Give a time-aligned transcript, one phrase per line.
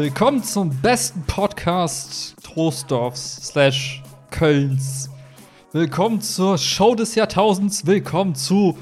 [0.00, 4.00] Willkommen zum besten Podcast Troisdorfs slash
[4.30, 5.10] Kölns.
[5.72, 7.84] Willkommen zur Show des Jahrtausends.
[7.84, 8.78] Willkommen zu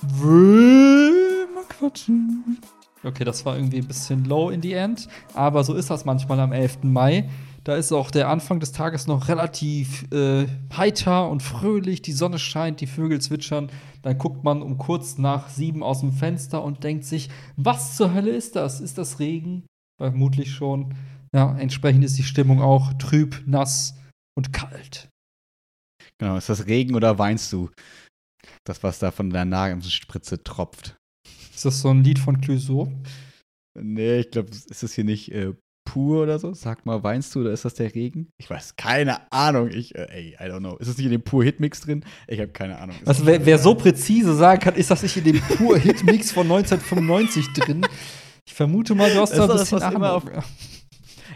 [0.00, 2.58] Will mal quatschen.
[3.04, 6.40] Okay, das war irgendwie ein bisschen low in the end, aber so ist das manchmal
[6.40, 6.84] am 11.
[6.84, 7.28] Mai.
[7.62, 12.00] Da ist auch der Anfang des Tages noch relativ äh, heiter und fröhlich.
[12.00, 13.68] Die Sonne scheint, die Vögel zwitschern.
[14.00, 18.14] Dann guckt man um kurz nach sieben aus dem Fenster und denkt sich, was zur
[18.14, 18.80] Hölle ist das?
[18.80, 19.66] Ist das Regen?
[19.98, 20.94] Vermutlich schon.
[21.34, 23.94] Ja, entsprechend ist die Stimmung auch trüb, nass
[24.36, 25.08] und kalt.
[26.18, 27.70] Genau, ist das Regen oder weinst du?
[28.64, 30.96] Das, was da von der Nasenspritze tropft.
[31.54, 32.92] Ist das so ein Lied von Clouseau?
[33.78, 35.52] Nee, ich glaube, ist das hier nicht äh,
[35.86, 36.52] pur oder so?
[36.54, 38.28] Sag mal, weinst du oder ist das der Regen?
[38.38, 39.70] Ich weiß, keine Ahnung.
[39.70, 40.76] Ich, äh, ey, I don't know.
[40.76, 42.04] Ist das nicht in dem pur Hitmix drin?
[42.26, 42.96] Ich habe keine Ahnung.
[43.04, 46.50] Also, wer, wer, so präzise sagen kann, ist das nicht in dem pur Hitmix von
[46.50, 47.86] 1995 drin?
[48.46, 50.22] Ich vermute mal, du hast da ein bisschen Ahnung.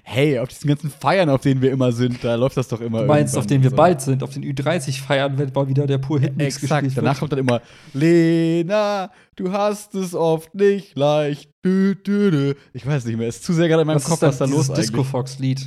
[0.03, 3.03] Hey, auf diesen ganzen Feiern, auf denen wir immer sind, da läuft das doch immer.
[3.03, 3.77] Du meinst, auf denen wir so.
[3.77, 7.33] bald sind, auf den Ü30-Feiern, wenn mal wieder der pur Hitmix Exakt, gespielt danach kommt
[7.33, 7.61] dann immer
[7.93, 11.51] Lena, du hast es oft nicht leicht.
[11.65, 12.55] Dü, dü, dü.
[12.73, 14.47] Ich weiß nicht mehr, es ist zu sehr gerade in meinem was Kopf, was da
[14.47, 14.79] los ist.
[14.79, 15.67] Disco Fox-Lied.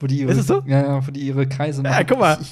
[0.00, 0.62] Wo die ihre, ist es so?
[0.66, 1.94] Ja, ja, wo die ihre Kreise machen.
[1.94, 2.38] Ja, guck mal.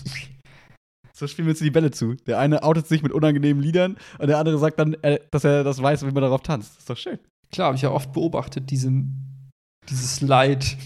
[1.13, 2.15] So spielen wir uns die Bälle zu.
[2.27, 5.65] Der eine outet sich mit unangenehmen Liedern und der andere sagt dann, äh, dass er
[5.65, 6.71] das weiß, wie man darauf tanzt.
[6.71, 7.19] Das ist doch schön.
[7.53, 8.93] Klar, habe ich ja oft beobachtet, diese,
[9.89, 10.77] dieses Leid.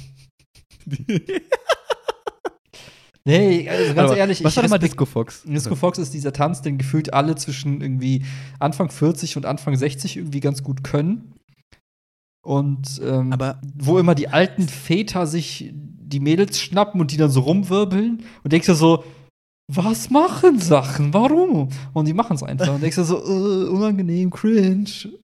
[3.24, 5.42] nee, also ganz Aber ehrlich, was ich war mal Disco Fox?
[5.44, 8.24] Disco Fox ist dieser Tanz, den gefühlt alle zwischen irgendwie
[8.60, 11.34] Anfang 40 und Anfang 60 irgendwie ganz gut können.
[12.44, 17.30] Und ähm, Aber wo immer die alten Väter sich die Mädels schnappen und die dann
[17.30, 19.04] so rumwirbeln und denkst du so,
[19.72, 21.14] was machen Sachen?
[21.14, 21.70] Warum?
[21.94, 22.74] Und die machen es einfach.
[22.74, 24.90] Und denkst du so, uh, unangenehm, cringe.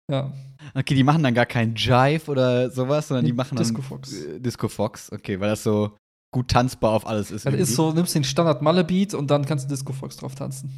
[0.10, 0.32] Ja.
[0.74, 4.14] Okay, die machen dann gar keinen Jive oder sowas, sondern die machen Disco dann Fox.
[4.14, 5.98] Äh, Disco Fox, okay, weil das so
[6.34, 7.46] gut tanzbar auf alles ist.
[7.46, 10.36] Das ist so, nimmst den Standard Malle Beat und dann kannst du Disco Fox drauf
[10.36, 10.72] tanzen.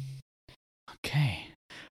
[0.98, 1.36] Okay.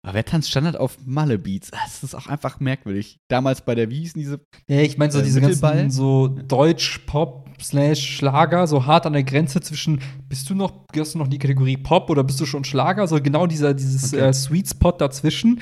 [0.03, 1.69] Aber wer tanzt Standard auf Malle Beats?
[1.69, 3.17] Das ist auch einfach merkwürdig.
[3.29, 4.41] Damals bei der, wie hießen diese?
[4.67, 9.23] Ja, ich meine so äh, diese ganzen so Deutsch-Pop slash Schlager, so hart an der
[9.23, 12.47] Grenze zwischen, bist du noch, gehörst du noch in die Kategorie Pop oder bist du
[12.47, 13.07] schon Schlager?
[13.07, 14.29] So genau dieser, dieses okay.
[14.29, 15.61] äh, Sweet Spot dazwischen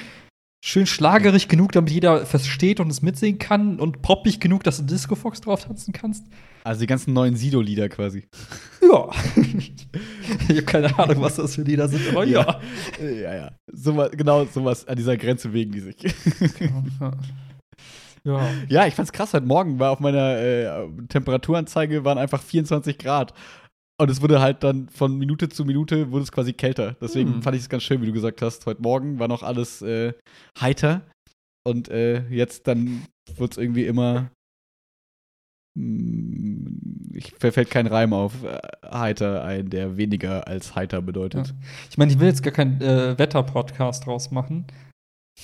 [0.61, 4.83] schön schlagerig genug, damit jeder versteht und es mitsingen kann und poppig genug, dass du
[4.83, 6.25] Disco Fox drauf tanzen kannst.
[6.63, 8.27] Also die ganzen neuen Sido-Lieder quasi.
[8.81, 9.09] Ja.
[10.49, 12.59] ich habe keine Ahnung, was das für Lieder sind, aber ja.
[13.01, 13.51] Ja, ja.
[13.71, 15.95] So, genau sowas an dieser Grenze wegen die sich.
[18.23, 18.49] ja.
[18.67, 19.33] ja, ich fand's krass.
[19.33, 23.33] Heute Morgen war auf meiner äh, Temperaturanzeige waren einfach 24 Grad.
[23.99, 26.95] Und es wurde halt dann von Minute zu Minute wurde es quasi kälter.
[27.01, 27.41] Deswegen hm.
[27.41, 28.65] fand ich es ganz schön, wie du gesagt hast.
[28.65, 30.13] Heute Morgen war noch alles äh,
[30.59, 31.01] heiter.
[31.67, 33.05] Und äh, jetzt dann
[33.35, 34.31] wird es irgendwie immer.
[35.77, 41.47] Hm, ich fällt kein Reim auf äh, heiter ein, der weniger als heiter bedeutet.
[41.47, 41.53] Ja.
[41.89, 44.65] Ich meine, ich will jetzt gar keinen äh, Wetter-Podcast draus machen.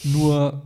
[0.03, 0.63] Nur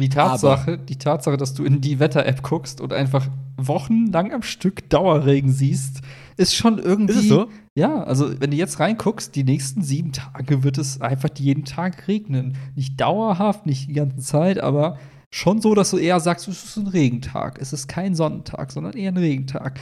[0.00, 0.84] die Tatsache, Aber.
[0.84, 6.00] die Tatsache, dass du in die Wetter-App guckst und einfach wochenlang am Stück Dauerregen siehst,
[6.36, 7.12] ist schon irgendwie.
[7.12, 7.48] Ist es so?
[7.76, 12.08] Ja, also wenn du jetzt reinguckst, die nächsten sieben Tage wird es einfach jeden Tag
[12.08, 12.56] regnen.
[12.74, 14.98] Nicht dauerhaft, nicht die ganze Zeit, aber
[15.32, 17.60] schon so, dass du eher sagst, es ist ein Regentag.
[17.60, 19.80] Es ist kein Sonnentag, sondern eher ein Regentag.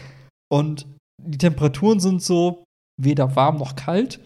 [0.50, 0.86] Und
[1.22, 2.64] die Temperaturen sind so
[3.00, 4.20] weder warm noch kalt.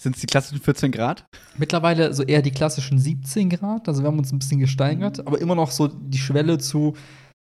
[0.00, 1.26] Sind es die klassischen 14 Grad?
[1.56, 3.88] Mittlerweile so eher die klassischen 17 Grad.
[3.88, 6.94] Also wir haben uns ein bisschen gesteigert, aber immer noch so die Schwelle zu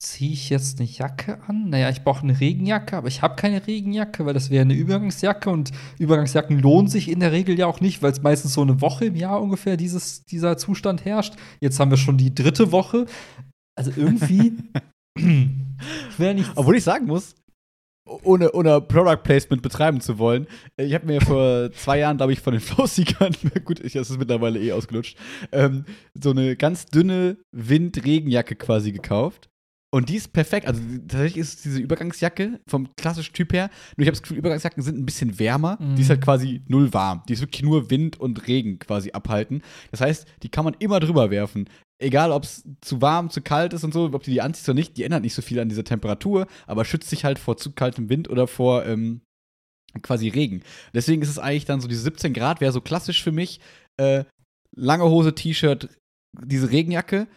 [0.02, 1.70] ziehe ich jetzt eine Jacke an?
[1.70, 5.50] Naja, ich brauche eine Regenjacke, aber ich habe keine Regenjacke, weil das wäre eine Übergangsjacke
[5.50, 8.80] und Übergangsjacken lohnen sich in der Regel ja auch nicht, weil es meistens so eine
[8.80, 11.36] Woche im Jahr ungefähr dieses, dieser Zustand herrscht.
[11.60, 13.06] Jetzt haben wir schon die dritte Woche.
[13.76, 14.54] Also irgendwie.
[16.56, 17.36] Obwohl ich sagen muss,
[18.24, 20.48] ohne, ohne Product Placement betreiben zu wollen.
[20.78, 23.34] Ich habe mir vor zwei Jahren, glaube ich, von den Flowseekern,
[23.66, 25.18] gut, ich, das ist mittlerweile eh ausgelutscht,
[25.52, 25.86] ähm,
[26.22, 29.50] so eine ganz dünne Wind-Regenjacke quasi gekauft.
[29.92, 30.68] Und die ist perfekt.
[30.68, 33.72] Also tatsächlich ist diese Übergangsjacke vom klassischen Typ her.
[33.98, 35.78] Nur ich habe das Gefühl, Übergangsjacken sind ein bisschen wärmer.
[35.80, 35.96] Mhm.
[35.96, 37.24] Die ist halt quasi null warm.
[37.28, 39.64] Die ist wirklich nur Wind und Regen quasi abhalten.
[39.90, 41.68] Das heißt, die kann man immer drüber werfen.
[42.02, 44.76] Egal, ob es zu warm, zu kalt ist und so, ob du die anziehst oder
[44.76, 47.74] nicht, die ändert nicht so viel an dieser Temperatur, aber schützt sich halt vor zu
[47.74, 49.22] kaltem Wind oder vor ähm,
[50.02, 50.64] quasi Regen.
[50.94, 53.60] Deswegen ist es eigentlich dann so, diese 17 Grad wäre so klassisch für mich.
[53.98, 54.24] Äh,
[54.76, 55.90] lange Hose, T-Shirt,
[56.46, 57.28] diese Regenjacke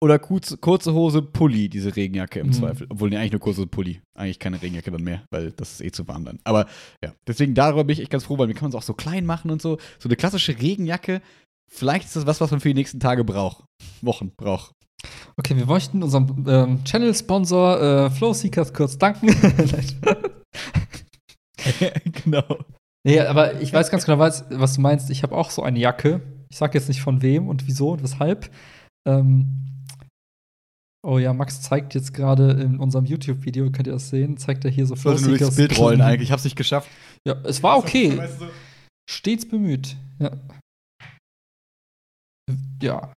[0.00, 2.52] oder kurze, kurze Hose, Pulli, diese Regenjacke im mhm.
[2.52, 2.86] Zweifel.
[2.90, 4.00] Obwohl, nee, eigentlich nur kurze Pulli.
[4.14, 6.38] Eigentlich keine Regenjacke dann mehr, weil das ist eh zu warm dann.
[6.44, 6.66] Aber
[7.02, 8.94] ja, deswegen darüber bin ich echt ganz froh, weil mir kann man es auch so
[8.94, 9.78] klein machen und so.
[9.98, 11.20] So eine klassische Regenjacke,
[11.68, 13.64] vielleicht ist das was, was man für die nächsten Tage braucht.
[14.02, 14.72] Wochen braucht.
[15.36, 19.28] Okay, wir möchten unserem ähm, Channel-Sponsor äh, Flowseekers kurz danken.
[22.24, 22.58] genau.
[23.06, 25.10] Nee, aber ich weiß ganz genau, was, was du meinst.
[25.10, 26.20] Ich habe auch so eine Jacke.
[26.50, 28.50] Ich sag jetzt nicht von wem und wieso und weshalb.
[29.06, 29.84] Ähm,
[31.06, 34.70] oh ja, Max zeigt jetzt gerade in unserem YouTube-Video, könnt ihr das sehen, zeigt er
[34.70, 35.50] hier so Flowseekers.
[35.50, 36.90] Ich Bild rollen eigentlich, ich hab's nicht geschafft.
[37.24, 38.20] Ja, es war okay.
[39.08, 39.96] Stets bemüht.
[40.18, 40.32] Ja.
[42.82, 43.12] Ja.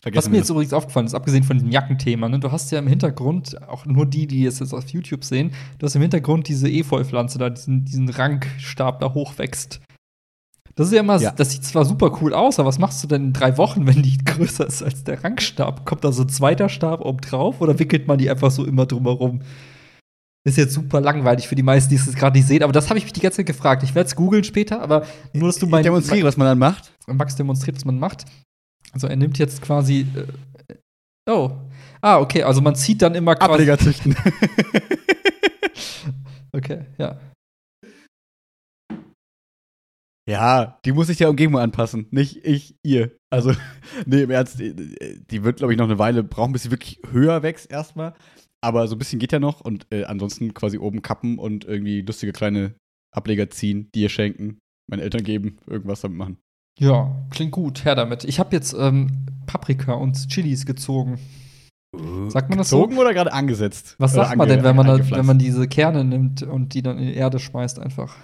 [0.00, 2.78] Vergessen Was mir jetzt übrigens aufgefallen ist, abgesehen von dem Jackenthema, ne, du hast ja
[2.78, 6.48] im Hintergrund, auch nur die, die es jetzt auf YouTube sehen, du hast im Hintergrund
[6.48, 9.82] diese Efeu-Pflanze da, diesen, diesen Rankstab da hochwächst.
[10.74, 11.32] Das ist ja immer, ja.
[11.32, 14.02] das sieht zwar super cool aus, aber was machst du denn in drei Wochen, wenn
[14.02, 15.84] die größer ist als der Rankstab?
[15.84, 18.86] Kommt da so ein zweiter Stab oben drauf oder wickelt man die einfach so immer
[18.86, 19.40] drumherum?
[20.50, 22.98] Ist jetzt super langweilig für die meisten, die es gerade nicht sehen, aber das habe
[22.98, 23.84] ich mich die ganze Zeit gefragt.
[23.84, 25.84] Ich werde es googeln später, aber nur, dass du mein.
[25.84, 26.92] Demonstriere, was man dann macht.
[27.06, 28.24] Max demonstriert, was man macht.
[28.92, 30.08] Also er nimmt jetzt quasi.
[30.68, 31.52] Äh, oh.
[32.00, 33.52] Ah, okay, also man zieht dann immer quasi.
[33.52, 34.16] Ableger züchten.
[36.52, 37.20] okay, ja.
[40.28, 43.12] Ja, die muss sich der Umgebung anpassen, nicht ich, ihr.
[43.30, 43.52] Also,
[44.06, 47.44] nee, im Ernst, die wird, glaube ich, noch eine Weile brauchen, bis sie wirklich höher
[47.44, 48.14] wächst erstmal.
[48.62, 52.02] Aber so ein bisschen geht ja noch und äh, ansonsten quasi oben kappen und irgendwie
[52.02, 52.74] lustige kleine
[53.14, 54.58] Ableger ziehen, dir schenken,
[54.88, 56.38] meinen Eltern geben, irgendwas damit machen.
[56.78, 58.24] Ja, klingt gut, her damit.
[58.24, 61.18] Ich habe jetzt ähm, Paprika und Chilis gezogen.
[61.94, 63.00] Uh, sagt man das gezogen so?
[63.00, 63.96] oder gerade angesetzt?
[63.98, 66.98] Was sagt man denn, wenn man, da, wenn man diese Kerne nimmt und die dann
[66.98, 68.16] in die Erde schmeißt einfach?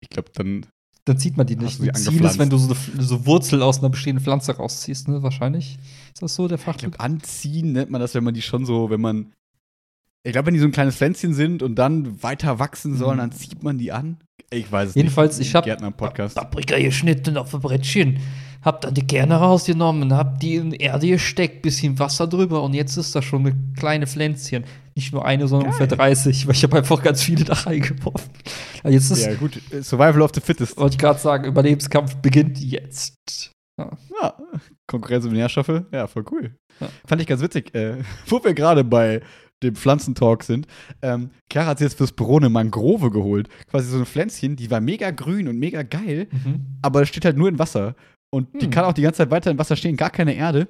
[0.00, 0.66] Ich glaube, dann.
[1.04, 1.80] Dann zieht man die nicht.
[1.80, 5.22] Du Ziel ist, wenn du so, so Wurzel aus einer bestehenden Pflanze rausziehst, ne?
[5.22, 5.78] Wahrscheinlich.
[6.12, 7.00] Ist das so der Fachbegriff?
[7.00, 9.32] Anziehen nennt man das, wenn man die schon so, wenn man.
[10.24, 13.20] Ich glaube, wenn die so ein kleines Pflänzchen sind und dann weiter wachsen sollen, mhm.
[13.20, 14.18] dann zieht man die an.
[14.50, 15.48] Ich weiß es Jedenfalls, nicht.
[15.48, 18.18] Jedenfalls, ich habe Paprika geschnitten auf ein Brettchen,
[18.62, 22.96] hab dann die Kerne rausgenommen, hab die in Erde gesteckt, bisschen Wasser drüber und jetzt
[22.96, 24.64] ist da schon eine kleine Pflänzchen.
[24.94, 25.80] Nicht nur eine, sondern Geil.
[25.80, 28.30] ungefähr 30, weil ich habe einfach ganz viele da reingeworfen.
[28.84, 29.58] Jetzt ist, ja, gut.
[29.80, 30.76] Survival of the Fittest.
[30.76, 33.52] Wollte ich gerade sagen, Überlebenskampf beginnt jetzt.
[33.78, 33.90] Ja.
[34.20, 34.34] ja.
[34.86, 36.54] Konkurrenz um Nährstoffe, ja, voll cool.
[36.80, 36.88] Ja.
[37.06, 37.74] Fand ich ganz witzig.
[37.74, 39.22] Äh, wo wir gerade bei
[39.62, 40.66] dem Pflanzentalk sind.
[41.02, 43.48] Ähm, Chiara hat sich jetzt fürs Büro eine Mangrove geholt.
[43.70, 46.66] Quasi so ein Pflänzchen, die war mega grün und mega geil, mhm.
[46.82, 47.94] aber steht halt nur in Wasser.
[48.34, 48.58] Und mhm.
[48.58, 48.70] die hm.
[48.70, 50.68] kann auch die ganze Zeit weiter im Wasser stehen, gar keine Erde.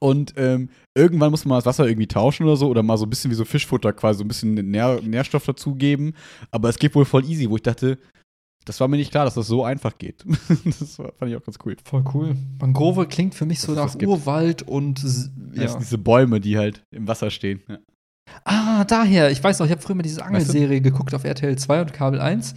[0.00, 3.10] Und ähm, irgendwann muss man das Wasser irgendwie tauschen oder so oder mal so ein
[3.10, 6.14] bisschen wie so Fischfutter quasi so ein bisschen Nähr Nährstoff dazugeben.
[6.50, 7.98] Aber es geht wohl voll easy, wo ich dachte,
[8.64, 10.24] das war mir nicht klar, dass das so einfach geht.
[10.64, 11.76] das fand ich auch ganz cool.
[11.84, 12.36] Voll cool.
[12.60, 15.62] Mangrove klingt für mich so nach Urwald und ja.
[15.62, 17.62] Das sind diese Bäume, die halt im Wasser stehen.
[17.68, 17.78] Ja.
[18.44, 19.30] Ah, daher.
[19.30, 20.90] Ich weiß noch, ich habe früher mal diese Angelserie weißt du?
[20.90, 22.54] geguckt auf RTL 2 und Kabel 1,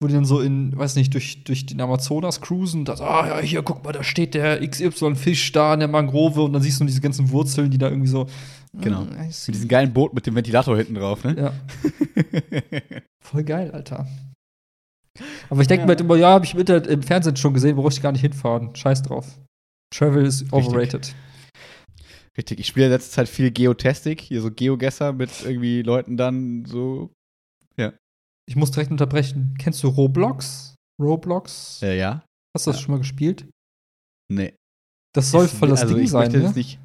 [0.00, 3.38] wo die dann so in, weiß nicht, durch, durch den Amazonas cruisen das, ah ja,
[3.40, 6.84] hier, guck mal, da steht der XY-Fisch da in der Mangrove und dann siehst du
[6.84, 8.26] diese ganzen Wurzeln, die da irgendwie so.
[8.74, 9.02] Genau.
[9.02, 11.36] Mm, mit diesem geilen Boot mit dem Ventilator hinten drauf, ne?
[11.36, 11.52] Ja.
[13.20, 14.06] Voll geil, Alter.
[15.50, 15.86] Aber ich denke ja.
[15.86, 18.12] mir halt immer, ja, habe ich im, Internet, im Fernsehen schon gesehen, wo ich gar
[18.12, 18.74] nicht hinfahren.
[18.74, 19.26] Scheiß drauf.
[19.92, 20.94] Travel ist overrated.
[20.94, 21.14] Richtig.
[22.36, 26.64] Richtig, ich spiele in letzter Zeit viel Geotastic, hier so Geogesser mit irgendwie Leuten dann
[26.64, 27.12] so.
[27.76, 27.92] Ja.
[28.48, 29.54] Ich muss direkt unterbrechen.
[29.58, 30.74] Kennst du Roblox?
[31.00, 31.82] Roblox?
[31.82, 32.24] Äh, ja.
[32.56, 32.84] Hast du das ja.
[32.84, 33.46] schon mal gespielt?
[34.30, 34.54] Nee.
[35.14, 36.52] Das soll voll das also Ding sein, ne?
[36.54, 36.80] Nicht,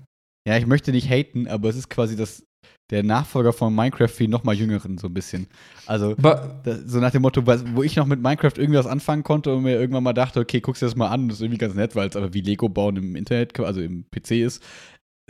[0.45, 2.43] ja, ich möchte nicht haten, aber es ist quasi das,
[2.89, 5.47] der Nachfolger von Minecraft für noch mal jüngeren so ein bisschen.
[5.85, 9.55] Also das, so nach dem Motto, wo ich noch mit Minecraft irgendwie was anfangen konnte
[9.55, 11.73] und mir irgendwann mal dachte, okay, guckst dir das mal an, das ist irgendwie ganz
[11.73, 14.61] nett, weil es aber wie Lego bauen im Internet, also im PC ist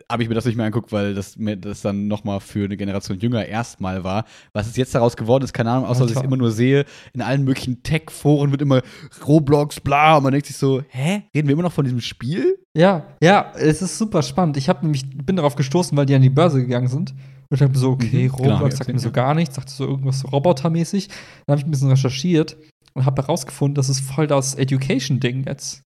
[0.09, 2.77] habe ich mir das nicht mehr angeguckt, weil das mir das dann nochmal für eine
[2.77, 4.25] Generation jünger erstmal war.
[4.53, 6.85] Was ist jetzt daraus geworden ist, keine Ahnung, außer dass ich es immer nur sehe,
[7.13, 8.81] in allen möglichen Tech-Foren wird immer
[9.27, 11.23] Roblox, bla, und man denkt sich so, hä?
[11.35, 12.57] Reden wir immer noch von diesem Spiel?
[12.75, 14.57] Ja, ja, es ist super spannend.
[14.57, 17.11] Ich habe nämlich, bin darauf gestoßen, weil die an die Börse gegangen sind.
[17.49, 19.69] Und ich dachte mir so, okay, mhm, Roblox genau, sagt mir so gar nichts, sagt
[19.69, 21.07] so irgendwas so robotermäßig.
[21.07, 22.57] Dann habe ich ein bisschen recherchiert
[22.93, 25.81] und habe herausgefunden, das ist voll das Education-Ding jetzt.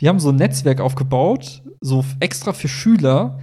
[0.00, 3.38] Die haben so ein Netzwerk aufgebaut, so extra für Schüler.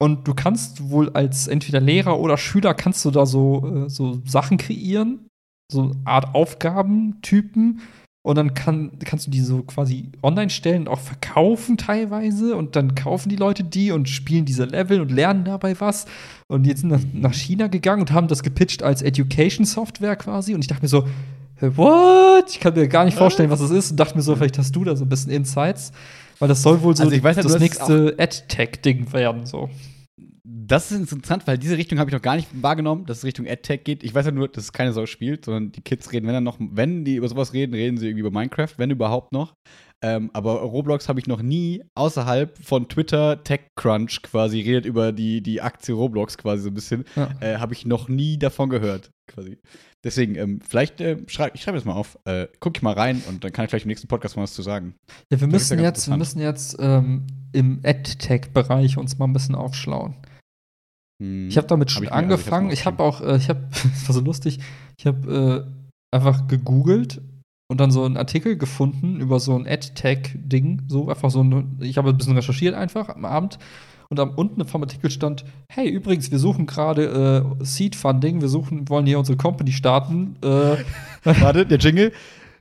[0.00, 4.20] Und du kannst wohl als entweder Lehrer oder Schüler kannst du da so, äh, so
[4.24, 5.28] Sachen kreieren,
[5.70, 7.80] so eine Art Aufgabentypen.
[8.24, 12.56] Und dann kann, kannst du die so quasi online stellen und auch verkaufen teilweise.
[12.56, 16.06] Und dann kaufen die Leute die und spielen diese Level und lernen dabei was.
[16.48, 20.54] Und jetzt sind nach, China gegangen und haben das gepitcht als Education-Software quasi.
[20.54, 21.04] Und ich dachte mir so,
[21.76, 22.44] what?
[22.50, 24.74] Ich kann mir gar nicht vorstellen, was das ist und dachte mir so, vielleicht hast
[24.74, 25.92] du da so ein bisschen Insights,
[26.38, 29.68] weil das soll wohl so also weiß, das nächste AdTech-Ding werden, so.
[30.44, 33.46] Das ist interessant, weil diese Richtung habe ich noch gar nicht wahrgenommen, dass es Richtung
[33.46, 34.02] AdTech geht.
[34.02, 36.44] Ich weiß ja nur, dass es keine Sau spielt, sondern die Kids reden, wenn dann
[36.44, 39.54] noch, wenn die über sowas reden, reden sie irgendwie über Minecraft, wenn überhaupt noch.
[40.04, 45.42] Ähm, aber Roblox habe ich noch nie außerhalb von Twitter, TechCrunch quasi redet über die,
[45.42, 47.04] die Aktie Roblox quasi so ein bisschen.
[47.14, 47.30] Ja.
[47.40, 49.58] Äh, habe ich noch nie davon gehört, quasi.
[50.04, 53.22] Deswegen, ähm, vielleicht äh, schreib, ich schreibe das mal auf, äh, gucke ich mal rein
[53.28, 54.94] und dann kann ich vielleicht im nächsten Podcast mal was zu sagen.
[55.30, 59.54] Ja, wir müssen ja jetzt, wir müssen jetzt ähm, im AdTech-Bereich uns mal ein bisschen
[59.54, 60.16] aufschlauen.
[61.22, 62.70] Hm, ich habe damit schon hab also ich angefangen.
[62.70, 64.58] ich habe auch, äh, ich habe, das war so lustig,
[64.98, 65.66] ich habe
[66.10, 67.20] äh, einfach gegoogelt
[67.70, 71.96] und dann so einen Artikel gefunden über so ein AdTech-Ding, so einfach so ein, ich
[71.96, 73.60] habe ein bisschen recherchiert einfach am Abend
[74.12, 78.86] und am unten vom Artikel stand, hey, übrigens, wir suchen gerade äh, Seed-Funding, wir suchen,
[78.90, 80.36] wollen hier unsere Company starten.
[80.42, 80.76] Äh,
[81.40, 82.12] Warte, der Jingle.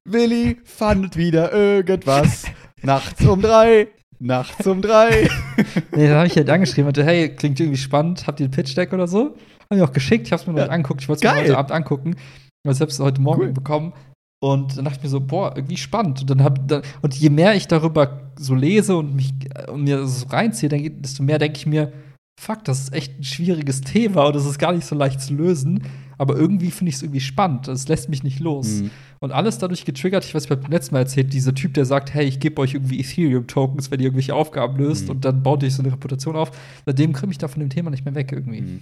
[0.05, 2.45] Willi fandet wieder irgendwas.
[2.81, 3.89] Nachts um drei.
[4.17, 5.29] Nachts um drei.
[5.95, 8.93] nee, da habe ich halt angeschrieben und hey, klingt irgendwie spannend, habt ihr ein Pitch-Deck
[8.93, 9.35] oder so?
[9.69, 10.67] Habe ich auch geschickt, ich habe es mir noch ja.
[10.69, 12.15] angeguckt, ich wollte es mir heute Abend angucken.
[12.63, 13.51] Ich habe es heute Morgen cool.
[13.51, 13.93] bekommen.
[14.41, 16.21] Und dann dachte ich mir so, boah, irgendwie spannend.
[16.21, 19.33] Und, dann hab, dann, und je mehr ich darüber so lese und mich
[19.67, 21.93] und mir so reinziehe, desto mehr denke ich mir,
[22.39, 25.33] fuck, das ist echt ein schwieriges Thema und das ist gar nicht so leicht zu
[25.33, 25.83] lösen.
[26.17, 27.67] Aber irgendwie finde ich es irgendwie spannend.
[27.67, 28.81] Es lässt mich nicht los.
[28.81, 28.91] Mhm.
[29.19, 32.13] Und alles dadurch getriggert, ich weiß, ich beim letzten Mal erzählt, dieser Typ, der sagt,
[32.13, 35.11] hey, ich gebe euch irgendwie Ethereum-Tokens, wenn ihr irgendwelche Aufgaben löst mhm.
[35.11, 36.51] und dann baut ihr so eine Reputation auf.
[36.85, 38.61] Seitdem kriege ich da von dem Thema nicht mehr weg irgendwie.
[38.61, 38.81] Mhm.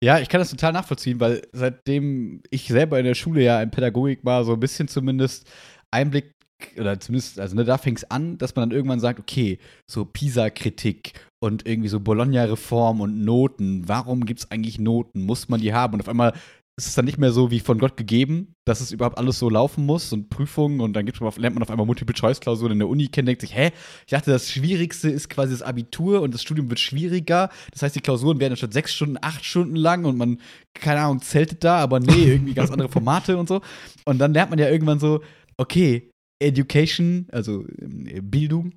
[0.00, 3.70] Ja, ich kann das total nachvollziehen, weil seitdem ich selber in der Schule ja in
[3.70, 5.48] Pädagogik war, so ein bisschen zumindest
[5.90, 6.32] Einblick
[6.78, 10.04] oder zumindest, also ne, da fing es an, dass man dann irgendwann sagt, okay, so
[10.04, 15.24] PISA-Kritik und irgendwie so Bologna-Reform und Noten, warum gibt es eigentlich Noten?
[15.24, 15.94] Muss man die haben?
[15.94, 16.32] Und auf einmal
[16.76, 19.48] es ist dann nicht mehr so wie von Gott gegeben, dass es überhaupt alles so
[19.48, 23.06] laufen muss und Prüfungen und dann man, lernt man auf einmal Multiple-Choice-Klausuren in der Uni
[23.06, 23.70] kennen, denkt sich, hä?
[24.06, 27.48] Ich dachte, das Schwierigste ist quasi das Abitur und das Studium wird schwieriger.
[27.72, 30.40] Das heißt, die Klausuren werden statt sechs Stunden, acht Stunden lang und man,
[30.74, 33.60] keine Ahnung, zeltet da, aber nee, irgendwie ganz andere Formate und so.
[34.04, 35.20] Und dann lernt man ja irgendwann so,
[35.56, 38.74] okay, Education, also äh, Bildung,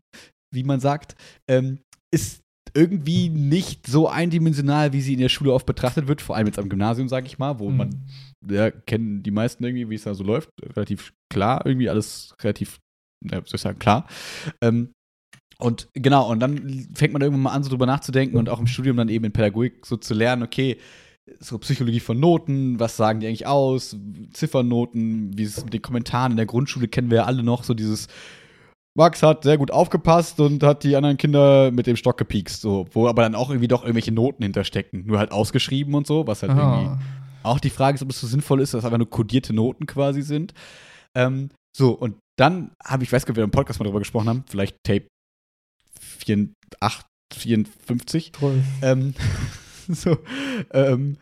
[0.54, 1.16] wie man sagt,
[1.50, 1.80] ähm,
[2.12, 2.42] ist
[2.74, 6.60] irgendwie nicht so eindimensional, wie sie in der Schule oft betrachtet wird, vor allem jetzt
[6.60, 7.78] am Gymnasium, sage ich mal, wo mhm.
[7.78, 8.08] man,
[8.50, 12.80] ja, kennen die meisten irgendwie, wie es da so läuft, relativ klar, irgendwie alles relativ,
[13.24, 14.08] ja, soll ich sagen, klar.
[14.62, 14.92] Ähm,
[15.60, 18.68] und genau, und dann fängt man irgendwann mal an, so drüber nachzudenken und auch im
[18.68, 20.78] Studium dann eben in Pädagogik so zu lernen, okay,
[21.40, 23.98] so Psychologie von Noten, was sagen die eigentlich aus,
[24.34, 27.74] Ziffernoten, wie es mit den Kommentaren in der Grundschule kennen wir ja alle noch, so
[27.74, 28.08] dieses
[28.98, 32.88] Max hat sehr gut aufgepasst und hat die anderen Kinder mit dem Stock gepiekst, so,
[32.94, 35.06] wo aber dann auch irgendwie doch irgendwelche Noten hinterstecken.
[35.06, 36.82] Nur halt ausgeschrieben und so, was halt Aha.
[36.82, 37.04] irgendwie
[37.44, 40.24] auch die Frage ist, ob es so sinnvoll ist, dass einfach nur kodierte Noten quasi
[40.24, 40.56] sind.
[41.16, 44.00] Ähm, so, und dann habe ich, weiß gar nicht, ob wir im Podcast mal darüber
[44.00, 45.06] gesprochen haben, vielleicht Tape
[46.80, 47.06] 48,
[47.36, 48.32] 54.
[48.82, 49.14] Ähm,
[49.94, 50.18] so,
[50.72, 51.18] ähm,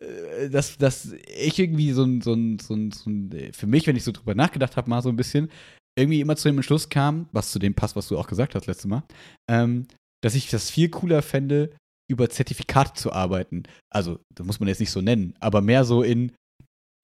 [0.00, 3.86] äh, dass, dass ich irgendwie so ein, so ein, so ein, so ein, für mich,
[3.86, 5.50] wenn ich so drüber nachgedacht habe, mal so ein bisschen,
[5.98, 8.66] irgendwie immer zu dem Entschluss kam, was zu dem passt, was du auch gesagt hast
[8.66, 9.02] letztes Mal,
[9.50, 9.86] ähm,
[10.22, 11.76] dass ich das viel cooler fände,
[12.10, 13.64] über Zertifikate zu arbeiten.
[13.92, 16.32] Also, das muss man jetzt nicht so nennen, aber mehr so in,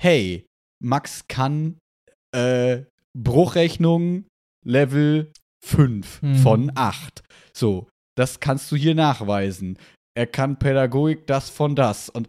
[0.00, 0.46] hey,
[0.82, 1.78] Max kann
[2.34, 2.84] äh,
[3.16, 4.26] Bruchrechnung
[4.64, 5.30] Level
[5.64, 6.34] 5 mhm.
[6.36, 7.22] von 8.
[7.52, 9.78] So, das kannst du hier nachweisen.
[10.16, 12.08] Er kann Pädagogik das von das.
[12.08, 12.28] Und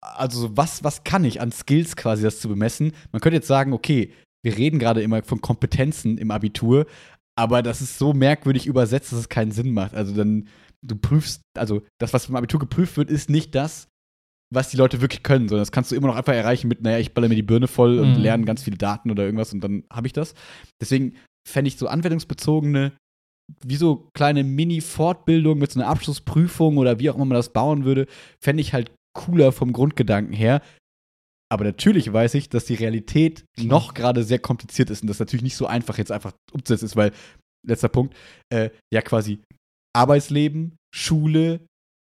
[0.00, 2.92] also, was, was kann ich an Skills quasi das zu bemessen?
[3.12, 6.86] Man könnte jetzt sagen, okay, wir reden gerade immer von Kompetenzen im Abitur,
[7.38, 9.94] aber das ist so merkwürdig übersetzt, dass es keinen Sinn macht.
[9.94, 10.48] Also dann,
[10.82, 13.88] du prüfst, also das, was im Abitur geprüft wird, ist nicht das,
[14.52, 16.98] was die Leute wirklich können, sondern das kannst du immer noch einfach erreichen mit, naja,
[16.98, 18.22] ich baller mir die Birne voll und mhm.
[18.22, 20.34] lerne ganz viele Daten oder irgendwas und dann habe ich das.
[20.80, 21.14] Deswegen
[21.48, 22.92] fände ich so anwendungsbezogene,
[23.64, 27.84] wie so kleine Mini-Fortbildung mit so einer Abschlussprüfung oder wie auch immer man das bauen
[27.84, 28.06] würde,
[28.40, 30.62] fände ich halt cooler vom Grundgedanken her,
[31.52, 35.42] aber natürlich weiß ich, dass die Realität noch gerade sehr kompliziert ist und das natürlich
[35.42, 37.12] nicht so einfach jetzt einfach umzusetzen ist, weil,
[37.66, 38.16] letzter Punkt,
[38.48, 39.40] äh, ja quasi
[39.94, 41.60] Arbeitsleben, Schule,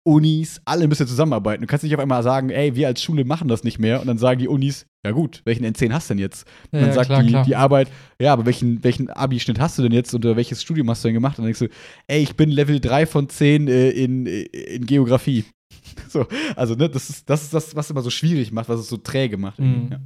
[0.08, 1.60] Unis, alle müssen zusammenarbeiten.
[1.60, 4.06] Du kannst nicht auf einmal sagen, ey, wir als Schule machen das nicht mehr und
[4.06, 6.46] dann sagen die Unis, ja gut, welchen N10 hast du denn jetzt?
[6.72, 7.44] Und dann ja, sagt klar, die, klar.
[7.44, 7.88] die Arbeit,
[8.18, 11.14] ja, aber welchen, welchen Abi-Schnitt hast du denn jetzt oder welches Studium hast du denn
[11.14, 11.38] gemacht?
[11.38, 11.68] Und dann denkst du,
[12.06, 15.44] ey, ich bin Level 3 von 10 äh, in, in Geografie.
[16.08, 18.88] so, also, ne, das ist, das ist das, was immer so schwierig macht, was es
[18.88, 19.58] so träge macht.
[19.58, 19.88] Mhm.
[19.90, 20.00] Ja.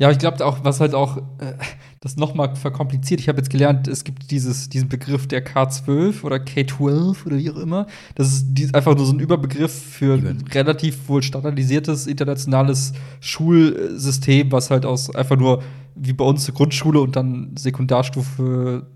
[0.00, 1.52] Ja, ich glaube auch, was halt auch äh,
[2.00, 3.20] das nochmal verkompliziert.
[3.20, 7.50] Ich habe jetzt gelernt, es gibt dieses, diesen Begriff der K12 oder K12 oder wie
[7.50, 7.86] auch immer.
[8.14, 14.50] Das ist die, einfach nur so ein Überbegriff für ein relativ wohl standardisiertes internationales Schulsystem,
[14.50, 15.62] was halt aus einfach nur
[15.94, 18.86] wie bei uns Grundschule und dann Sekundarstufe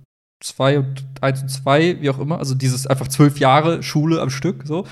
[0.42, 2.38] 2 und 1 und 2, wie auch immer.
[2.38, 4.86] Also dieses einfach zwölf Jahre Schule am Stück, so.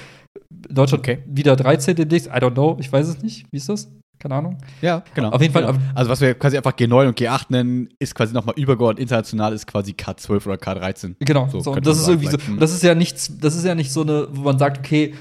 [0.50, 1.23] Deutschland okay.
[1.26, 2.26] wieder 13 demnächst.
[2.26, 3.47] I don't know, ich weiß es nicht.
[3.50, 3.88] Wie ist das?
[4.23, 4.59] Keine Ahnung.
[4.81, 5.31] Ja, genau.
[5.31, 5.67] Auf jeden Fall.
[5.67, 5.79] Genau.
[5.97, 9.67] Also, was wir quasi einfach G9 und G8 nennen, ist quasi nochmal übergeordnet international, ist
[9.67, 11.17] quasi K12 oder K13.
[11.19, 11.49] Genau.
[11.49, 11.75] So, so.
[11.75, 12.38] das ist irgendwie so.
[12.38, 12.61] Hm.
[12.61, 15.14] Das ist ja nichts, das ist ja nicht so eine, wo man sagt, okay,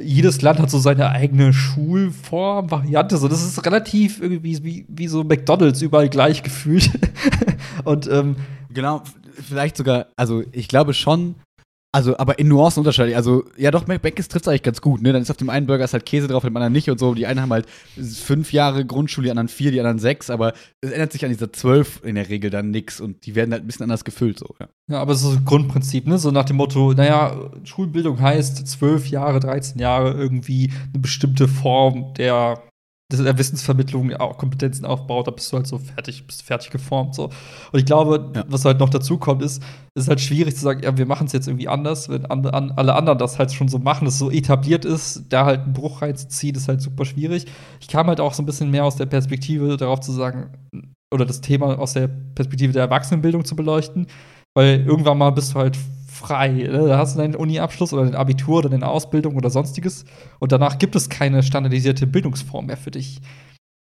[0.00, 3.18] jedes Land hat so seine eigene Schulform, Variante.
[3.18, 6.90] So, das ist relativ irgendwie wie, wie so McDonalds überall gleich gefühlt.
[7.84, 8.36] und ähm,
[8.72, 9.02] genau,
[9.34, 11.34] vielleicht sogar, also ich glaube schon,
[11.90, 13.16] also, aber in Nuancen unterschiedlich.
[13.16, 15.12] Also, ja doch, McBankis trifft es eigentlich ganz gut, ne?
[15.12, 16.98] Dann ist auf dem einen Burger ist halt Käse drauf, auf dem anderen nicht und
[17.00, 17.14] so.
[17.14, 17.66] Die einen haben halt
[17.96, 20.52] fünf Jahre Grundschule, die anderen vier, die anderen sechs, aber
[20.82, 23.64] es ändert sich an dieser zwölf in der Regel dann nichts und die werden halt
[23.64, 24.68] ein bisschen anders gefüllt, so, ja.
[24.90, 26.18] Ja, aber so ein Grundprinzip, ne?
[26.18, 32.12] So nach dem Motto, naja, Schulbildung heißt zwölf Jahre, 13 Jahre irgendwie eine bestimmte Form
[32.18, 32.62] der
[33.10, 37.14] der Wissensvermittlung auch Kompetenzen aufbaut, da bist du halt so fertig, bist fertig geformt.
[37.14, 37.30] So.
[37.72, 38.44] Und ich glaube, ja.
[38.48, 39.62] was halt noch dazu kommt, ist,
[39.94, 42.44] es ist halt schwierig zu sagen, ja, wir machen es jetzt irgendwie anders, wenn an,
[42.46, 45.62] an, alle anderen das halt schon so machen, dass es so etabliert ist, da halt
[45.62, 47.46] einen Bruch reinzuziehen, ist halt super schwierig.
[47.80, 50.50] Ich kam halt auch so ein bisschen mehr aus der Perspektive darauf zu sagen,
[51.10, 54.06] oder das Thema aus der Perspektive der Erwachsenenbildung zu beleuchten,
[54.54, 55.78] weil irgendwann mal bist du halt
[56.18, 56.48] frei.
[56.48, 56.88] Ne?
[56.88, 60.04] Da hast du deinen Uni-Abschluss oder dein Abitur oder deine Ausbildung oder sonstiges.
[60.38, 63.20] Und danach gibt es keine standardisierte Bildungsform mehr für dich.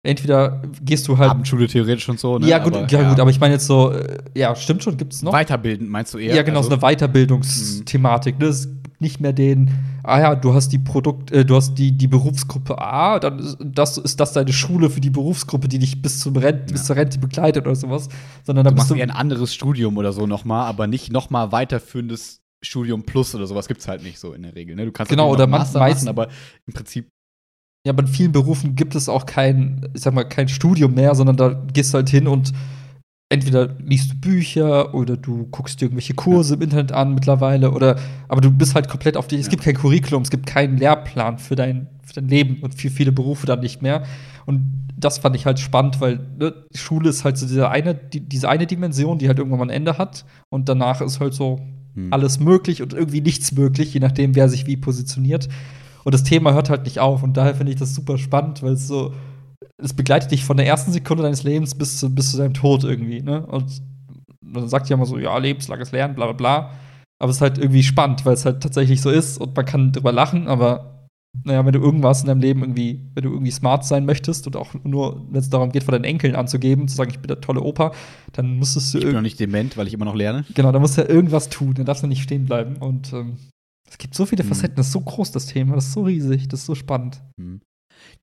[0.02, 1.30] Entweder gehst du halt.
[1.30, 2.46] Abendschule theoretisch und so, ne?
[2.46, 3.08] Ja, gut, aber, ja, ja.
[3.10, 5.32] gut, aber ich meine jetzt so, äh, ja, stimmt schon, gibt es noch.
[5.32, 6.34] Weiterbildend meinst du eher?
[6.34, 8.38] Ja, genau, also, so eine Weiterbildungsthematik.
[8.38, 8.46] Ne?
[8.46, 8.66] Es
[9.00, 9.70] nicht mehr den,
[10.02, 13.58] ah ja, du hast die Produkt, äh, du hast die, die Berufsgruppe A, dann ist
[13.60, 16.72] das, ist das deine Schule für die Berufsgruppe, die dich bis zum Rent, ja.
[16.72, 18.08] bis zur Rente begleitet oder sowas.
[18.44, 22.42] Sondern dann du machst du ein anderes Studium oder so nochmal, aber nicht nochmal weiterführendes
[22.62, 24.76] Studium plus oder sowas gibt es halt nicht so in der Regel.
[24.76, 24.84] Ne?
[24.84, 26.28] Du kannst genau, oder man, Master machen, aber
[26.66, 27.08] im Prinzip
[27.86, 31.14] ja, aber in vielen Berufen gibt es auch kein, ich sag mal, kein Studium mehr,
[31.14, 32.52] sondern da gehst du halt hin und
[33.30, 36.56] entweder liest du Bücher oder du guckst dir irgendwelche Kurse ja.
[36.56, 37.96] im Internet an mittlerweile oder
[38.28, 39.38] aber du bist halt komplett auf dich.
[39.38, 39.44] Ja.
[39.44, 42.90] Es gibt kein Curriculum, es gibt keinen Lehrplan für dein, für dein Leben und für
[42.90, 44.02] viele Berufe dann nicht mehr.
[44.46, 48.20] Und das fand ich halt spannend, weil ne, Schule ist halt so diese eine, die,
[48.20, 50.24] diese eine Dimension, die halt irgendwann mal ein Ende hat.
[50.48, 51.60] Und danach ist halt so
[51.94, 52.12] hm.
[52.12, 55.48] alles möglich und irgendwie nichts möglich, je nachdem, wer sich wie positioniert.
[56.02, 57.22] Und das Thema hört halt nicht auf.
[57.22, 59.14] Und daher finde ich das super spannend, weil es so
[59.78, 62.84] es begleitet dich von der ersten Sekunde deines Lebens bis zu, bis zu deinem Tod
[62.84, 63.46] irgendwie, ne?
[63.46, 63.82] Und
[64.40, 66.70] man sagt ja immer so, ja, lebenslanges Lernen, bla bla bla.
[67.18, 69.92] Aber es ist halt irgendwie spannend, weil es halt tatsächlich so ist und man kann
[69.92, 71.00] drüber lachen, aber
[71.44, 74.56] naja, wenn du irgendwas in deinem Leben irgendwie, wenn du irgendwie smart sein möchtest und
[74.56, 77.40] auch nur, wenn es darum geht, von deinen Enkeln anzugeben, zu sagen, ich bin der
[77.40, 77.92] tolle Opa,
[78.32, 78.98] dann musstest du.
[78.98, 80.44] Ich bin noch nicht dement, weil ich immer noch lerne.
[80.54, 82.76] Genau, da musst du ja irgendwas tun, dann darfst du nicht stehen bleiben.
[82.76, 83.36] Und ähm,
[83.88, 84.48] es gibt so viele mhm.
[84.48, 87.22] Facetten, das ist so groß, das Thema, das ist so riesig, das ist so spannend.
[87.36, 87.60] Mhm.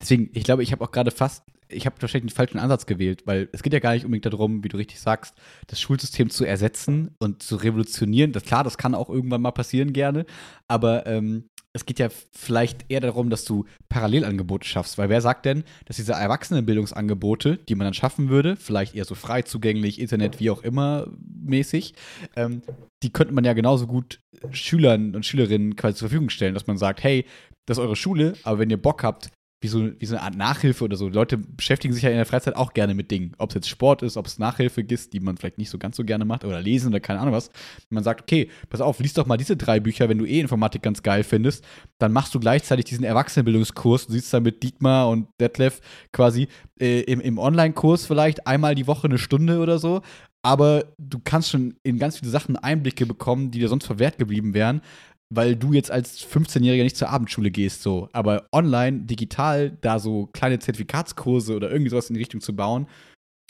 [0.02, 3.24] Deswegen, ich glaube, ich habe auch gerade fast, ich habe wahrscheinlich den falschen Ansatz gewählt,
[3.26, 5.36] weil es geht ja gar nicht unbedingt darum, wie du richtig sagst,
[5.68, 8.32] das Schulsystem zu ersetzen und zu revolutionieren.
[8.32, 10.26] Das klar, das kann auch irgendwann mal passieren gerne,
[10.68, 15.46] aber ähm, es geht ja vielleicht eher darum, dass du Parallelangebote schaffst, weil wer sagt
[15.46, 20.40] denn, dass diese Erwachsenenbildungsangebote, die man dann schaffen würde, vielleicht eher so frei zugänglich, Internet,
[20.40, 21.94] wie auch immer mäßig,
[22.36, 22.62] ähm,
[23.04, 24.20] die könnte man ja genauso gut
[24.52, 27.26] Schülern und Schülerinnen quasi zur Verfügung stellen, dass man sagt, hey,
[27.68, 29.30] das ist eure Schule, aber wenn ihr Bock habt,
[29.60, 31.10] wie so, wie so eine Art Nachhilfe oder so.
[31.10, 33.34] Leute beschäftigen sich ja in der Freizeit auch gerne mit Dingen.
[33.40, 35.98] Ob es jetzt Sport ist, ob es Nachhilfe ist, die man vielleicht nicht so ganz
[35.98, 37.50] so gerne macht oder lesen oder keine Ahnung was.
[37.90, 40.84] Man sagt, okay, pass auf, liest doch mal diese drei Bücher, wenn du eh Informatik
[40.84, 41.66] ganz geil findest.
[41.98, 44.08] Dann machst du gleichzeitig diesen Erwachsenenbildungskurs.
[44.08, 46.48] Du siehst da mit Dietmar und Detlef quasi
[46.80, 50.02] äh, im, im Online-Kurs vielleicht einmal die Woche eine Stunde oder so.
[50.44, 54.54] Aber du kannst schon in ganz viele Sachen Einblicke bekommen, die dir sonst verwehrt geblieben
[54.54, 54.82] wären
[55.30, 58.10] weil du jetzt als 15-Jähriger nicht zur Abendschule gehst, so.
[58.14, 62.88] Aber online, digital, da so kleine Zertifikatskurse oder irgendwie sowas in die Richtung zu bauen,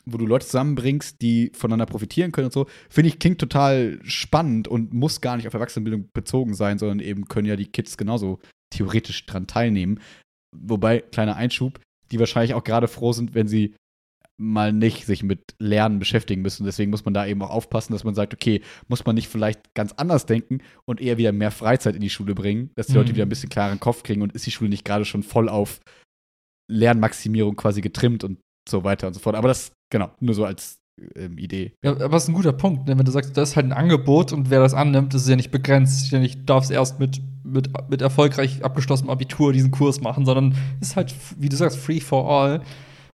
[0.06, 4.68] wo du Leute zusammenbringst, die voneinander profitieren können und so, finde ich, klingt total spannend
[4.68, 8.40] und muss gar nicht auf Erwachsenenbildung bezogen sein, sondern eben können ja die Kids genauso
[8.70, 10.00] theoretisch dran teilnehmen.
[10.56, 11.80] Wobei, kleiner Einschub,
[12.12, 13.76] die wahrscheinlich auch gerade froh sind, wenn sie
[14.40, 16.66] mal nicht sich mit Lernen beschäftigen müssen.
[16.66, 19.74] Deswegen muss man da eben auch aufpassen, dass man sagt, okay, muss man nicht vielleicht
[19.74, 23.00] ganz anders denken und eher wieder mehr Freizeit in die Schule bringen, dass die mhm.
[23.00, 25.50] Leute wieder ein bisschen klaren Kopf kriegen und ist die Schule nicht gerade schon voll
[25.50, 25.80] auf
[26.70, 29.36] Lernmaximierung quasi getrimmt und so weiter und so fort.
[29.36, 30.80] Aber das, genau, nur so als
[31.16, 31.74] ähm, Idee.
[31.84, 32.98] Ja, aber das ist ein guter Punkt, ne?
[32.98, 35.36] wenn du sagst, das ist halt ein Angebot und wer das annimmt, das ist ja
[35.36, 36.12] nicht begrenzt.
[36.14, 40.96] Nicht, du darfst erst mit, mit, mit erfolgreich abgeschlossenem Abitur diesen Kurs machen, sondern ist
[40.96, 42.62] halt, wie du sagst, free for all.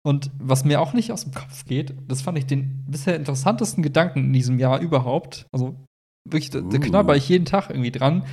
[0.05, 3.83] Und was mir auch nicht aus dem Kopf geht, das fand ich den bisher interessantesten
[3.83, 5.47] Gedanken in diesem Jahr überhaupt.
[5.53, 5.77] Also
[6.29, 8.25] wirklich, da, da knabber ich jeden Tag irgendwie dran.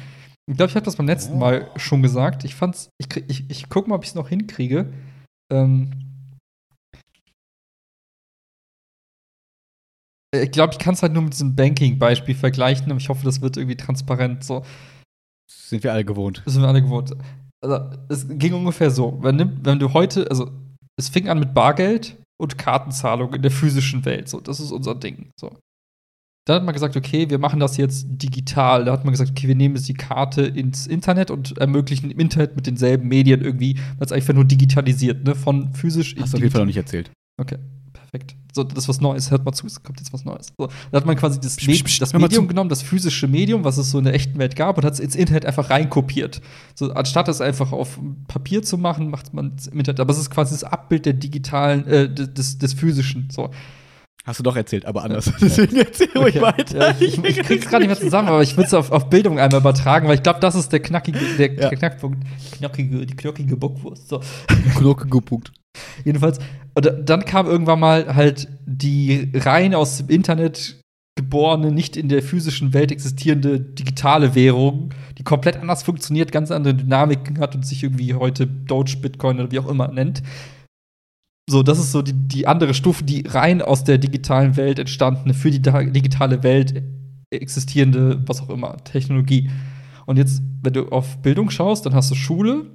[0.50, 2.44] Ich glaube, ich habe das beim letzten Mal schon gesagt.
[2.44, 4.92] Ich fand's, ich, ich, ich guck mal, ob ich es noch hinkriege.
[5.52, 5.92] Ähm,
[10.34, 13.42] ich glaube, ich kann es halt nur mit diesem Banking-Beispiel vergleichen, aber ich hoffe, das
[13.42, 14.44] wird irgendwie transparent.
[14.44, 14.64] So.
[15.48, 16.42] Sind wir alle gewohnt.
[16.48, 17.16] Sind wir alle gewohnt.
[17.62, 19.22] Also, es ging ungefähr so.
[19.22, 20.52] Wenn, wenn du heute, also
[21.00, 24.30] es fing an mit Bargeld und Kartenzahlung in der physischen Welt.
[24.30, 25.32] So, das ist unser Ding.
[25.40, 25.58] So.
[26.46, 28.86] Dann hat man gesagt, okay, wir machen das jetzt digital.
[28.86, 32.20] Da hat man gesagt, okay, wir nehmen jetzt die Karte ins Internet und ermöglichen im
[32.20, 35.36] Internet mit denselben Medien irgendwie, das einfach nur digitalisiert, ne?
[35.36, 37.12] Von physisch Hast du auf jeden Fall noch nicht erzählt.
[37.40, 37.58] Okay,
[38.10, 38.36] perfekt.
[38.54, 40.48] So, das ist was Neues, hört mal zu, es kommt jetzt was Neues.
[40.58, 43.92] So, da hat man quasi das, Med das Medium genommen, das physische Medium, was es
[43.92, 46.42] so in der echten Welt gab, und hat es ins Internet einfach reinkopiert.
[46.76, 50.00] So, anstatt es einfach auf Papier zu machen, macht man es im Internet.
[50.00, 53.30] Aber es ist quasi das Abbild der digitalen, äh, des, des physischen.
[53.32, 53.52] So.
[54.26, 55.32] Hast du doch erzählt, aber anders.
[55.42, 56.42] Deswegen erzähl ruhig okay.
[56.42, 56.78] weiter.
[56.78, 59.40] Ja, ich, ich krieg's gerade nicht mehr zusammen, aber ich würde es auf, auf Bildung
[59.40, 61.70] einmal übertragen, weil ich glaube, das ist der knackige, der, ja.
[61.70, 62.24] Knackpunkt.
[62.58, 64.10] Knackige, die knackige Bockwurst.
[64.10, 64.22] So.
[64.78, 65.52] Knackige Punkt.
[66.06, 66.40] Jedenfalls,
[66.76, 70.80] und dann kam irgendwann mal halt die rein aus dem Internet
[71.16, 76.76] geborene, nicht in der physischen Welt existierende digitale Währung, die komplett anders funktioniert, ganz andere
[76.76, 80.24] Dynamiken hat und sich irgendwie heute Doge, Bitcoin oder wie auch immer nennt.
[81.50, 85.34] So, das ist so die, die andere Stufe, die rein aus der digitalen Welt entstandene,
[85.34, 86.84] für die digitale Welt
[87.32, 89.50] existierende, was auch immer, Technologie.
[90.06, 92.66] Und jetzt, wenn du auf Bildung schaust, dann hast du Schule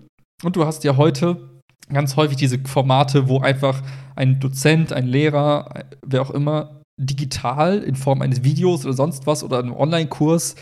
[0.42, 1.53] und du hast ja heute
[1.92, 3.82] ganz häufig diese Formate, wo einfach
[4.16, 9.42] ein Dozent, ein Lehrer, wer auch immer, digital in Form eines Videos oder sonst was
[9.42, 10.54] oder einem Online-Kurs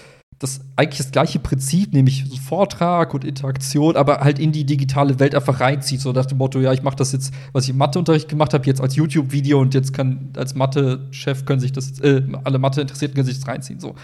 [0.42, 5.20] das eigentlich das gleiche Prinzip, nämlich so Vortrag und Interaktion, aber halt in die digitale
[5.20, 6.00] Welt einfach reinzieht.
[6.00, 8.66] So nach dem Motto, ja, ich mache das jetzt, was ich im Matheunterricht gemacht habe,
[8.66, 13.26] jetzt als YouTube-Video und jetzt kann als Mathe-Chef können sich das, äh, alle Mathe-Interessierten können
[13.26, 13.78] sich das reinziehen.
[13.78, 13.94] So.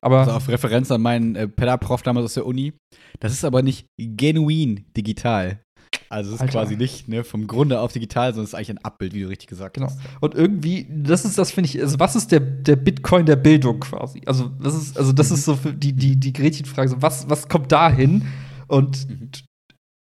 [0.00, 2.72] Aber also auf Referenz an meinen äh, Pedda-Prof damals aus der Uni,
[3.20, 5.60] das ist aber nicht genuin digital.
[6.08, 6.52] Also es ist Alter.
[6.52, 9.28] quasi nicht ne, vom Grunde auf digital, sondern es ist eigentlich ein Abbild, wie du
[9.28, 9.86] richtig gesagt genau.
[9.86, 9.98] hast.
[10.20, 13.80] Und irgendwie, das ist das, finde ich, also was ist der, der Bitcoin der Bildung
[13.80, 14.22] quasi?
[14.26, 17.72] Also das ist, also das ist so die, die, die Gretchenfrage, so, was, was kommt
[17.72, 18.26] da hin?
[18.68, 19.30] Und mhm.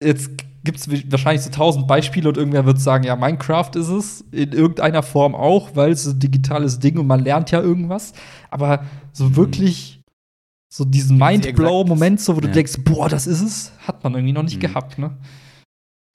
[0.04, 0.32] jetzt
[0.64, 4.52] gibt es wahrscheinlich so tausend Beispiele und irgendwer wird sagen, ja, Minecraft ist es, in
[4.52, 8.14] irgendeiner Form auch, weil es ein digitales Ding und man lernt ja irgendwas.
[8.50, 9.36] Aber so mhm.
[9.36, 10.02] wirklich
[10.72, 12.54] so diesen Mindblow-Moment, so wo du ja.
[12.54, 14.62] denkst, boah, das ist es, hat man irgendwie noch nicht mhm.
[14.62, 15.18] gehabt, ne?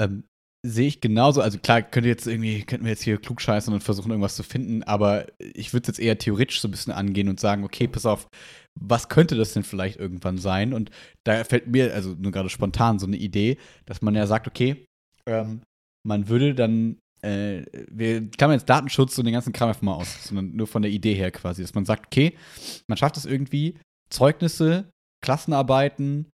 [0.00, 0.24] Ähm,
[0.66, 1.40] sehe ich genauso.
[1.40, 4.82] Also klar, könnte jetzt irgendwie, könnten wir jetzt hier klugscheißen und versuchen, irgendwas zu finden,
[4.82, 8.06] aber ich würde es jetzt eher theoretisch so ein bisschen angehen und sagen, okay, pass
[8.06, 8.28] auf,
[8.78, 10.74] was könnte das denn vielleicht irgendwann sein?
[10.74, 10.90] Und
[11.24, 14.86] da fällt mir, also nur gerade spontan, so eine Idee, dass man ja sagt, okay,
[15.26, 15.62] ähm,
[16.06, 20.24] man würde dann, äh, wir klammern jetzt Datenschutz und den ganzen Kram einfach mal aus,
[20.24, 22.36] sondern nur von der Idee her quasi, dass man sagt, okay,
[22.86, 23.78] man schafft es irgendwie,
[24.10, 24.90] Zeugnisse,
[25.24, 26.30] Klassenarbeiten,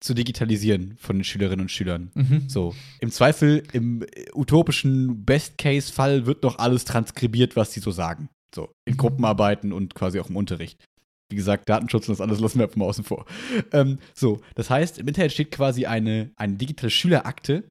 [0.00, 2.10] zu digitalisieren von den Schülerinnen und Schülern.
[2.14, 2.48] Mhm.
[2.48, 2.74] So.
[3.00, 4.04] Im Zweifel, im
[4.34, 8.28] utopischen Best-Case-Fall wird noch alles transkribiert, was sie so sagen.
[8.54, 8.70] So.
[8.84, 8.98] In mhm.
[8.98, 10.84] Gruppenarbeiten und quasi auch im Unterricht.
[11.30, 13.26] Wie gesagt, Datenschutz und das alles lassen wir einfach mal außen vor.
[13.72, 17.64] Ähm, so, das heißt, im Internet steht quasi eine, eine digitale Schülerakte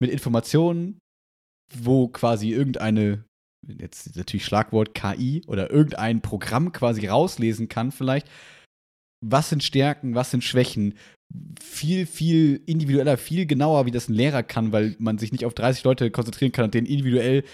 [0.00, 0.98] mit Informationen,
[1.74, 3.24] wo quasi irgendeine,
[3.66, 8.28] jetzt natürlich Schlagwort KI oder irgendein Programm quasi rauslesen kann, vielleicht,
[9.24, 10.94] was sind Stärken, was sind Schwächen,
[11.60, 15.54] viel, viel individueller, viel genauer, wie das ein Lehrer kann, weil man sich nicht auf
[15.54, 17.44] 30 Leute konzentrieren kann und denen individuell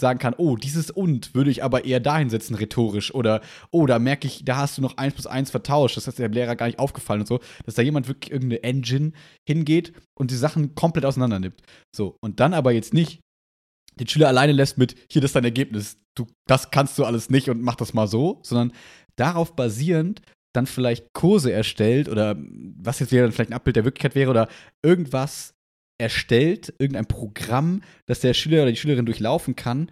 [0.00, 3.14] sagen kann, oh, dieses und würde ich aber eher dahin setzen, rhetorisch.
[3.14, 3.40] Oder,
[3.70, 5.96] oh, da merke ich, da hast du noch eins plus eins vertauscht.
[5.96, 7.40] Das ist dem Lehrer gar nicht aufgefallen und so.
[7.64, 9.12] Dass da jemand wirklich irgendeine Engine
[9.48, 11.62] hingeht und die Sachen komplett auseinander nimmt.
[11.94, 13.20] So, und dann aber jetzt nicht
[13.98, 15.98] den Schüler alleine lässt mit, hier, das ist dein Ergebnis.
[16.14, 18.72] Du, das kannst du alles nicht und mach das mal so, sondern
[19.16, 20.20] darauf basierend
[20.52, 24.48] dann vielleicht Kurse erstellt oder was jetzt wieder vielleicht ein Abbild der Wirklichkeit wäre oder
[24.82, 25.54] irgendwas
[26.00, 29.90] erstellt, irgendein Programm, das der Schüler oder die Schülerin durchlaufen kann,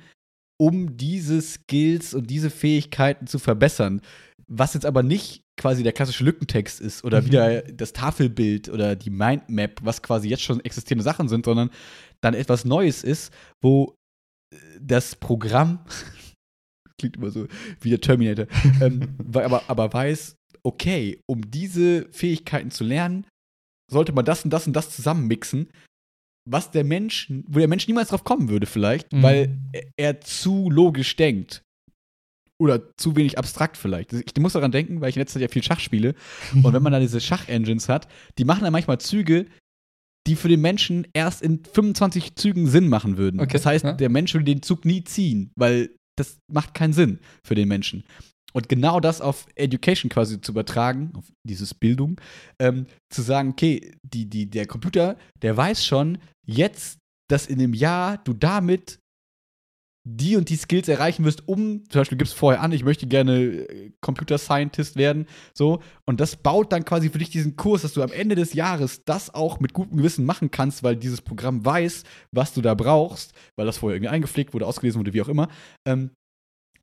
[0.59, 4.03] um diese Skills und diese Fähigkeiten zu verbessern.
[4.46, 7.27] Was jetzt aber nicht quasi der klassische Lückentext ist oder mhm.
[7.27, 11.70] wieder das Tafelbild oder die Mindmap, was quasi jetzt schon existierende Sachen sind, sondern
[12.20, 13.94] dann etwas Neues ist, wo
[14.81, 15.85] das Programm
[16.99, 17.46] klingt immer so
[17.81, 18.46] wie der Terminator,
[18.81, 23.27] ähm, aber, aber weiß, okay, um diese Fähigkeiten zu lernen,
[23.90, 25.68] sollte man das und das und das zusammenmixen,
[26.49, 29.23] was der Mensch, wo der Mensch niemals drauf kommen würde, vielleicht, mhm.
[29.23, 29.59] weil
[29.96, 31.62] er zu logisch denkt.
[32.59, 34.12] Oder zu wenig abstrakt vielleicht.
[34.12, 36.14] Ich muss daran denken, weil ich in letzter Zeit ja viel Schach spiele.
[36.53, 39.46] Und wenn man da diese Schach-Engines hat, die machen dann manchmal Züge,
[40.27, 43.40] die für den Menschen erst in 25 Zügen Sinn machen würden.
[43.40, 43.92] Okay, das heißt, ja.
[43.92, 48.05] der Mensch würde den Zug nie ziehen, weil das macht keinen Sinn für den Menschen.
[48.53, 52.21] Und genau das auf Education quasi zu übertragen, auf dieses Bildung,
[52.59, 57.75] ähm, zu sagen, okay, die, die, der Computer, der weiß schon jetzt, dass in dem
[57.75, 58.99] Jahr du damit
[60.05, 63.39] die und die Skills erreichen wirst, um, zum Beispiel gibst vorher an, ich möchte gerne
[63.39, 67.93] äh, Computer Scientist werden, so, und das baut dann quasi für dich diesen Kurs, dass
[67.93, 71.65] du am Ende des Jahres das auch mit gutem Gewissen machen kannst, weil dieses Programm
[71.65, 75.29] weiß, was du da brauchst, weil das vorher irgendwie eingepflegt wurde, ausgelesen wurde, wie auch
[75.29, 75.49] immer.
[75.87, 76.11] Ähm,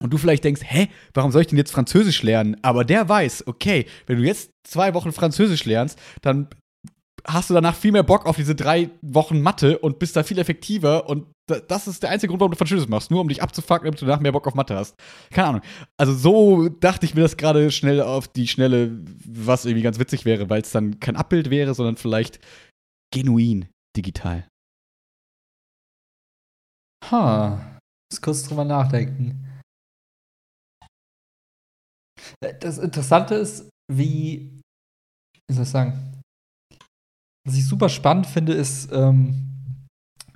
[0.01, 2.57] und du vielleicht denkst, hä, warum soll ich denn jetzt Französisch lernen?
[2.61, 6.49] Aber der weiß, okay, wenn du jetzt zwei Wochen Französisch lernst, dann
[7.25, 10.39] hast du danach viel mehr Bock auf diese drei Wochen Mathe und bist da viel
[10.39, 11.27] effektiver und
[11.67, 13.09] das ist der einzige Grund, warum du Französisch machst.
[13.09, 14.95] Nur um dich abzufucken, damit du danach mehr Bock auf Mathe hast.
[15.31, 15.61] Keine Ahnung.
[15.97, 18.91] Also so dachte ich mir das gerade schnell auf die Schnelle,
[19.25, 22.39] was irgendwie ganz witzig wäre, weil es dann kein Abbild wäre, sondern vielleicht
[23.13, 24.45] genuin digital.
[27.09, 27.79] Ha.
[28.11, 29.46] Muss kurz drüber nachdenken.
[32.59, 34.61] Das Interessante ist, wie,
[35.47, 36.21] wie soll ich sagen,
[37.45, 39.47] was ich super spannend finde, ist, ähm,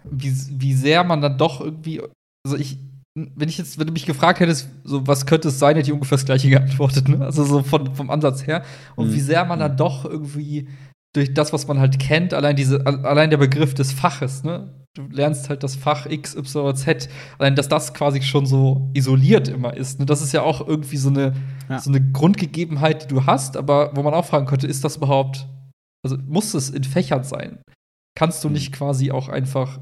[0.03, 2.01] wie, wie sehr man dann doch irgendwie,
[2.45, 2.77] also ich,
[3.15, 5.93] wenn ich jetzt, wenn du mich gefragt hättest, so was könnte es sein, hätte ich
[5.93, 7.23] ungefähr das gleiche geantwortet, ne?
[7.23, 8.63] Also so von, vom Ansatz her.
[8.95, 9.13] Und mhm.
[9.13, 10.69] wie sehr man dann doch irgendwie
[11.13, 14.80] durch das, was man halt kennt, allein diese, allein der Begriff des Faches, ne?
[14.93, 17.07] Du lernst halt das Fach X, Y, Z,
[17.39, 19.99] allein dass das quasi schon so isoliert immer ist.
[19.99, 20.05] Ne?
[20.05, 21.33] Das ist ja auch irgendwie so eine,
[21.69, 21.79] ja.
[21.79, 25.47] so eine Grundgegebenheit, die du hast, aber wo man auch fragen könnte, ist das überhaupt
[26.03, 27.59] also muss es in Fächern sein?
[28.17, 28.75] Kannst du nicht mhm.
[28.75, 29.79] quasi auch einfach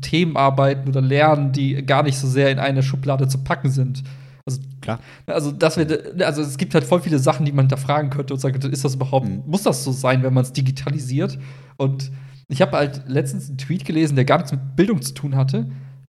[0.00, 4.02] Themen arbeiten oder lernen, die gar nicht so sehr in eine Schublade zu packen sind?
[4.46, 5.00] Also, Klar.
[5.26, 8.40] Also, dass wir, also es gibt halt voll viele Sachen, die man hinterfragen könnte und
[8.40, 9.42] sagen, ist das überhaupt, mhm.
[9.46, 11.38] muss das so sein, wenn man es digitalisiert?
[11.76, 12.10] Und
[12.48, 15.70] ich habe halt letztens einen Tweet gelesen, der gar nichts mit Bildung zu tun hatte.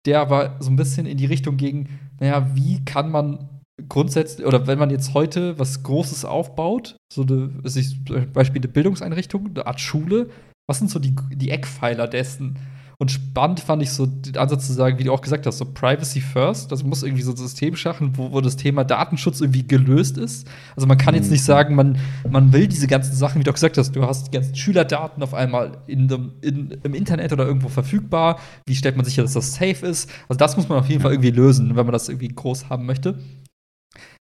[0.05, 1.89] Der aber so ein bisschen in die Richtung ging,
[2.19, 3.49] naja, wie kann man
[3.87, 9.47] grundsätzlich, oder wenn man jetzt heute was Großes aufbaut, so eine, zum Beispiel eine Bildungseinrichtung,
[9.47, 10.29] eine Art Schule,
[10.67, 12.57] was sind so die, die Eckpfeiler dessen?
[13.01, 15.65] Und spannend fand ich so den Ansatz zu sagen, wie du auch gesagt hast, so
[15.65, 16.69] Privacy First.
[16.69, 20.45] Das muss irgendwie so ein System schaffen, wo, wo das Thema Datenschutz irgendwie gelöst ist.
[20.75, 21.31] Also man kann jetzt mhm.
[21.31, 21.97] nicht sagen, man,
[22.29, 25.23] man will diese ganzen Sachen, wie du auch gesagt hast, du hast die ganzen Schülerdaten
[25.23, 28.37] auf einmal in dem, in, im Internet oder irgendwo verfügbar.
[28.67, 30.11] Wie stellt man sicher, dass das safe ist?
[30.27, 32.85] Also das muss man auf jeden Fall irgendwie lösen, wenn man das irgendwie groß haben
[32.85, 33.17] möchte.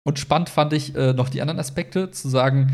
[0.06, 2.72] Und spannend fand ich äh, noch die anderen Aspekte, zu sagen,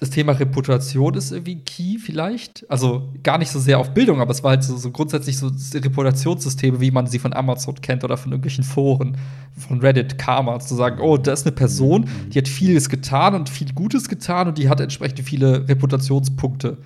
[0.00, 2.64] das Thema Reputation ist irgendwie key vielleicht.
[2.70, 5.50] Also gar nicht so sehr auf Bildung, aber es war halt so, so grundsätzlich so
[5.74, 9.16] Reputationssysteme, wie man sie von Amazon kennt oder von irgendwelchen Foren,
[9.56, 12.30] von Reddit, Karma, zu sagen, oh, da ist eine Person, mhm.
[12.30, 16.78] die hat vieles getan und viel Gutes getan und die hat entsprechend viele Reputationspunkte.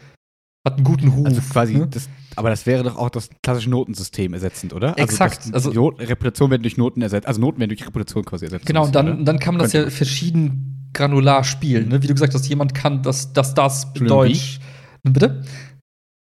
[0.64, 1.27] Hat einen guten Ruf.
[1.27, 1.88] Also quasi ne?
[1.88, 4.96] das aber das wäre doch auch das klassische Notensystem ersetzend, oder?
[4.96, 5.51] Also Exakt.
[5.53, 8.64] Also, also Reputation werden durch Noten ersetzt, also Noten werden durch Reputation quasi ersetzt.
[8.64, 12.02] Genau, und dann, dann kann man das ja verschieden granular spielen, ne?
[12.02, 14.61] Wie du gesagt hast, jemand kann das, das, das Deutsch.
[15.02, 15.11] Wie?
[15.11, 15.42] Bitte?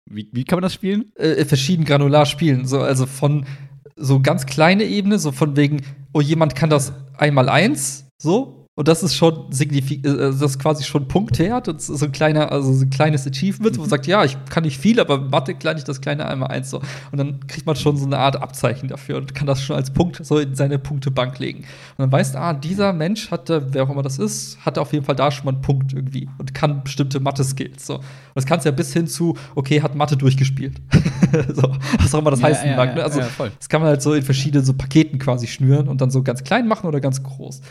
[0.10, 1.12] Wie, wie kann man das spielen?
[1.16, 2.66] Äh, verschieden granular spielen.
[2.66, 3.46] So, also von
[3.96, 5.82] so ganz kleine Ebene, so von wegen,
[6.14, 10.60] oh, jemand kann das einmal eins, so, und das ist schon signifikant, äh, das ist
[10.60, 11.68] quasi schon Punktwert.
[11.68, 14.38] Das ist so ein kleiner, also so ein kleines Achievement, wo man sagt, ja, ich
[14.52, 16.78] kann nicht viel, aber Mathe kann ich das kleine einmal eins so.
[17.12, 19.90] Und dann kriegt man schon so eine Art Abzeichen dafür und kann das schon als
[19.90, 21.62] Punkt so in seine Punktebank legen.
[21.62, 24.94] Und dann weißt du, ah, dieser Mensch hatte, wer auch immer das ist, hatte auf
[24.94, 27.84] jeden Fall da schon mal einen Punkt irgendwie und kann bestimmte Mathe-Skills.
[27.84, 27.96] So.
[27.96, 28.04] Und
[28.36, 30.80] das kannst du ja bis hin zu, okay, hat Mathe durchgespielt.
[31.52, 32.94] so, was auch immer das ja, heißen ja, mag.
[32.94, 33.04] Ne?
[33.04, 36.22] Also, das kann man halt so in verschiedene so Paketen quasi schnüren und dann so
[36.22, 37.64] ganz klein machen oder ganz groß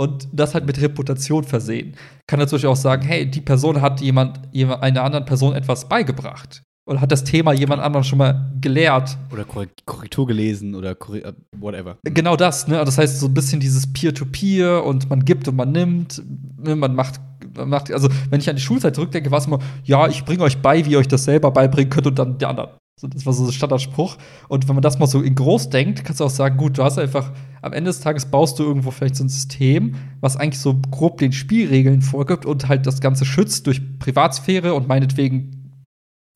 [0.00, 1.94] und das halt mit Reputation versehen.
[2.26, 6.62] Kann natürlich auch sagen, hey, die Person hat jemand, jemand einer anderen Person etwas beigebracht.
[6.86, 9.18] Oder hat das Thema jemand anderen schon mal gelehrt.
[9.30, 11.98] Oder Korrektur gelesen oder äh, whatever.
[12.04, 12.82] Genau das, ne?
[12.82, 16.22] Das heißt, so ein bisschen dieses Peer-to-Peer -Peer und man gibt und man nimmt.
[16.64, 16.76] Ne?
[16.76, 17.20] Man macht,
[17.54, 20.44] man macht, also wenn ich an die Schulzeit zurückdenke, war es immer, ja, ich bringe
[20.44, 22.70] euch bei, wie ihr euch das selber beibringen könnt und dann die anderen.
[22.98, 24.16] So, das war so ein Standardspruch.
[24.48, 26.84] Und wenn man das mal so in groß denkt, kannst du auch sagen, gut, du
[26.84, 30.60] hast einfach, am Ende des Tages baust du irgendwo vielleicht so ein System, was eigentlich
[30.60, 35.72] so grob den Spielregeln vorgibt und halt das Ganze schützt durch Privatsphäre und meinetwegen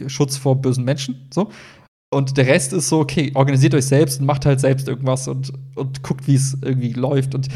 [0.07, 1.29] Schutz vor bösen Menschen.
[1.33, 1.51] So.
[2.13, 5.53] Und der Rest ist so, okay, organisiert euch selbst und macht halt selbst irgendwas und,
[5.75, 7.35] und guckt, wie es irgendwie läuft.
[7.35, 7.49] Und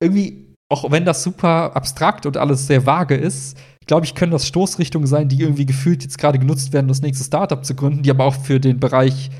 [0.00, 4.46] irgendwie, auch wenn das super abstrakt und alles sehr vage ist, glaube ich, können das
[4.46, 8.10] Stoßrichtungen sein, die irgendwie gefühlt jetzt gerade genutzt werden, das nächste Startup zu gründen, die
[8.10, 9.30] aber auch für den Bereich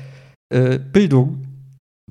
[0.53, 1.48] äh, Bildung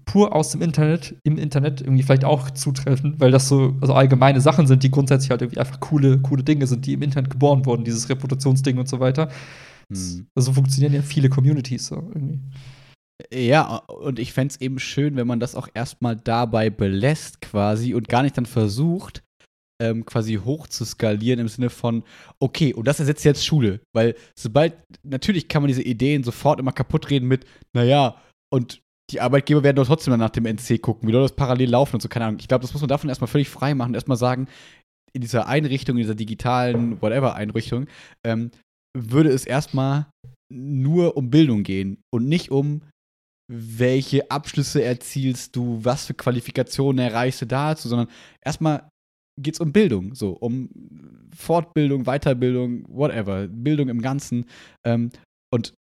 [0.09, 4.41] pur aus dem Internet, im Internet irgendwie vielleicht auch zutreffen, weil das so also allgemeine
[4.41, 7.67] Sachen sind, die grundsätzlich halt irgendwie einfach coole, coole Dinge sind, die im Internet geboren
[7.67, 9.31] wurden, dieses Reputationsding und so weiter.
[9.93, 10.27] Hm.
[10.35, 12.41] So funktionieren ja viele Communities so irgendwie.
[13.31, 17.93] Ja, und ich fände es eben schön, wenn man das auch erstmal dabei belässt, quasi,
[17.93, 19.23] und gar nicht dann versucht,
[19.83, 22.03] ähm, quasi hoch zu skalieren im Sinne von,
[22.41, 23.81] okay, und das ersetzt jetzt Schule.
[23.93, 27.45] Weil sobald, natürlich kann man diese Ideen sofort immer kaputt reden mit,
[27.75, 28.17] naja,
[28.51, 31.71] und die Arbeitgeber werden doch trotzdem dann nach dem NC gucken, wie soll das parallel
[31.71, 32.41] laufen und so, keine Ahnung.
[32.41, 34.49] Ich glaube, das muss man davon erstmal völlig frei machen, erstmal sagen,
[35.13, 37.87] in dieser Einrichtung, in dieser digitalen, whatever Einrichtung,
[38.25, 38.51] ähm,
[38.97, 40.07] würde es erstmal
[40.53, 42.83] nur um Bildung gehen und nicht um
[43.51, 48.09] welche Abschlüsse erzielst du, was für Qualifikationen erreichst du dazu, sondern
[48.45, 48.89] erstmal
[49.41, 50.69] geht es um Bildung, so um
[51.35, 54.45] Fortbildung, Weiterbildung, whatever, Bildung im Ganzen.
[54.85, 55.11] Ähm,
[55.53, 55.73] und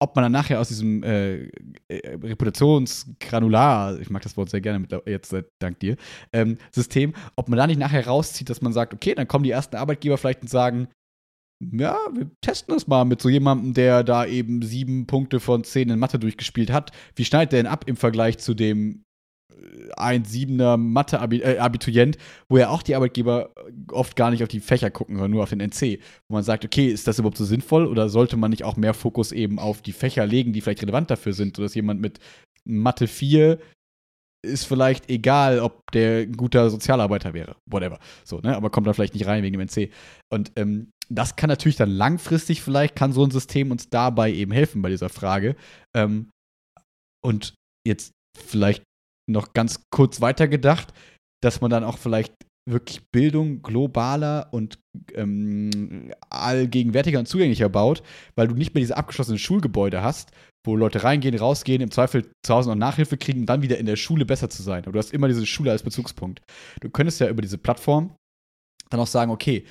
[0.00, 1.44] ob man dann nachher aus diesem äh,
[1.88, 5.96] äh, Reputationsgranular, ich mag das Wort sehr gerne jetzt äh, dank dir,
[6.32, 9.50] ähm, System, ob man da nicht nachher rauszieht, dass man sagt, okay, dann kommen die
[9.50, 10.88] ersten Arbeitgeber vielleicht und sagen,
[11.72, 15.88] ja, wir testen das mal mit so jemandem, der da eben sieben Punkte von zehn
[15.88, 16.90] in Mathe durchgespielt hat.
[17.14, 19.03] Wie schneidet der denn ab im Vergleich zu dem
[19.96, 23.50] 1,7er Mathe-Abiturient, wo ja auch die Arbeitgeber
[23.90, 26.00] oft gar nicht auf die Fächer gucken, sondern nur auf den NC.
[26.28, 28.94] Wo man sagt, okay, ist das überhaupt so sinnvoll oder sollte man nicht auch mehr
[28.94, 32.18] Fokus eben auf die Fächer legen, die vielleicht relevant dafür sind, sodass jemand mit
[32.64, 33.58] Mathe 4
[34.44, 37.98] ist vielleicht egal, ob der ein guter Sozialarbeiter wäre, whatever.
[38.24, 38.54] So, ne?
[38.54, 39.90] Aber kommt da vielleicht nicht rein wegen dem NC.
[40.30, 44.52] Und ähm, das kann natürlich dann langfristig vielleicht, kann so ein System uns dabei eben
[44.52, 45.56] helfen bei dieser Frage.
[45.96, 46.30] Ähm,
[47.24, 47.54] und
[47.86, 48.82] jetzt vielleicht
[49.30, 50.92] noch ganz kurz weitergedacht,
[51.42, 52.34] dass man dann auch vielleicht
[52.68, 54.78] wirklich Bildung globaler und
[55.14, 58.02] ähm, allgegenwärtiger und zugänglicher baut,
[58.36, 60.30] weil du nicht mehr diese abgeschlossenen Schulgebäude hast,
[60.64, 63.86] wo Leute reingehen, rausgehen, im Zweifel zu Hause noch Nachhilfe kriegen, um dann wieder in
[63.86, 64.82] der Schule besser zu sein.
[64.84, 66.40] Aber du hast immer diese Schule als Bezugspunkt.
[66.80, 68.16] Du könntest ja über diese Plattform
[68.88, 69.66] dann auch sagen, okay,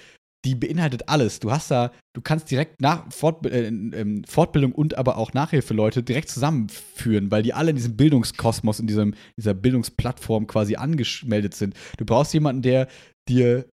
[0.45, 1.39] die beinhaltet alles.
[1.39, 6.03] Du hast da, du kannst direkt nach Fort, äh, ähm, Fortbildung und aber auch Nachhilfeleute
[6.03, 11.75] direkt zusammenführen, weil die alle in diesem Bildungskosmos, in diesem, dieser Bildungsplattform quasi angemeldet sind.
[11.97, 12.87] Du brauchst jemanden, der
[13.29, 13.65] dir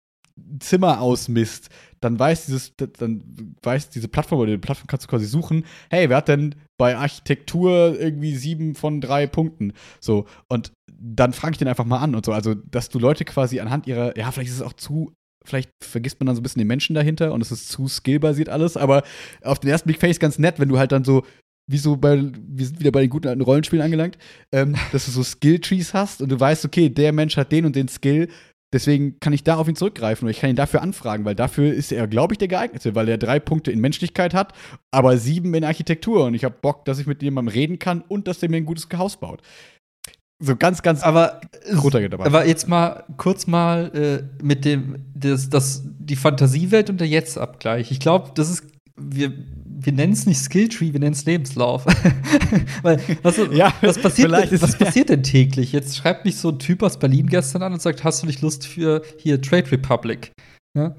[0.59, 5.25] Zimmer ausmisst, dann weiß dieses, dann weiß diese Plattform oder die Plattform kannst du quasi
[5.25, 9.73] suchen, hey, wer hat denn bei Architektur irgendwie sieben von drei Punkten?
[9.99, 12.31] So, und dann frage ich den einfach mal an und so.
[12.31, 15.11] Also, dass du Leute quasi anhand ihrer, ja, vielleicht ist es auch zu
[15.49, 18.49] vielleicht vergisst man dann so ein bisschen den Menschen dahinter und es ist zu skillbasiert
[18.49, 19.03] alles, aber
[19.43, 21.23] auf den ersten Blick fände ich es ganz nett, wenn du halt dann so,
[21.69, 24.17] wie so bei, wir sind wieder bei den guten alten Rollenspielen angelangt,
[24.51, 27.75] ähm, dass du so Skill-Trees hast und du weißt, okay, der Mensch hat den und
[27.75, 28.29] den Skill,
[28.73, 31.73] deswegen kann ich da auf ihn zurückgreifen oder ich kann ihn dafür anfragen, weil dafür
[31.73, 34.53] ist er, glaube ich, der geeignete, weil er drei Punkte in Menschlichkeit hat,
[34.91, 38.27] aber sieben in Architektur und ich habe Bock, dass ich mit jemandem reden kann und
[38.27, 39.41] dass der mir ein gutes Haus baut.
[40.41, 41.41] So ganz, ganz aber,
[41.81, 42.45] runtergeht aber.
[42.47, 47.91] jetzt mal kurz mal äh, mit dem, das, das, die Fantasiewelt und der Jetzt-Abgleich.
[47.91, 48.63] Ich glaube, das ist,
[48.95, 49.33] wir,
[49.65, 51.85] wir nennen es nicht Skilltree, wir nennen es Lebenslauf.
[52.83, 55.73] Weil, was, ja, was, passiert, denn, was passiert denn täglich?
[55.73, 58.41] Jetzt schreibt mich so ein Typ aus Berlin gestern an und sagt, hast du nicht
[58.41, 60.31] Lust für hier Trade Republic?
[60.73, 60.95] Ja?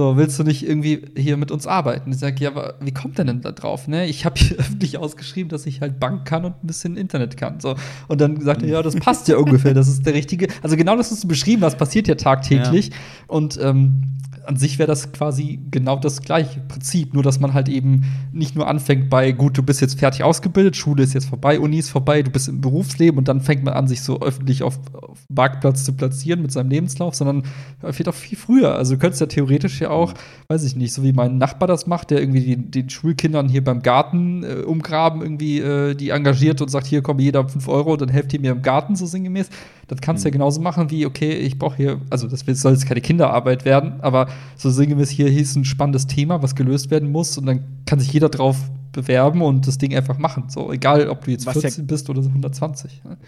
[0.00, 2.10] So, willst du nicht irgendwie hier mit uns arbeiten?
[2.10, 3.86] Ich sage, ja, aber wie kommt der denn da drauf?
[3.86, 4.06] Ne?
[4.06, 7.60] Ich habe hier öffentlich ausgeschrieben, dass ich halt Bank kann und ein bisschen Internet kann.
[7.60, 7.74] So.
[8.08, 9.74] Und dann sagt er, ja, das passt ja ungefähr.
[9.74, 10.48] Das ist der richtige.
[10.62, 12.88] Also genau das, was du beschrieben hast, passiert ja tagtäglich.
[12.88, 12.94] Ja.
[13.26, 14.04] Und ähm,
[14.50, 18.56] an sich wäre das quasi genau das gleiche Prinzip, nur dass man halt eben nicht
[18.56, 21.90] nur anfängt bei, gut, du bist jetzt fertig ausgebildet, Schule ist jetzt vorbei, Uni ist
[21.90, 25.20] vorbei, du bist im Berufsleben und dann fängt man an, sich so öffentlich auf, auf
[25.28, 27.44] Marktplatz zu platzieren mit seinem Lebenslauf, sondern
[27.90, 28.74] fehlt auch viel früher.
[28.74, 30.14] Also du könntest ja theoretisch ja auch,
[30.48, 33.62] weiß ich nicht, so wie mein Nachbar das macht, der irgendwie die, den Schulkindern hier
[33.62, 37.96] beim Garten äh, umgraben irgendwie äh, die engagiert und sagt, hier komm, jeder 5 Euro,
[37.96, 39.48] dann helft ihr mir im Garten so sinngemäß.
[39.90, 40.30] Das kannst du mhm.
[40.30, 44.00] ja genauso machen wie, okay, ich brauche hier, also das soll jetzt keine Kinderarbeit werden,
[44.02, 47.98] aber so sinngemäß hier hieß ein spannendes Thema, was gelöst werden muss und dann kann
[47.98, 48.56] sich jeder drauf
[48.92, 50.44] bewerben und das Ding einfach machen.
[50.48, 53.02] So, egal, ob du jetzt was 14 ja, bist oder 120.
[53.02, 53.18] Ne?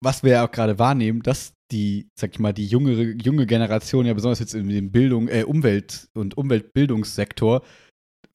[0.00, 4.06] Was wir ja auch gerade wahrnehmen, dass die, sag ich mal, die jüngere, junge Generation,
[4.06, 7.60] ja besonders jetzt in dem Bildung, äh, Umwelt- und Umweltbildungssektor,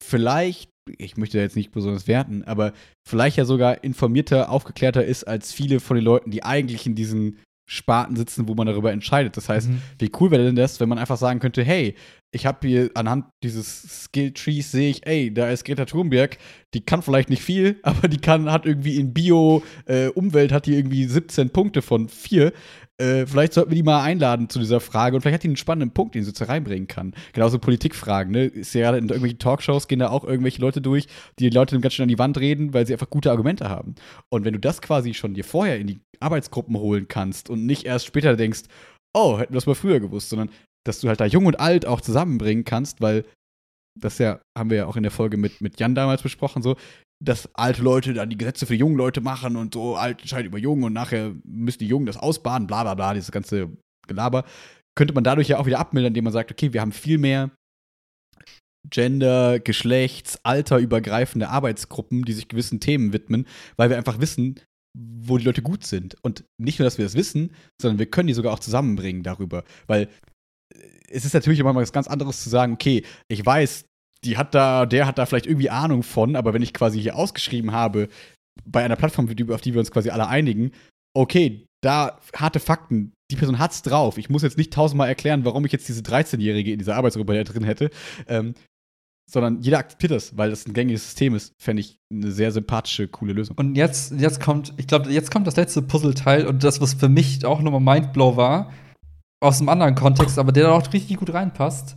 [0.00, 2.72] vielleicht, ich möchte jetzt nicht besonders werten, aber
[3.04, 7.38] vielleicht ja sogar informierter, aufgeklärter ist als viele von den Leuten, die eigentlich in diesen
[7.66, 9.36] Sparten sitzen, wo man darüber entscheidet.
[9.36, 9.80] Das heißt, mhm.
[9.98, 11.94] wie cool wäre denn das, wenn man einfach sagen könnte, hey,
[12.30, 16.36] ich habe hier anhand dieses Skill Trees sehe ich, ey, da ist Greta Thunberg,
[16.74, 20.66] die kann vielleicht nicht viel, aber die kann hat irgendwie in Bio äh, Umwelt hat
[20.66, 22.52] die irgendwie 17 Punkte von 4.
[22.96, 25.56] Äh, vielleicht sollten wir die mal einladen zu dieser Frage und vielleicht hat die einen
[25.56, 27.12] spannenden Punkt, den sie so reinbringen kann.
[27.32, 28.44] Genauso Politikfragen, ne?
[28.44, 31.94] Ist ja in irgendwelchen Talkshows gehen da auch irgendwelche Leute durch, die die Leute ganz
[31.94, 33.96] schön an die Wand reden, weil sie einfach gute Argumente haben.
[34.28, 37.84] Und wenn du das quasi schon dir vorher in die Arbeitsgruppen holen kannst und nicht
[37.84, 38.62] erst später denkst,
[39.12, 40.50] oh, hätten wir das mal früher gewusst, sondern
[40.84, 43.24] dass du halt da jung und alt auch zusammenbringen kannst, weil
[43.98, 46.76] das ja, haben wir ja auch in der Folge mit, mit Jan damals besprochen, so,
[47.22, 50.46] dass alte Leute dann die Gesetze für die jungen Leute machen und so alt entscheidet
[50.46, 53.70] über Jungen und nachher müssen die Jungen das ausbaden, bla bla bla, dieses ganze
[54.06, 54.44] Gelaber,
[54.96, 57.50] könnte man dadurch ja auch wieder abmildern, indem man sagt, okay, wir haben viel mehr
[58.90, 64.60] Gender, Geschlechts, Alter übergreifende Arbeitsgruppen, die sich gewissen Themen widmen, weil wir einfach wissen,
[64.96, 66.16] wo die Leute gut sind.
[66.22, 69.64] Und nicht nur, dass wir das wissen, sondern wir können die sogar auch zusammenbringen darüber.
[69.86, 70.08] Weil
[71.08, 73.86] es ist natürlich immer was ganz anderes zu sagen, okay, ich weiß,
[74.24, 77.16] die hat da, der hat da vielleicht irgendwie Ahnung von, aber wenn ich quasi hier
[77.16, 78.08] ausgeschrieben habe,
[78.64, 80.72] bei einer Plattform, auf die wir uns quasi alle einigen,
[81.14, 84.16] okay, da harte Fakten, die Person hat's drauf.
[84.18, 87.64] Ich muss jetzt nicht tausendmal erklären, warum ich jetzt diese 13-Jährige in dieser Arbeitsgruppe drin
[87.64, 87.90] hätte.
[88.26, 88.54] Ähm,
[89.30, 93.08] sondern jeder akzeptiert das, weil das ein gängiges System ist, fände ich eine sehr sympathische,
[93.08, 93.56] coole Lösung.
[93.56, 97.08] Und jetzt, jetzt kommt, ich glaube, jetzt kommt das letzte Puzzleteil und das, was für
[97.08, 98.70] mich auch nochmal Mindblow war,
[99.44, 101.96] aus einem anderen Kontext, aber der da auch richtig gut reinpasst.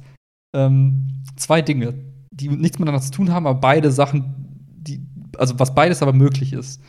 [0.56, 1.93] Ähm, zwei Dinge,
[2.32, 4.34] die nichts miteinander zu tun haben, aber beide Sachen,
[4.78, 5.06] die,
[5.38, 6.82] also was beides aber möglich ist.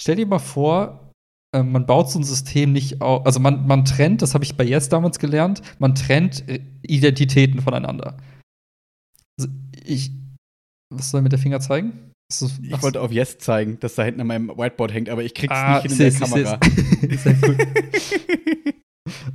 [0.00, 1.12] Stell dir mal vor,
[1.54, 4.56] äh, man baut so ein System nicht auf, also man, man trennt, das habe ich
[4.56, 8.16] bei Yes damals gelernt, man trennt äh, Identitäten voneinander.
[9.38, 9.50] Also
[9.84, 10.10] ich,
[10.90, 12.10] was soll ich mit der Finger zeigen?
[12.62, 15.52] Ich wollte auf Yes zeigen, dass da hinten an meinem Whiteboard hängt, aber ich krieg's
[15.54, 16.58] ah, nicht in der Kamera.
[17.18, 17.58] Sehr cool.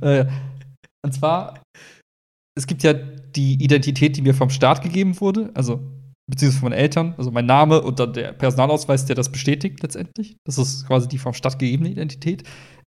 [0.00, 0.26] äh,
[1.08, 1.62] und zwar,
[2.54, 5.80] es gibt ja die Identität, die mir vom Staat gegeben wurde, also
[6.28, 10.36] beziehungsweise von meinen Eltern, also mein Name und dann der Personalausweis, der das bestätigt letztendlich.
[10.44, 12.42] Das ist quasi die vom Staat gegebene Identität.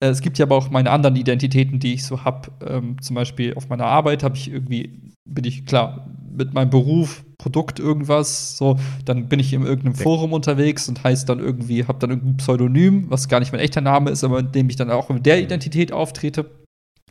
[0.04, 2.52] Äh, es gibt ja aber auch meine anderen Identitäten, die ich so habe.
[2.66, 7.24] Ähm, zum Beispiel auf meiner Arbeit habe ich irgendwie, bin ich klar, mit meinem Beruf,
[7.38, 12.00] Produkt irgendwas, so, dann bin ich in irgendeinem Forum unterwegs und heißt dann irgendwie, habe
[12.00, 14.92] dann irgendein Pseudonym, was gar nicht mein echter Name ist, aber in dem ich dann
[14.92, 16.60] auch mit der Identität auftrete.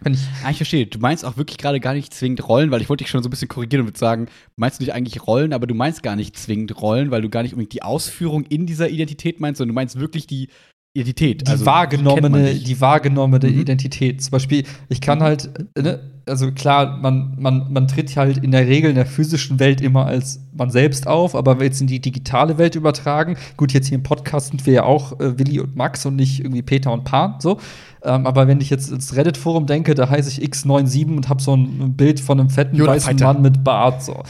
[0.01, 0.87] Wenn ich, ah, ich verstehe.
[0.87, 3.29] Du meinst auch wirklich gerade gar nicht zwingend Rollen, weil ich wollte dich schon so
[3.29, 4.27] ein bisschen korrigieren und würde sagen,
[4.57, 7.43] meinst du nicht eigentlich Rollen, aber du meinst gar nicht zwingend Rollen, weil du gar
[7.43, 10.49] nicht unbedingt die Ausführung in dieser Identität meinst, sondern du meinst wirklich die
[10.95, 11.47] Identität.
[11.47, 13.61] Die also, wahrgenommene, die, wahrgenommene mhm.
[13.61, 14.23] Identität.
[14.23, 18.67] Zum Beispiel, ich kann halt, ne, also klar, man, man, man tritt halt in der
[18.67, 21.87] Regel in der physischen Welt immer als man selbst auf, aber wenn wir jetzt in
[21.87, 25.61] die digitale Welt übertragen, gut, jetzt hier im Podcast sind wir ja auch äh, Willi
[25.61, 27.59] und Max und nicht irgendwie Peter und Pan, so.
[28.03, 31.55] Ähm, aber wenn ich jetzt ins Reddit-Forum denke, da heiße ich X97 und habe so
[31.55, 33.33] ein Bild von einem fetten Yoda weißen Fighter.
[33.33, 34.03] Mann mit Bart.
[34.03, 34.23] So.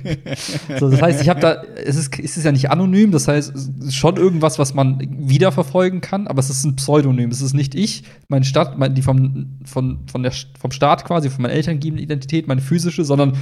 [0.78, 3.54] so das heißt, ich habe da, es ist, es ist ja nicht anonym, das heißt,
[3.54, 7.30] es ist schon irgendwas, was man wiederverfolgen kann, aber es ist ein Pseudonym.
[7.30, 11.42] Es ist nicht ich, meine Stadt, die vom, von, von der, vom Staat quasi, von
[11.42, 13.34] meinen Eltern gegebene Identität, meine physische, sondern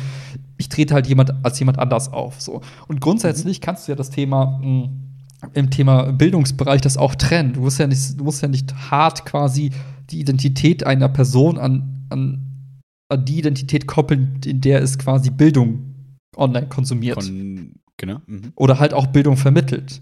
[0.57, 2.41] ich trete halt jemand als jemand anders auf.
[2.41, 2.61] So.
[2.89, 5.14] Und grundsätzlich kannst du ja das Thema mh, hm,
[5.53, 7.53] im Thema Bildungsbereich das auch trennen.
[7.53, 9.71] Du musst ja nicht, du musst ja nicht hart quasi
[10.11, 12.71] die Identität einer Person an, an,
[13.09, 15.95] an die Identität koppeln, in der es quasi Bildung
[16.37, 17.23] online konsumiert.
[17.23, 18.21] Von, genau.
[18.27, 18.53] Mhm.
[18.57, 20.01] Oder halt auch Bildung vermittelt.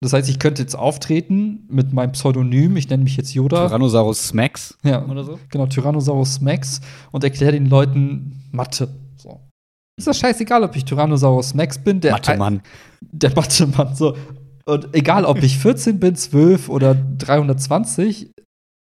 [0.00, 3.68] Das heißt, ich könnte jetzt auftreten mit meinem Pseudonym, ich nenne mich jetzt Yoda.
[3.68, 4.76] Tyrannosaurus Smax.
[4.84, 5.38] Ja, oder so.
[5.48, 6.80] Genau, Tyrannosaurus Smax
[7.10, 8.88] und erkläre den Leuten Mathe.
[9.16, 9.40] So.
[9.96, 12.60] Ist das scheißegal, ob ich Tyrannosaurus Max bin, der Mathe-Mann.
[13.00, 14.16] Der Mathe-Mann, so.
[14.66, 18.30] Und egal, ob ich 14 bin, 12 oder 320,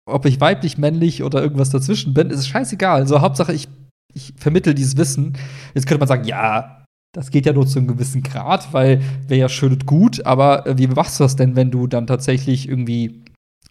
[0.07, 3.01] ob ich weiblich, männlich oder irgendwas dazwischen bin, ist scheißegal.
[3.01, 3.68] Also Hauptsache, ich,
[4.12, 5.37] ich vermittel dieses Wissen.
[5.75, 9.41] Jetzt könnte man sagen, ja, das geht ja nur zu einem gewissen Grad, weil wäre
[9.41, 12.68] ja schön und gut, aber äh, wie machst du das denn, wenn du dann tatsächlich
[12.68, 13.25] irgendwie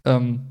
[0.06, 0.41] ähm,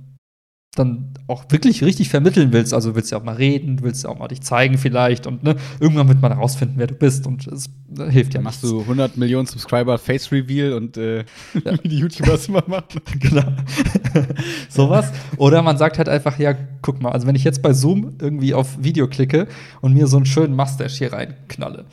[0.74, 2.72] dann auch wirklich richtig vermitteln willst.
[2.72, 5.56] Also willst du auch mal reden, willst du auch mal dich zeigen vielleicht und ne,
[5.80, 7.68] irgendwann wird man herausfinden, wer du bist und es
[7.98, 8.78] äh, hilft ja machst nichts.
[8.78, 11.24] du 100 Millionen Subscriber Face Reveal und äh, ja.
[11.82, 13.00] wie die YouTubers immer machen.
[13.18, 13.44] genau.
[14.70, 15.12] Sowas.
[15.36, 18.54] Oder man sagt halt einfach, ja, guck mal, also wenn ich jetzt bei Zoom irgendwie
[18.54, 19.48] auf Video klicke
[19.82, 21.84] und mir so einen schönen Mustache hier reinknalle,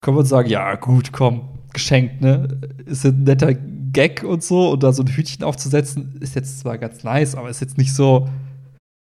[0.00, 2.60] können wir uns sagen, ja, gut, komm, geschenkt, ne?
[2.86, 3.54] Ist ein netter
[3.92, 7.50] Gag und so und da so ein Hütchen aufzusetzen, ist jetzt zwar ganz nice, aber
[7.50, 8.28] ist jetzt nicht so,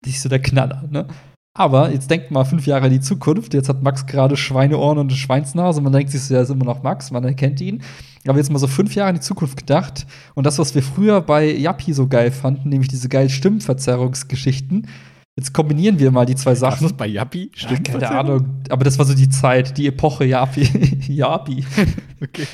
[0.06, 1.08] nicht so der Knaller, ne?
[1.58, 3.54] Aber jetzt denkt mal fünf Jahre in die Zukunft.
[3.54, 5.80] Jetzt hat Max gerade Schweineohren und eine Schweinsnase.
[5.80, 7.82] Man denkt sich so, ja, ist immer noch Max, man erkennt ihn.
[8.28, 10.06] Aber jetzt mal so fünf Jahre in die Zukunft gedacht.
[10.34, 14.88] Und das, was wir früher bei Yappi so geil fanden, nämlich diese geilen Stimmverzerrungsgeschichten,
[15.38, 16.86] Jetzt kombinieren wir mal die zwei Sachen.
[16.86, 17.52] Was ist bei Yappi?
[17.54, 17.90] Stimmt.
[17.90, 18.64] Ja, keine Ahnung.
[18.70, 20.64] Aber das war so die Zeit, die Epoche Yappi.
[21.08, 21.66] Yappi.
[22.22, 22.48] okay.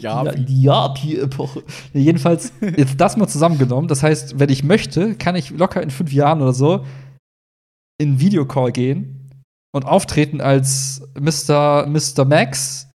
[0.00, 0.44] Yappi.
[0.46, 1.62] Die Yappi-Epoche.
[1.92, 3.86] jedenfalls, jetzt das mal zusammengenommen.
[3.86, 6.86] Das heißt, wenn ich möchte, kann ich locker in fünf Jahren oder so
[7.98, 9.30] in Videocall gehen
[9.72, 11.86] und auftreten als Mr.
[11.86, 12.24] Mr.
[12.24, 12.88] Max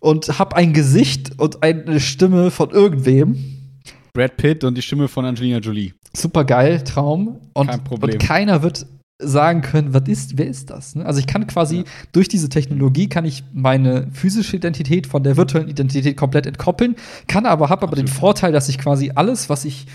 [0.00, 3.55] und hab ein Gesicht und eine Stimme von irgendwem
[4.16, 5.92] Brad Pitt und die Stimme von Angelina Jolie.
[6.14, 7.38] Super geil, Traum.
[7.52, 8.14] Und, Kein Problem.
[8.14, 8.86] und keiner wird
[9.18, 10.94] sagen können, was ist, wer ist das?
[10.94, 11.04] Ne?
[11.04, 11.84] Also ich kann quasi ja.
[12.12, 16.96] durch diese Technologie kann ich meine physische Identität von der virtuellen Identität komplett entkoppeln,
[17.26, 19.86] kann aber habe aber den Vorteil, dass ich quasi alles, was ich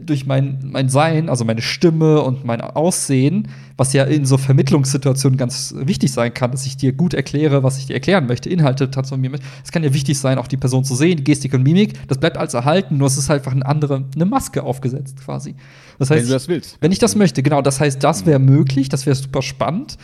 [0.00, 5.36] durch mein, mein Sein, also meine Stimme und mein Aussehen, was ja in so Vermittlungssituationen
[5.36, 8.90] ganz wichtig sein kann, dass ich dir gut erkläre, was ich dir erklären möchte, Inhalte
[8.90, 9.46] transformieren möchte.
[9.64, 12.36] Es kann ja wichtig sein, auch die Person zu sehen, Gestik und Mimik, das bleibt
[12.36, 15.54] als erhalten, nur es ist halt einfach eine andere, eine Maske aufgesetzt quasi.
[15.98, 16.78] Das heißt, wenn du das willst.
[16.80, 19.96] Wenn ich das möchte, genau, das heißt, das wäre möglich, das wäre super spannend.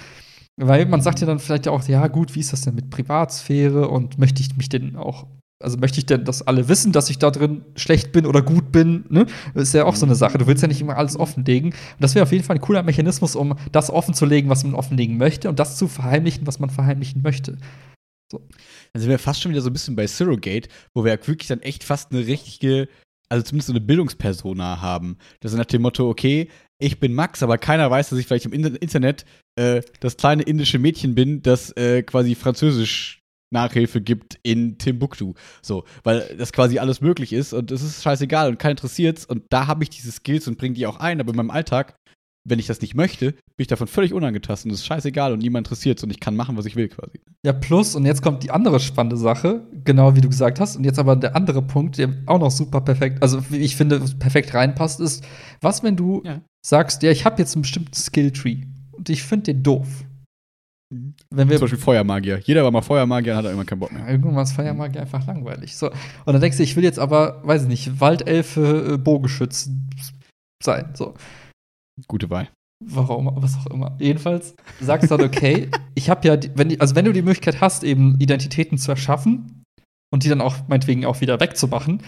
[0.59, 3.89] Weil man sagt ja dann vielleicht auch, ja gut, wie ist das denn mit Privatsphäre
[3.89, 5.27] und möchte ich mich denn auch
[5.63, 8.73] also möchte ich denn, dass alle wissen, dass ich da drin schlecht bin oder gut
[8.73, 9.05] bin?
[9.09, 9.27] Ne?
[9.55, 10.39] Das ist ja auch so eine Sache.
[10.39, 11.71] Du willst ja nicht immer alles offenlegen.
[11.71, 15.17] Und das wäre auf jeden Fall ein cooler Mechanismus, um das offenzulegen, was man offenlegen
[15.17, 17.57] möchte und das zu verheimlichen, was man verheimlichen möchte.
[18.31, 18.47] So.
[18.93, 21.49] Dann sind wir fast schon wieder so ein bisschen bei Surrogate, wo wir ja wirklich
[21.49, 22.89] dann echt fast eine richtige,
[23.29, 25.17] also zumindest so eine Bildungspersona haben.
[25.41, 26.49] Das ist nach dem Motto, okay,
[26.79, 29.25] ich bin Max, aber keiner weiß, dass ich vielleicht im Internet
[29.59, 33.16] äh, das kleine indische Mädchen bin, das äh, quasi Französisch
[33.51, 35.35] Nachhilfe gibt in Timbuktu.
[35.63, 39.45] So, weil das quasi alles möglich ist und es ist scheißegal und keinen interessiert's und
[39.51, 41.97] da habe ich diese Skills und bringe die auch ein, aber in meinem Alltag,
[42.49, 45.41] wenn ich das nicht möchte, bin ich davon völlig unangetastet und es ist scheißegal und
[45.41, 47.21] niemand interessiert's und ich kann machen, was ich will quasi.
[47.45, 50.85] Ja, plus und jetzt kommt die andere spannende Sache, genau wie du gesagt hast und
[50.85, 54.55] jetzt aber der andere Punkt, der auch noch super perfekt, also wie ich finde, perfekt
[54.55, 55.25] reinpasst ist,
[55.61, 56.41] was wenn du ja.
[56.65, 60.05] sagst, ja, ich habe jetzt einen bestimmten Skilltree und ich finde den doof.
[60.91, 62.39] Wenn wir Zum Beispiel Feuermagier.
[62.45, 64.09] Jeder war mal Feuermagier und hat irgendwann keinen Bock mehr.
[64.09, 65.77] Irgendwann war es Feuermagier einfach langweilig.
[65.77, 65.91] So.
[65.91, 69.69] Und dann denkst du, ich will jetzt aber, weiß ich nicht, Waldelfe, äh, Bogenschütz
[70.63, 70.91] sein.
[70.95, 71.15] So.
[72.07, 72.49] Gute Wahl.
[72.85, 73.97] Warum, was auch immer.
[73.99, 77.83] Jedenfalls sagst du dann, okay, ich habe ja, wenn, also wenn du die Möglichkeit hast,
[77.83, 79.65] eben Identitäten zu erschaffen
[80.13, 82.03] und die dann auch meinetwegen auch wieder wegzumachen,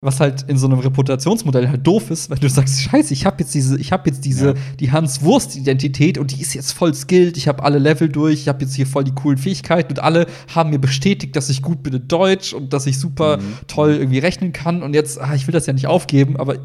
[0.00, 3.38] was halt in so einem Reputationsmodell halt doof ist, weil du sagst, scheiße, ich habe
[3.40, 4.54] jetzt diese, ich habe jetzt diese, ja.
[4.78, 8.34] die Hans Wurst Identität und die ist jetzt voll skilled, ich habe alle Level durch,
[8.34, 11.62] ich habe jetzt hier voll die coolen Fähigkeiten und alle haben mir bestätigt, dass ich
[11.62, 13.54] gut bin in Deutsch und dass ich super mhm.
[13.66, 16.58] toll irgendwie rechnen kann und jetzt, ah, ich will das ja nicht aufgeben, aber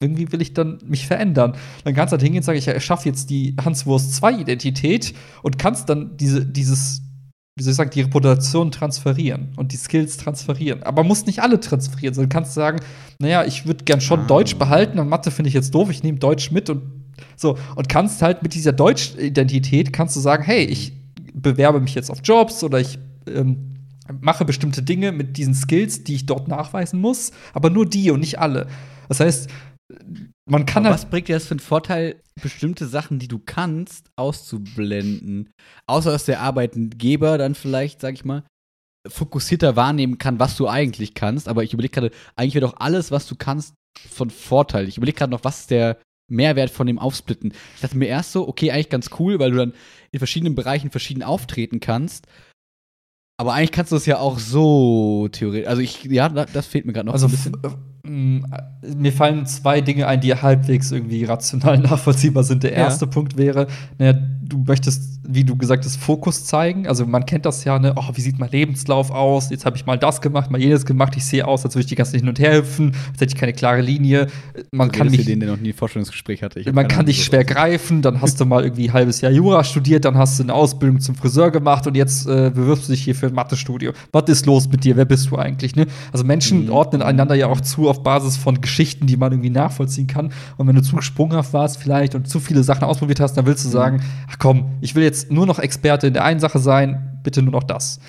[0.00, 1.54] irgendwie will ich dann mich verändern.
[1.84, 5.14] Dann kannst du halt hingehen und sagen, ich erschaffe jetzt die Hans Wurst 2 Identität
[5.42, 7.02] und kannst dann diese, dieses
[7.56, 10.82] wie soll ich sagen, die Reputation transferieren und die Skills transferieren.
[10.84, 12.80] Aber musst nicht alle transferieren, sondern kannst sagen,
[13.18, 14.26] naja, ich würde gern schon ah.
[14.26, 16.82] Deutsch behalten und Mathe finde ich jetzt doof, ich nehme Deutsch mit und
[17.36, 17.58] so.
[17.76, 20.94] Und kannst halt mit dieser Deutsch-Identität kannst du sagen, hey, ich
[21.34, 23.76] bewerbe mich jetzt auf Jobs oder ich ähm,
[24.20, 28.20] mache bestimmte Dinge mit diesen Skills, die ich dort nachweisen muss, aber nur die und
[28.20, 28.66] nicht alle.
[29.08, 29.50] Das heißt,
[30.46, 34.10] man kann Aber was bringt dir das für einen Vorteil, bestimmte Sachen, die du kannst,
[34.16, 35.50] auszublenden?
[35.86, 38.44] Außer dass der Arbeitgeber dann vielleicht, sag ich mal,
[39.08, 41.48] fokussierter wahrnehmen kann, was du eigentlich kannst.
[41.48, 44.88] Aber ich überlege gerade, eigentlich wäre doch alles, was du kannst, von Vorteil.
[44.88, 45.98] Ich überlege gerade noch, was ist der
[46.30, 47.52] Mehrwert von dem Aufsplitten.
[47.74, 49.74] Ich dachte mir erst so, okay, eigentlich ganz cool, weil du dann
[50.12, 52.26] in verschiedenen Bereichen verschieden auftreten kannst.
[53.38, 55.68] Aber eigentlich kannst du es ja auch so theoretisch.
[55.68, 59.80] Also ich, ja, das fehlt mir gerade noch also so ein bisschen mir fallen zwei
[59.80, 62.64] Dinge ein, die halbwegs irgendwie rational nachvollziehbar sind.
[62.64, 63.10] Der erste ja.
[63.10, 66.88] Punkt wäre, naja, du möchtest, wie du gesagt hast, Fokus zeigen.
[66.88, 69.50] Also man kennt das ja, ne, oh, wie sieht mein Lebenslauf aus?
[69.50, 71.14] Jetzt habe ich mal das gemacht, mal jenes gemacht.
[71.16, 73.40] Ich sehe aus, als würde ich die ganze hin und her hüpfen, als hätte ich
[73.40, 74.26] keine klare Linie.
[74.72, 76.60] Man also kann mich, den, der noch nie ein Vorstellungsgespräch hatte.
[76.72, 78.02] Man kann dich schwer greifen.
[78.02, 81.00] Dann hast du mal irgendwie ein halbes Jahr Jura studiert, dann hast du eine Ausbildung
[81.00, 83.92] zum Friseur gemacht und jetzt äh, bewirbst du dich hier für ein Mathestudio.
[84.10, 84.96] Was ist los mit dir?
[84.96, 85.76] Wer bist du eigentlich?
[85.76, 85.86] Ne?
[86.12, 86.72] Also Menschen mhm.
[86.72, 90.32] ordnen einander ja auch zu auf Basis von Geschichten, die man irgendwie nachvollziehen kann.
[90.56, 93.64] Und wenn du zu sprunghaft warst vielleicht und zu viele Sachen ausprobiert hast, dann willst
[93.64, 93.72] du mhm.
[93.72, 97.42] sagen, ach komm, ich will jetzt nur noch Experte in der einen Sache sein, bitte
[97.42, 98.00] nur noch das.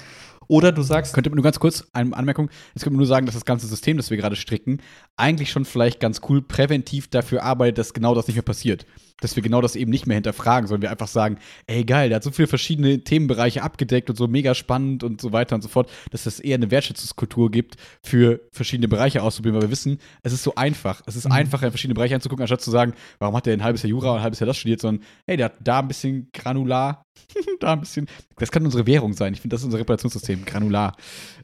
[0.47, 1.13] Oder du sagst.
[1.13, 2.49] Könnte man nur ganz kurz eine Anmerkung.
[2.73, 4.79] Jetzt könnte man nur sagen, dass das ganze System, das wir gerade stricken,
[5.15, 8.85] eigentlich schon vielleicht ganz cool präventiv dafür arbeitet, dass genau das nicht mehr passiert
[9.19, 11.37] dass wir genau das eben nicht mehr hinterfragen, sondern wir einfach sagen,
[11.67, 15.31] ey geil, der hat so viele verschiedene Themenbereiche abgedeckt und so mega spannend und so
[15.31, 19.69] weiter und so fort, dass es eher eine Wertschätzungskultur gibt, für verschiedene Bereiche auszuprobieren, weil
[19.69, 21.01] wir wissen, es ist so einfach.
[21.05, 21.33] Es ist mhm.
[21.33, 24.11] einfacher, in verschiedene Bereiche anzugucken, anstatt zu sagen, warum hat der ein halbes Jahr Jura
[24.11, 27.05] und ein halbes Jahr das studiert, sondern hey, der hat da ein bisschen Granular,
[27.59, 28.07] da ein bisschen.
[28.37, 29.33] Das kann unsere Währung sein.
[29.33, 30.95] Ich finde, das ist unser Reparationssystem, Granular.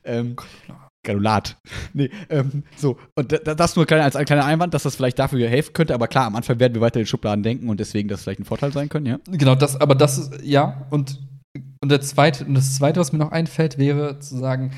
[0.03, 0.35] Ähm,
[1.03, 1.57] Granulat.
[1.93, 2.97] nee, ähm, so.
[3.15, 5.93] Und das nur als ein kleiner Einwand, dass das vielleicht dafür helfen könnte.
[5.93, 8.45] Aber klar, am Anfang werden wir weiter in Schubladen denken und deswegen das vielleicht ein
[8.45, 9.19] Vorteil sein können, ja?
[9.29, 10.85] Genau, das, aber das ist, ja.
[10.89, 11.19] Und,
[11.81, 14.71] und, der zweite, und das Zweite, was mir noch einfällt, wäre zu sagen,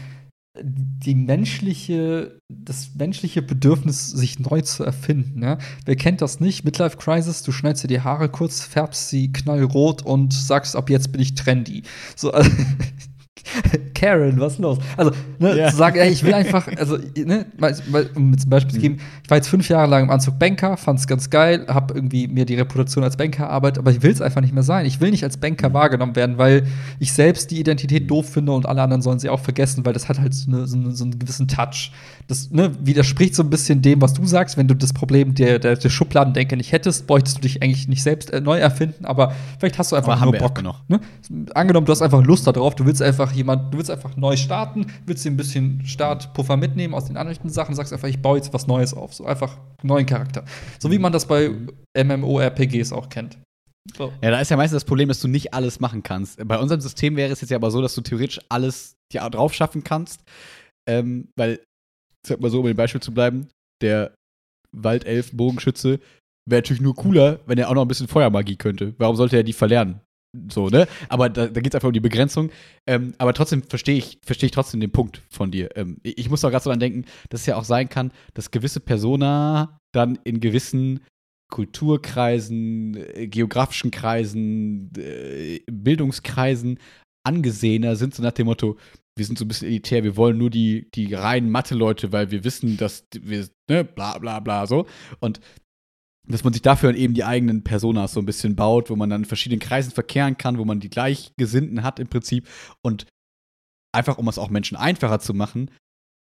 [0.60, 5.42] die menschliche, das menschliche Bedürfnis, sich neu zu erfinden.
[5.42, 5.58] Ja?
[5.86, 6.66] Wer kennt das nicht?
[6.66, 11.12] Midlife Crisis, du schneidest dir die Haare kurz, färbst sie knallrot und sagst, ab jetzt
[11.14, 11.84] bin ich trendy.
[12.16, 12.34] So,
[13.94, 14.78] Karen, was ist los?
[14.98, 15.70] Also, ne, ja.
[15.70, 17.46] zu sagen, ey, ich will einfach, also, ne,
[18.16, 21.08] um zum Beispiel zu geben, ich war jetzt fünf Jahre lang im Anzug Banker, fand's
[21.08, 24.42] ganz geil, hab irgendwie mir die Reputation als Banker erarbeitet, aber ich will es einfach
[24.42, 24.86] nicht mehr sein.
[24.86, 25.74] Ich will nicht als Banker mhm.
[25.74, 26.66] wahrgenommen werden, weil
[27.00, 30.10] ich selbst die Identität doof finde und alle anderen sollen sie auch vergessen, weil das
[30.10, 31.92] hat halt so, eine, so einen gewissen Touch.
[32.32, 35.60] Das ne, widerspricht so ein bisschen dem, was du sagst, wenn du das Problem der,
[35.60, 39.36] der, der Schubladendenke nicht hättest, bräuchtest du dich eigentlich nicht selbst äh, neu erfinden, aber
[39.60, 40.64] vielleicht hast du einfach aber nur Bock.
[40.64, 40.88] Noch.
[40.88, 41.02] Ne?
[41.54, 44.86] Angenommen, du hast einfach Lust darauf, du willst einfach jemand, du willst einfach neu starten,
[45.06, 48.54] willst dir ein bisschen Startpuffer mitnehmen aus den anderen Sachen, sagst einfach, ich baue jetzt
[48.54, 50.46] was Neues auf, so einfach einen neuen Charakter.
[50.80, 51.52] So wie man das bei
[52.02, 53.40] MMORPGs auch kennt.
[53.98, 54.14] So.
[54.22, 56.48] Ja, da ist ja meistens das Problem, dass du nicht alles machen kannst.
[56.48, 59.84] Bei unserem System wäre es jetzt ja aber so, dass du theoretisch alles drauf schaffen
[59.84, 60.22] kannst.
[60.88, 61.60] Ähm, weil,
[62.26, 63.48] sag mal so, um dem Beispiel zu bleiben,
[63.82, 64.14] der
[64.76, 66.00] Waldelf-Bogenschütze
[66.50, 68.94] wäre natürlich nur cooler, wenn er auch noch ein bisschen Feuermagie könnte.
[68.98, 70.02] Warum sollte er die verlernen?
[70.50, 70.88] So, ne?
[71.10, 72.52] Aber da, da geht es einfach um die Begrenzung.
[72.88, 75.76] Ähm, aber trotzdem verstehe ich, versteh ich trotzdem den Punkt von dir.
[75.76, 78.52] Ähm, ich muss doch gerade so dran denken, dass es ja auch sein kann, dass
[78.52, 81.02] gewisse Persona dann in gewissen
[81.52, 86.80] Kulturkreisen, äh, geografischen Kreisen, äh, Bildungskreisen
[87.28, 88.78] angesehener sind, so nach dem Motto,
[89.18, 92.44] wir sind so ein bisschen elitär, wir wollen nur die, die reinen Mathe-Leute, weil wir
[92.44, 94.88] wissen, dass wir, ne, bla bla bla so.
[95.20, 95.40] Und
[96.28, 99.22] dass man sich dafür eben die eigenen Personas so ein bisschen baut, wo man dann
[99.22, 102.48] in verschiedenen Kreisen verkehren kann, wo man die Gleichgesinnten hat im Prinzip
[102.82, 103.06] und
[103.94, 105.72] einfach, um es auch Menschen einfacher zu machen,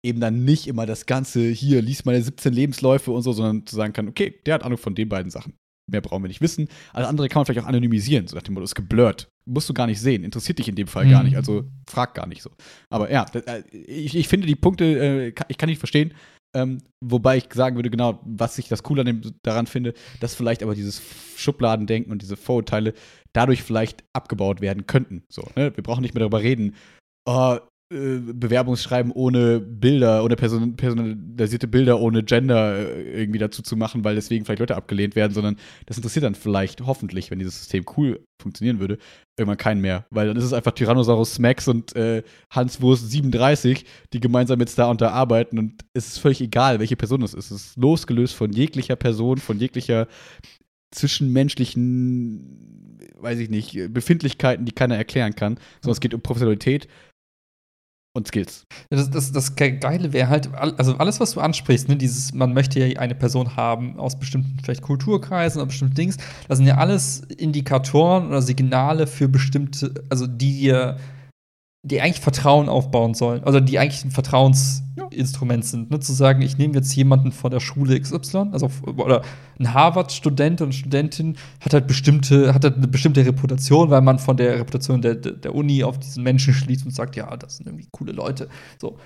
[0.03, 3.75] eben dann nicht immer das Ganze, hier, lies meine 17 Lebensläufe und so, sondern zu
[3.75, 5.53] sagen kann, okay, der hat Ahnung von den beiden Sachen.
[5.91, 6.67] Mehr brauchen wir nicht wissen.
[6.93, 9.27] Alles andere kann man vielleicht auch anonymisieren, so nach dem Motto, ist geblurrt.
[9.45, 11.11] Musst du gar nicht sehen, interessiert dich in dem Fall mhm.
[11.11, 12.51] gar nicht, also frag gar nicht so.
[12.89, 16.13] Aber ja, äh, ich, ich finde die Punkte, äh, ich kann nicht verstehen,
[16.53, 20.35] ähm, wobei ich sagen würde, genau, was ich das cool an dem, daran finde, dass
[20.35, 21.01] vielleicht aber dieses
[21.37, 22.93] Schubladendenken und diese Vorurteile
[23.33, 25.23] dadurch vielleicht abgebaut werden könnten.
[25.29, 25.75] So, ne?
[25.75, 26.75] Wir brauchen nicht mehr darüber reden,
[27.25, 27.57] oh,
[27.91, 34.15] Bewerbungsschreiben ohne Bilder, ohne person personalisierte Bilder, ohne Gender äh, irgendwie dazu zu machen, weil
[34.15, 38.23] deswegen vielleicht Leute abgelehnt werden, sondern das interessiert dann vielleicht, hoffentlich, wenn dieses System cool
[38.41, 38.97] funktionieren würde,
[39.37, 40.05] irgendwann keinen mehr.
[40.09, 43.83] Weil dann ist es einfach Tyrannosaurus Max und äh, Hans Wurst 37,
[44.13, 47.33] die gemeinsam jetzt da und da arbeiten und es ist völlig egal, welche Person es
[47.33, 47.51] ist.
[47.51, 50.07] Es ist losgelöst von jeglicher Person, von jeglicher
[50.91, 56.87] zwischenmenschlichen, weiß ich nicht, Befindlichkeiten, die keiner erklären kann, sondern es geht um Professionalität
[58.14, 58.66] und Skills.
[58.89, 62.86] Das, das, das Geile wäre halt, also alles, was du ansprichst, ne, dieses, man möchte
[62.86, 67.22] ja eine Person haben aus bestimmten vielleicht Kulturkreisen oder bestimmten Dings, das sind ja alles
[67.38, 70.97] Indikatoren oder Signale für bestimmte, also die dir
[71.84, 75.99] die eigentlich Vertrauen aufbauen sollen, also die eigentlich ein Vertrauensinstrument sind, ne?
[75.99, 79.23] zu sagen, ich nehme jetzt jemanden von der Schule XY, also oder
[79.59, 84.38] ein Harvard-Student und Studentin hat halt bestimmte, hat halt eine bestimmte Reputation, weil man von
[84.38, 87.88] der Reputation der, der Uni auf diesen Menschen schließt und sagt, ja, das sind irgendwie
[87.91, 88.47] coole Leute.
[88.79, 88.97] So.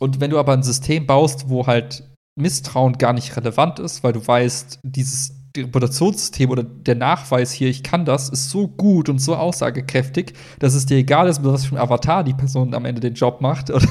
[0.00, 2.02] Und wenn du aber ein System baust, wo halt
[2.36, 7.82] Misstrauen gar nicht relevant ist, weil du weißt, dieses Reputationssystem oder der Nachweis hier, ich
[7.82, 11.66] kann das, ist so gut und so aussagekräftig, dass es dir egal ist, mit was
[11.66, 13.88] für ein Avatar die Person am Ende den Job macht oder,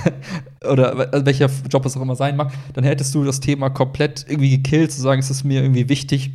[0.72, 4.50] oder welcher Job es auch immer sein mag, dann hättest du das Thema komplett irgendwie
[4.52, 6.32] gekillt, zu sagen, es ist mir irgendwie wichtig,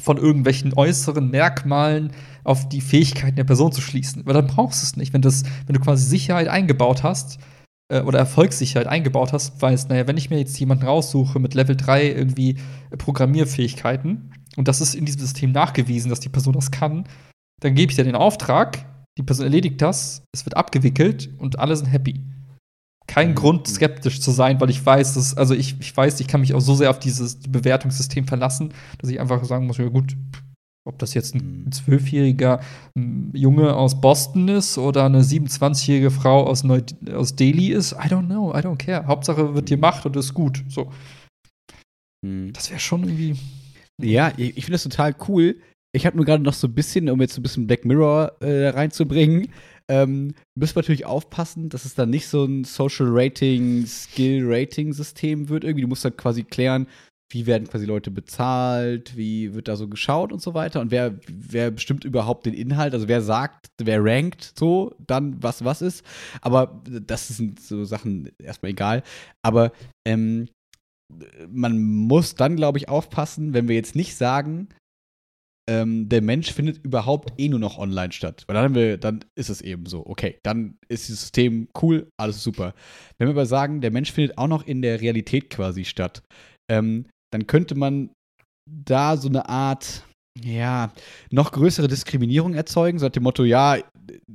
[0.00, 2.12] von irgendwelchen äußeren Merkmalen
[2.44, 4.24] auf die Fähigkeiten der Person zu schließen.
[4.26, 5.12] Weil dann brauchst du es nicht.
[5.12, 7.40] Wenn, das, wenn du quasi Sicherheit eingebaut hast,
[7.88, 11.76] äh, oder Erfolgssicherheit eingebaut hast, weißt, naja, wenn ich mir jetzt jemanden raussuche mit Level
[11.76, 12.56] 3 irgendwie
[12.96, 17.04] Programmierfähigkeiten, und das ist in diesem System nachgewiesen, dass die Person das kann,
[17.60, 18.84] dann gebe ich dir den Auftrag,
[19.16, 22.24] die Person erledigt das, es wird abgewickelt und alle sind happy.
[23.06, 23.34] Kein mhm.
[23.36, 26.54] Grund, skeptisch zu sein, weil ich weiß, dass, also ich, ich weiß, ich kann mich
[26.54, 30.16] auch so sehr auf dieses Bewertungssystem verlassen, dass ich einfach sagen muss, ja gut,
[30.84, 31.72] ob das jetzt ein mhm.
[31.72, 32.60] zwölfjähriger
[33.32, 36.82] Junge aus Boston ist oder eine 27-jährige Frau aus, Neu
[37.14, 39.06] aus Delhi ist, I don't know, I don't care.
[39.06, 40.64] Hauptsache wird gemacht und ist gut.
[40.68, 40.90] So.
[42.26, 42.52] Mhm.
[42.52, 43.36] Das wäre schon irgendwie.
[44.00, 45.60] Ja, ich, ich finde das total cool.
[45.92, 48.36] Ich habe nur gerade noch so ein bisschen, um jetzt so ein bisschen Black Mirror
[48.40, 49.48] äh, reinzubringen,
[49.90, 54.92] ähm, müssen wir natürlich aufpassen, dass es dann nicht so ein Social Rating, Skill Rating
[54.92, 55.64] System wird.
[55.64, 56.86] Irgendwie, du musst dann quasi klären,
[57.30, 61.18] wie werden quasi Leute bezahlt, wie wird da so geschaut und so weiter und wer,
[61.30, 66.04] wer bestimmt überhaupt den Inhalt, also wer sagt, wer rankt so, dann was was ist.
[66.42, 69.02] Aber das sind so Sachen erstmal egal.
[69.42, 69.72] Aber
[70.06, 70.48] ähm,
[71.48, 74.68] man muss dann, glaube ich, aufpassen, wenn wir jetzt nicht sagen,
[75.68, 78.44] ähm, der Mensch findet überhaupt eh nur noch online statt.
[78.46, 82.08] Weil dann haben wir, dann ist es eben so, okay, dann ist das System cool,
[82.18, 82.74] alles super.
[83.18, 86.22] Wenn wir aber sagen, der Mensch findet auch noch in der Realität quasi statt,
[86.70, 88.10] ähm, dann könnte man
[88.70, 90.06] da so eine Art,
[90.42, 90.92] ja,
[91.30, 93.76] noch größere Diskriminierung erzeugen, so dem Motto, ja,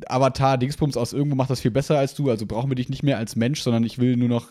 [0.05, 3.03] Avatar Dingsbums aus irgendwo macht das viel besser als du, also brauchen wir dich nicht
[3.03, 4.49] mehr als Mensch, sondern ich will nur noch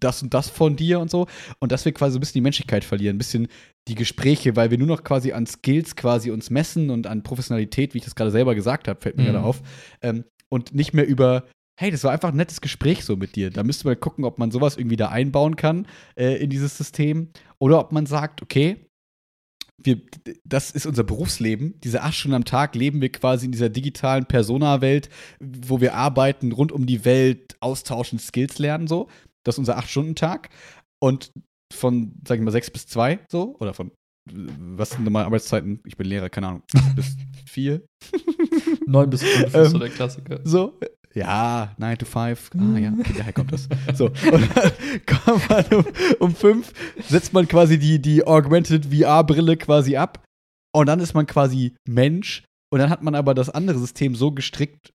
[0.00, 1.26] das und das von dir und so.
[1.58, 3.48] Und dass wir quasi so ein bisschen die Menschlichkeit verlieren, ein bisschen
[3.88, 7.94] die Gespräche, weil wir nur noch quasi an Skills quasi uns messen und an Professionalität,
[7.94, 9.26] wie ich das gerade selber gesagt habe, fällt mir mhm.
[9.26, 9.62] gerade auf.
[10.02, 11.44] Ähm, und nicht mehr über,
[11.78, 13.50] hey, das war einfach ein nettes Gespräch so mit dir.
[13.50, 15.86] Da müsste man gucken, ob man sowas irgendwie da einbauen kann
[16.16, 17.28] äh, in dieses System.
[17.58, 18.76] Oder ob man sagt, okay,
[19.80, 20.00] wir,
[20.44, 21.80] das ist unser Berufsleben.
[21.82, 25.08] Diese acht Stunden am Tag leben wir quasi in dieser digitalen Persona-Welt,
[25.38, 29.08] wo wir arbeiten, rund um die Welt, austauschen, Skills lernen, so.
[29.48, 30.50] Das ist unser acht Stunden Tag.
[31.02, 31.32] Und
[31.72, 33.92] von, sag ich mal, sechs bis zwei, so, oder von,
[34.30, 35.80] was sind normale Arbeitszeiten?
[35.86, 36.62] Ich bin Lehrer, keine Ahnung,
[36.96, 37.82] bis vier.
[38.86, 40.40] Neun bis fünf ist so der Klassiker.
[40.44, 40.78] So,
[41.14, 42.50] ja, 9 to 5.
[42.58, 43.68] Ah ja, okay, daher kommt das.
[43.94, 44.72] So, und dann
[45.06, 45.84] kommt man um,
[46.20, 46.72] um 5,
[47.08, 50.22] setzt man quasi die, die Augmented VR-Brille quasi ab.
[50.74, 52.44] Und dann ist man quasi Mensch.
[52.70, 54.90] Und dann hat man aber das andere System so gestrickt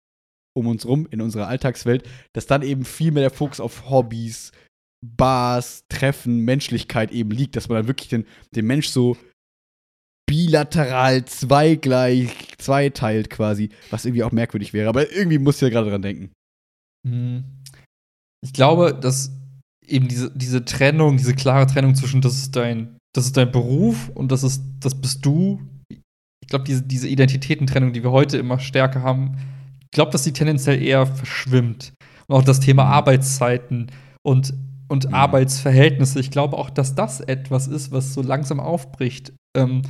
[0.55, 4.53] um uns rum in unserer Alltagswelt, dass dann eben viel mehr der Fokus auf Hobbys,
[5.05, 9.17] Bars, Treffen, Menschlichkeit eben liegt, dass man dann wirklich den, den Mensch so
[10.27, 14.89] bilateral zweigleich zweiteilt quasi, was irgendwie auch merkwürdig wäre.
[14.89, 16.31] Aber irgendwie muss ich ja gerade dran denken.
[17.07, 17.45] Hm.
[18.45, 19.33] Ich glaube, dass
[19.87, 24.09] eben diese, diese Trennung, diese klare Trennung zwischen das ist dein, das ist dein Beruf
[24.15, 25.61] und das ist, das bist du.
[25.89, 29.37] Ich glaube, diese, diese Identitätentrennung, die wir heute immer stärker haben,
[29.93, 31.93] glaube, dass die tendenziell eher verschwimmt.
[32.27, 32.91] Und auch das Thema mhm.
[32.91, 33.93] Arbeitszeiten
[34.27, 34.55] und,
[34.89, 35.15] und mhm.
[35.15, 36.21] Arbeitsverhältnisse.
[36.21, 39.33] Ich glaube auch, dass das etwas ist, was so langsam aufbricht.
[39.57, 39.83] Ähm,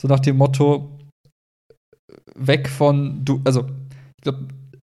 [0.00, 0.98] so nach dem Motto,
[2.34, 3.66] weg von du, also,
[4.16, 4.48] ich glaube,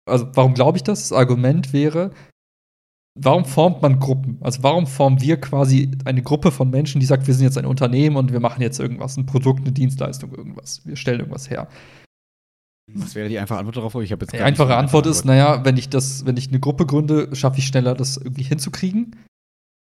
[0.07, 1.09] also warum glaube ich das?
[1.09, 2.11] Das Argument wäre,
[3.15, 4.37] warum formt man Gruppen?
[4.41, 7.65] Also warum formen wir quasi eine Gruppe von Menschen, die sagt, wir sind jetzt ein
[7.65, 10.85] Unternehmen und wir machen jetzt irgendwas, ein Produkt, eine Dienstleistung, irgendwas.
[10.85, 11.67] Wir stellen irgendwas her.
[12.95, 13.95] Was wäre die einfache Antwort darauf?
[13.95, 16.85] Ich habe jetzt Die einfache Antwort ist, naja, wenn ich das, wenn ich eine Gruppe
[16.85, 19.15] gründe, schaffe ich schneller, das irgendwie hinzukriegen.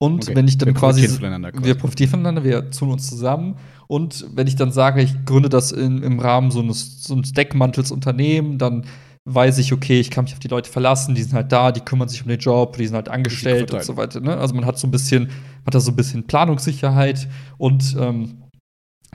[0.00, 0.36] Und okay.
[0.36, 3.56] wenn ich dann wir quasi, quasi, wir profitieren voneinander, wir tun uns zusammen.
[3.88, 7.32] Und wenn ich dann sage, ich gründe das in, im Rahmen so eines, so eines
[7.32, 8.84] Deckmantelsunternehmen, dann
[9.24, 11.80] weiß ich, okay, ich kann mich auf die Leute verlassen, die sind halt da, die
[11.80, 14.20] kümmern sich um den Job, die sind halt angestellt und so weiter.
[14.20, 14.36] Ne?
[14.36, 15.30] Also man hat so ein bisschen,
[15.66, 17.28] hat da so ein bisschen Planungssicherheit
[17.58, 18.42] und ähm,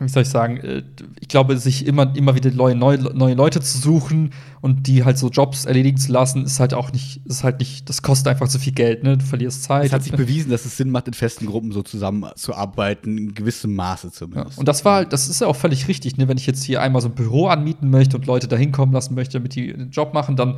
[0.03, 0.83] wie soll ich sagen, äh,
[1.19, 4.31] ich glaube, sich immer, immer wieder neue, neue, neue Leute zu suchen
[4.61, 7.89] und die halt so Jobs erledigen zu lassen, ist halt auch nicht, ist halt nicht,
[7.89, 9.17] das kostet einfach zu viel Geld, ne?
[9.17, 9.85] Du verlierst Zeit.
[9.85, 13.75] Es hat sich bewiesen, dass es Sinn macht, in festen Gruppen so zusammenzuarbeiten, in gewissem
[13.75, 14.57] Maße zumindest.
[14.57, 16.27] Ja, und das war halt, das ist ja auch völlig richtig, ne?
[16.27, 19.15] Wenn ich jetzt hier einmal so ein Büro anmieten möchte und Leute da hinkommen lassen
[19.15, 20.57] möchte, damit die den Job machen, dann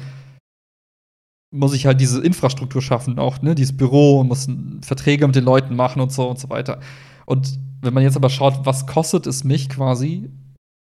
[1.51, 3.55] muss ich halt diese Infrastruktur schaffen, auch, ne?
[3.55, 4.47] Dieses Büro, muss
[4.81, 6.79] Verträge mit den Leuten machen und so und so weiter.
[7.25, 10.29] Und wenn man jetzt aber schaut, was kostet es mich quasi,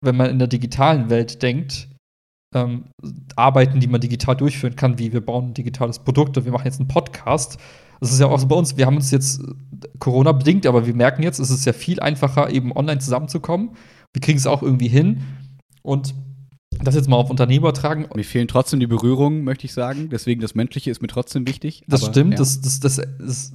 [0.02, 1.90] wenn man in der digitalen Welt denkt,
[2.54, 2.86] ähm,
[3.36, 6.66] Arbeiten, die man digital durchführen kann, wie wir bauen ein digitales Produkt und wir machen
[6.66, 7.58] jetzt einen Podcast.
[8.02, 9.42] Das ist ja auch so bei uns, wir haben uns jetzt
[10.00, 13.72] Corona bedingt, aber wir merken jetzt, es ist ja viel einfacher, eben online zusammenzukommen.
[14.14, 15.22] Wir kriegen es auch irgendwie hin.
[15.84, 16.14] Und
[16.84, 18.08] das jetzt mal auf Unternehmen übertragen.
[18.16, 20.10] Mir fehlen trotzdem die Berührungen, möchte ich sagen.
[20.10, 21.84] Deswegen das Menschliche ist mir trotzdem wichtig.
[21.88, 22.32] Das aber, stimmt.
[22.34, 22.38] Ja.
[22.38, 23.54] Das, das, das, das,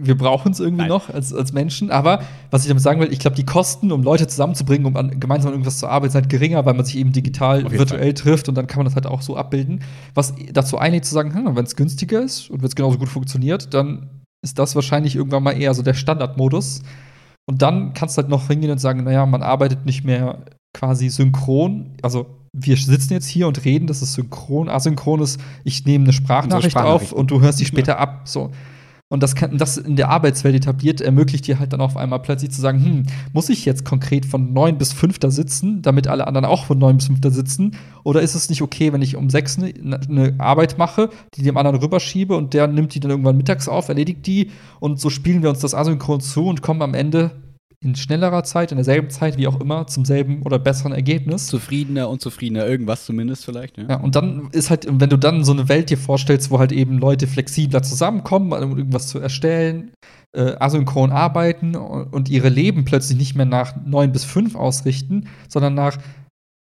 [0.00, 0.88] wir brauchen es irgendwie Nein.
[0.88, 1.90] noch als, als Menschen.
[1.90, 2.20] Aber
[2.50, 5.48] was ich damit sagen will, ich glaube, die Kosten, um Leute zusammenzubringen, um an, gemeinsam
[5.48, 8.14] an irgendwas zu arbeiten, sind halt geringer, weil man sich eben digital virtuell Fall.
[8.14, 9.82] trifft und dann kann man das halt auch so abbilden.
[10.14, 13.08] Was dazu einlädt zu sagen, hm, wenn es günstiger ist und wenn es genauso gut
[13.08, 14.08] funktioniert, dann
[14.42, 16.82] ist das wahrscheinlich irgendwann mal eher so der Standardmodus.
[17.46, 20.44] Und dann kannst du halt noch hingehen und sagen, naja, man arbeitet nicht mehr
[20.74, 21.96] quasi synchron.
[22.02, 24.68] Also wir sitzen jetzt hier und reden, das ist synchron.
[24.68, 28.22] Asynchron ist, ich nehme eine Sprachnachricht, Sprachnachricht auf und du hörst die später ab.
[28.24, 28.50] So.
[29.10, 32.50] Und das, kann, das in der Arbeitswelt etabliert, ermöglicht dir halt dann auf einmal plötzlich
[32.50, 33.02] zu sagen, hm,
[33.32, 36.78] muss ich jetzt konkret von neun bis fünf da sitzen, damit alle anderen auch von
[36.78, 37.74] neun bis fünf da sitzen?
[38.04, 39.72] Oder ist es nicht okay, wenn ich um sechs eine
[40.08, 43.88] ne Arbeit mache, die dem anderen rüberschiebe und der nimmt die dann irgendwann mittags auf,
[43.88, 47.30] erledigt die und so spielen wir uns das asynchron zu und kommen am Ende
[47.80, 51.46] in schnellerer Zeit, in derselben Zeit, wie auch immer, zum selben oder besseren Ergebnis.
[51.46, 53.78] Zufriedener, unzufriedener, irgendwas zumindest vielleicht.
[53.78, 53.84] Ja.
[53.88, 56.72] ja, und dann ist halt, wenn du dann so eine Welt dir vorstellst, wo halt
[56.72, 59.92] eben Leute flexibler zusammenkommen, um irgendwas zu erstellen,
[60.32, 65.74] äh, asynchron arbeiten und ihre Leben plötzlich nicht mehr nach neun bis fünf ausrichten, sondern
[65.74, 65.98] nach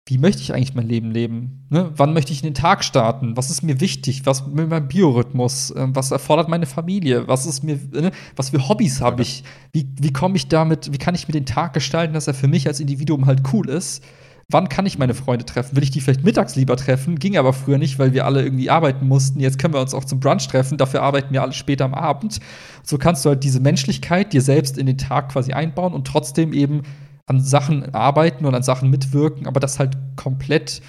[0.10, 1.66] wie möchte ich eigentlich mein Leben leben?
[1.70, 1.92] Ne?
[1.98, 3.36] Wann möchte ich in den Tag starten?
[3.36, 4.26] Was ist mir wichtig?
[4.26, 5.74] Was mit meinem Biorhythmus?
[5.76, 7.28] Ähm, was erfordert meine Familie?
[7.28, 8.12] Was ist mir, ne?
[8.38, 9.44] was für Hobbys habe ich?
[9.74, 12.48] Wie, wie komme ich damit, wie kann ich mir den Tag gestalten, dass er für
[12.48, 14.02] mich als Individuum halt cool ist?
[14.50, 15.76] Wann kann ich meine Freunde treffen?
[15.76, 17.20] Will ich die vielleicht mittags lieber treffen?
[17.20, 19.42] Ging aber früher nicht, weil wir alle irgendwie arbeiten mussten.
[19.42, 20.78] Jetzt können wir uns auch zum Brunch treffen.
[20.78, 22.40] Dafür arbeiten wir alle später am Abend.
[22.82, 26.54] So kannst du halt diese Menschlichkeit dir selbst in den Tag quasi einbauen und trotzdem
[26.54, 26.84] eben
[27.28, 30.82] an Sachen arbeiten und an Sachen mitwirken, aber das halt komplett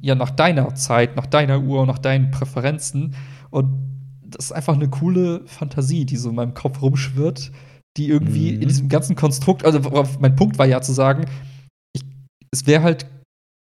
[0.00, 3.14] ja nach deiner Zeit, nach deiner Uhr, nach deinen Präferenzen.
[3.50, 3.90] Und
[4.22, 7.50] das ist einfach eine coole Fantasie, die so in meinem Kopf rumschwirrt,
[7.96, 8.62] die irgendwie mhm.
[8.62, 9.80] in diesem ganzen Konstrukt, also
[10.20, 11.26] mein Punkt war ja zu sagen,
[11.94, 12.02] ich,
[12.52, 13.06] es wäre halt,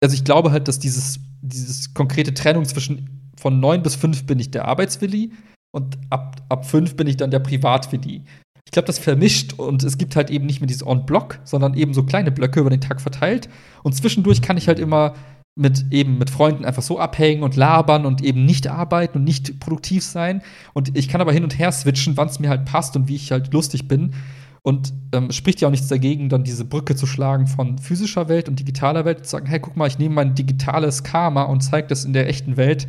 [0.03, 4.39] also ich glaube halt, dass dieses, dieses konkrete Trennung zwischen von neun bis fünf bin
[4.39, 5.31] ich der Arbeitswilli
[5.71, 8.23] und ab, ab fünf bin ich dann der Privatwilli.
[8.69, 11.95] Ich glaube, das vermischt und es gibt halt eben nicht mehr dieses On-Block, sondern eben
[11.95, 13.49] so kleine Blöcke über den Tag verteilt.
[13.81, 15.15] Und zwischendurch kann ich halt immer
[15.55, 19.59] mit eben mit Freunden einfach so abhängen und labern und eben nicht arbeiten und nicht
[19.59, 20.43] produktiv sein.
[20.73, 23.15] Und ich kann aber hin und her switchen, wann es mir halt passt und wie
[23.15, 24.13] ich halt lustig bin.
[24.61, 28.47] Und ähm, spricht ja auch nichts dagegen, dann diese Brücke zu schlagen von physischer Welt
[28.47, 31.87] und digitaler Welt zu sagen, hey, guck mal, ich nehme mein digitales Karma und zeige
[31.87, 32.85] das in der echten Welt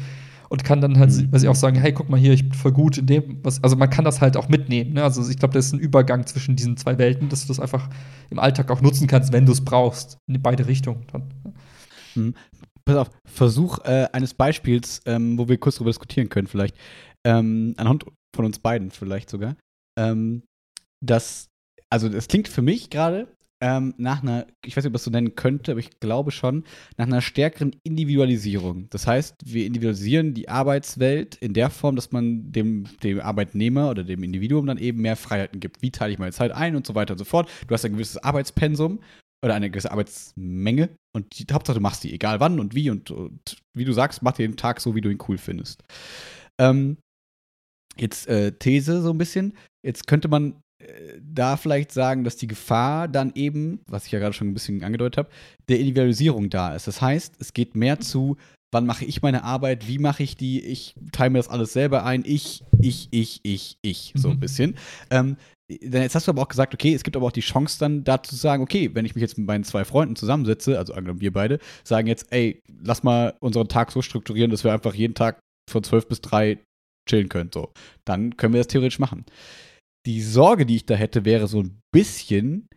[0.50, 1.32] und kann dann halt, mhm.
[1.32, 3.62] weiß ich auch sagen, hey, guck mal hier, ich bin voll gut in dem, was,
[3.62, 4.94] also man kann das halt auch mitnehmen.
[4.94, 5.04] Ne?
[5.04, 7.88] Also ich glaube, das ist ein Übergang zwischen diesen zwei Welten, dass du das einfach
[8.30, 11.06] im Alltag auch nutzen kannst, wenn du es brauchst, in beide Richtungen.
[11.12, 11.22] Dann.
[12.16, 12.34] Mhm.
[12.84, 16.76] Pass auf, Versuch äh, eines Beispiels, ähm, wo wir kurz darüber diskutieren können, vielleicht.
[17.24, 19.54] Ähm, anhand von uns beiden vielleicht sogar.
[19.96, 20.42] Ähm,
[21.00, 21.46] das,
[21.90, 23.28] also das klingt für mich gerade
[23.62, 26.64] ähm, nach einer, ich weiß nicht, ob das so nennen könnte, aber ich glaube schon,
[26.96, 28.88] nach einer stärkeren Individualisierung.
[28.90, 34.02] Das heißt, wir individualisieren die Arbeitswelt in der Form, dass man dem, dem Arbeitnehmer oder
[34.02, 35.82] dem Individuum dann eben mehr Freiheiten gibt.
[35.82, 37.50] Wie teile ich meine Zeit ein und so weiter und so fort.
[37.66, 39.00] Du hast ein gewisses Arbeitspensum
[39.44, 43.10] oder eine gewisse Arbeitsmenge und die Hauptsache du machst die, egal wann und wie und,
[43.10, 45.82] und wie du sagst, mach den Tag so, wie du ihn cool findest.
[46.58, 46.96] Ähm,
[47.96, 49.54] jetzt äh, These so ein bisschen.
[49.82, 50.60] Jetzt könnte man
[51.20, 54.82] da vielleicht sagen, dass die Gefahr dann eben, was ich ja gerade schon ein bisschen
[54.82, 55.30] angedeutet habe,
[55.68, 56.86] der Individualisierung da ist.
[56.86, 58.36] Das heißt, es geht mehr zu,
[58.72, 62.04] wann mache ich meine Arbeit, wie mache ich die, ich teile mir das alles selber
[62.04, 64.40] ein, ich, ich, ich, ich, ich, so ein mhm.
[64.40, 64.76] bisschen.
[65.10, 65.36] Ähm,
[65.68, 68.30] jetzt hast du aber auch gesagt, okay, es gibt aber auch die Chance dann dazu
[68.30, 71.32] zu sagen, okay, wenn ich mich jetzt mit meinen zwei Freunden zusammensetze, also angenommen wir
[71.32, 75.40] beide, sagen jetzt, ey, lass mal unseren Tag so strukturieren, dass wir einfach jeden Tag
[75.70, 76.58] von zwölf bis drei
[77.08, 77.72] chillen können, so.
[78.04, 79.24] Dann können wir das theoretisch machen.
[80.06, 82.68] Die Sorge, die ich da hätte, wäre so ein bisschen,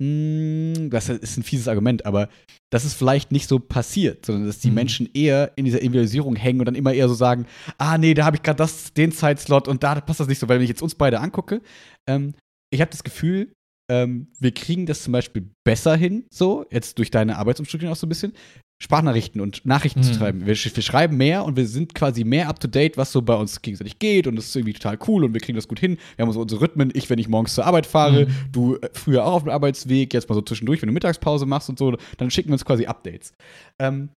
[0.00, 2.28] hm, das ist ein fieses Argument, aber
[2.70, 4.74] dass es vielleicht nicht so passiert, sondern dass die mhm.
[4.74, 7.46] Menschen eher in dieser Individualisierung hängen und dann immer eher so sagen,
[7.78, 8.64] ah nee, da habe ich gerade
[8.96, 11.62] den Zeitslot und da passt das nicht so, weil wenn ich jetzt uns beide angucke,
[12.08, 12.34] ähm,
[12.70, 13.52] ich habe das Gefühl,
[13.90, 18.06] ähm, wir kriegen das zum Beispiel besser hin, so, jetzt durch deine Arbeitsumstrukturierung auch so
[18.06, 18.34] ein bisschen,
[18.80, 20.04] Sprachnachrichten und Nachrichten mhm.
[20.04, 20.40] zu schreiben.
[20.46, 23.34] Wir, wir, schreiben mehr und wir sind quasi mehr up to date, was so bei
[23.34, 25.98] uns gegenseitig geht und das ist irgendwie total cool und wir kriegen das gut hin.
[26.16, 26.90] Wir haben so unsere Rhythmen.
[26.94, 28.52] Ich, wenn ich morgens zur Arbeit fahre, mhm.
[28.52, 31.68] du äh, früher auch auf dem Arbeitsweg, jetzt mal so zwischendurch, wenn du Mittagspause machst
[31.68, 33.32] und so, dann schicken wir uns quasi Updates.
[33.80, 34.10] Ähm,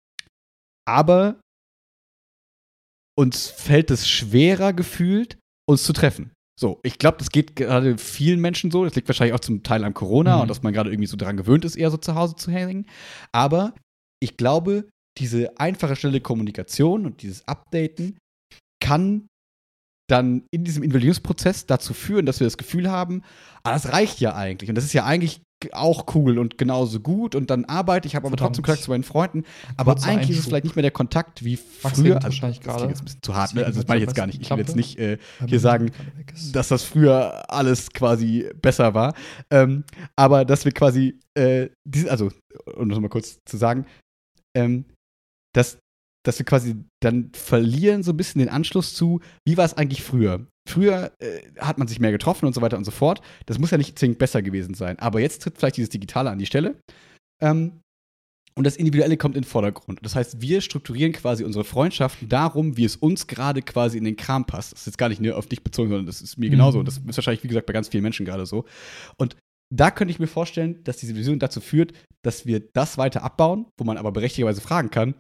[0.88, 1.40] aber
[3.18, 5.38] uns fällt es schwerer gefühlt,
[5.68, 6.32] uns zu treffen.
[6.60, 8.84] So, ich glaube, das geht gerade vielen Menschen so.
[8.84, 10.42] Das liegt wahrscheinlich auch zum Teil an Corona mhm.
[10.44, 12.86] und dass man gerade irgendwie so daran gewöhnt ist, eher so zu Hause zu hängen.
[13.32, 13.74] Aber
[14.22, 18.18] ich glaube, diese einfache, schnelle Kommunikation und dieses Updaten
[18.82, 19.28] kann
[20.10, 23.24] dann in diesem Invalidierungsprozess dazu führen, dass wir das Gefühl haben,
[23.64, 24.70] ah, das reicht ja eigentlich.
[24.70, 25.42] Und das ist ja eigentlich
[25.74, 29.04] auch cool und genauso gut und dann arbeite ich, habe aber trotzdem Kontakt zu meinen
[29.04, 29.44] Freunden.
[29.78, 30.30] Aber eigentlich Einschub.
[30.32, 32.16] ist es vielleicht nicht mehr der Kontakt wie früher.
[32.16, 33.66] Also, wahrscheinlich das klingt jetzt ein bisschen zu hart, ne?
[33.66, 34.42] Also das meine ich jetzt gar nicht.
[34.42, 35.92] Ich will jetzt nicht äh, hier sagen,
[36.52, 39.14] dass das früher alles quasi besser war.
[39.52, 39.84] Ähm,
[40.16, 42.32] aber dass wir quasi, äh, diese, also,
[42.76, 43.86] um das mal kurz zu sagen,
[44.56, 44.86] ähm,
[45.54, 45.80] dass,
[46.26, 50.04] dass wir quasi dann verlieren so ein bisschen den Anschluss zu, wie war es eigentlich
[50.04, 50.48] früher?
[50.70, 53.22] Früher äh, hat man sich mehr getroffen und so weiter und so fort.
[53.48, 55.00] Das muss ja nicht zwingend besser gewesen sein.
[55.00, 56.76] Aber jetzt tritt vielleicht dieses Digitale an die Stelle.
[57.42, 57.82] Ähm,
[58.54, 60.00] und das Individuelle kommt in den Vordergrund.
[60.02, 64.18] Das heißt, wir strukturieren quasi unsere Freundschaften darum, wie es uns gerade quasi in den
[64.18, 64.74] Kram passt.
[64.74, 66.52] Das ist jetzt gar nicht nur auf dich bezogen, sondern das ist mir mhm.
[66.52, 66.80] genauso.
[66.80, 68.66] Und das ist wahrscheinlich, wie gesagt, bei ganz vielen Menschen gerade so.
[69.18, 69.38] Und
[69.74, 71.94] da könnte ich mir vorstellen, dass diese Vision dazu führt,
[72.24, 75.16] dass wir das weiter abbauen, wo man aber berechtigterweise fragen kann,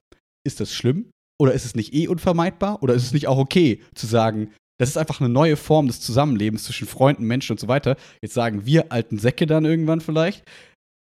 [0.46, 1.12] ist das schlimm?
[1.40, 2.84] Oder ist es nicht eh unvermeidbar?
[2.84, 6.02] Oder ist es nicht auch okay zu sagen, das ist einfach eine neue Form des
[6.02, 7.98] Zusammenlebens zwischen Freunden, Menschen und so weiter.
[8.22, 10.44] Jetzt sagen wir alten Säcke dann irgendwann vielleicht.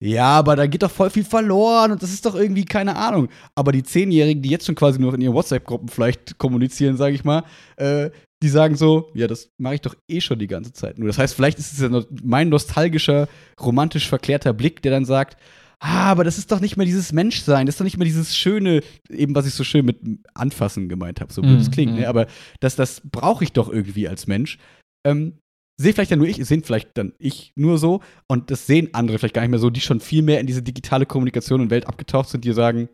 [0.02, 3.28] Ja, aber da geht doch voll viel verloren und das ist doch irgendwie keine Ahnung.
[3.54, 7.26] Aber die Zehnjährigen, die jetzt schon quasi nur in ihren WhatsApp-Gruppen vielleicht kommunizieren, sage ich
[7.26, 7.44] mal,
[7.76, 8.10] äh,
[8.42, 11.08] die sagen so, ja, das mache ich doch eh schon die ganze Zeit nur.
[11.08, 13.28] Das heißt, vielleicht ist es ja mein nostalgischer,
[13.60, 15.38] romantisch verklärter Blick, der dann sagt,
[15.80, 18.38] ah, aber das ist doch nicht mehr dieses Menschsein, das ist doch nicht mehr dieses
[18.38, 20.00] schöne, eben was ich so schön mit
[20.34, 22.00] Anfassen gemeint habe, so blöd es mm, klingt, mm.
[22.00, 22.08] ne?
[22.08, 22.28] aber
[22.62, 24.58] das, das brauche ich doch irgendwie als Mensch.
[25.06, 25.40] Ähm,
[25.80, 29.18] sehe vielleicht ja nur ich, sehen vielleicht dann ich nur so und das sehen andere
[29.18, 31.88] vielleicht gar nicht mehr so, die schon viel mehr in diese digitale Kommunikation und Welt
[31.88, 32.90] abgetaucht sind, die sagen,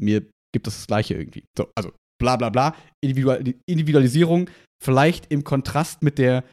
[0.00, 0.22] mir
[0.52, 1.44] gibt es das Gleiche irgendwie.
[1.56, 4.48] So, also bla bla bla, Individual Individualisierung,
[4.82, 6.44] vielleicht im Kontrast mit der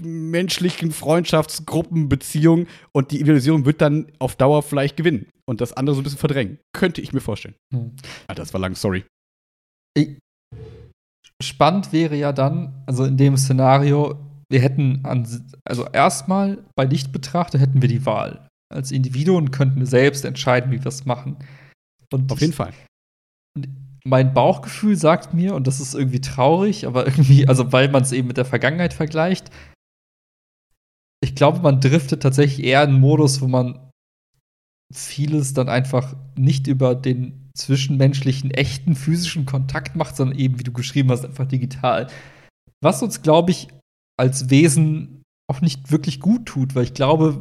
[0.00, 5.94] menschlichen Freundschaftsgruppen, Beziehungen und die Individualisierung wird dann auf Dauer vielleicht gewinnen und das andere
[5.94, 6.58] so ein bisschen verdrängen.
[6.72, 7.56] Könnte ich mir vorstellen.
[7.74, 7.92] Hm.
[8.28, 9.04] Ah, das war lang, sorry.
[11.42, 14.16] Spannend wäre ja dann, also in dem Szenario,
[14.50, 15.26] wir hätten an,
[15.64, 18.48] also erstmal bei Licht betrachtet hätten wir die Wahl.
[18.72, 21.36] Als Individuen könnten wir selbst entscheiden, wie wir es machen.
[22.12, 22.72] Und Auf jeden Fall.
[24.04, 28.12] Mein Bauchgefühl sagt mir, und das ist irgendwie traurig, aber irgendwie, also weil man es
[28.12, 29.50] eben mit der Vergangenheit vergleicht,
[31.22, 33.90] ich glaube, man driftet tatsächlich eher in einen Modus, wo man
[34.92, 40.72] vieles dann einfach nicht über den zwischenmenschlichen, echten physischen Kontakt macht, sondern eben, wie du
[40.72, 42.08] geschrieben hast, einfach digital.
[42.82, 43.68] Was uns, glaube ich,
[44.18, 47.40] als Wesen auch nicht wirklich gut tut, weil ich glaube,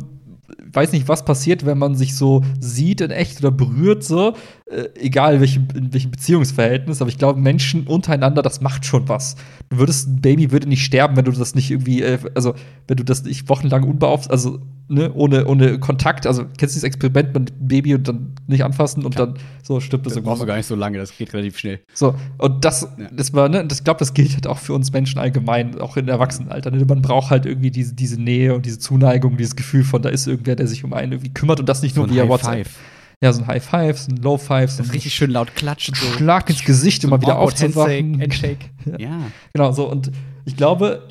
[0.72, 4.34] weiß nicht, was passiert, wenn man sich so sieht in echt oder berührt, so,
[4.66, 9.36] äh, egal welche, in welchem Beziehungsverhältnis, aber ich glaube, Menschen untereinander, das macht schon was.
[9.70, 12.56] Du würdest, ein Baby würde nicht sterben, wenn du das nicht irgendwie, äh, also,
[12.88, 14.60] wenn du das nicht wochenlang unbeaufsichtigt, also
[14.90, 16.28] ne, ohne, ohne Kontakt.
[16.28, 19.28] Also kennst du dieses Experiment mit Baby und dann nicht anfassen und Klar.
[19.28, 20.16] dann so stirbt es.
[20.16, 21.80] Das brauchst du gar nicht so lange, das geht relativ schnell.
[21.94, 23.08] So, und das, ja.
[23.12, 25.96] das war, ne, das, ich glaube, das gilt halt auch für uns Menschen allgemein, auch
[25.96, 26.72] im Erwachsenenalter.
[26.72, 26.84] Ne?
[26.86, 30.28] Man braucht halt irgendwie diese, diese Nähe und diese Zuneigung, dieses Gefühl von, da ist
[30.28, 32.68] irgendwer, der sich um einen irgendwie kümmert und das nicht nur so via WhatsApp.
[32.68, 32.80] Five.
[33.22, 34.72] Ja, so ein High Five, so ein Low Five.
[34.72, 35.94] So das richtig schön laut klatschen.
[35.94, 36.08] So.
[36.14, 38.22] Schlag ins Gesicht, so immer wieder aufzuwachen.
[38.22, 38.70] Handshake.
[38.86, 38.98] ja.
[38.98, 39.22] ja.
[39.54, 39.92] Genau, so.
[39.92, 40.10] Und
[40.46, 41.04] ich glaube,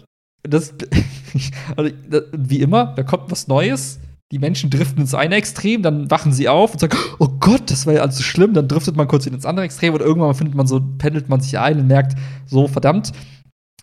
[0.49, 0.74] das,
[1.76, 1.90] also,
[2.32, 6.49] wie immer, da kommt was Neues die Menschen driften ins eine Extrem, dann wachen sie
[6.49, 9.26] auf und sagen, oh Gott, das war ja alles so schlimm, dann driftet man kurz
[9.26, 12.68] ins andere Extrem und irgendwann findet man so, pendelt man sich ein und merkt, so
[12.68, 13.12] verdammt,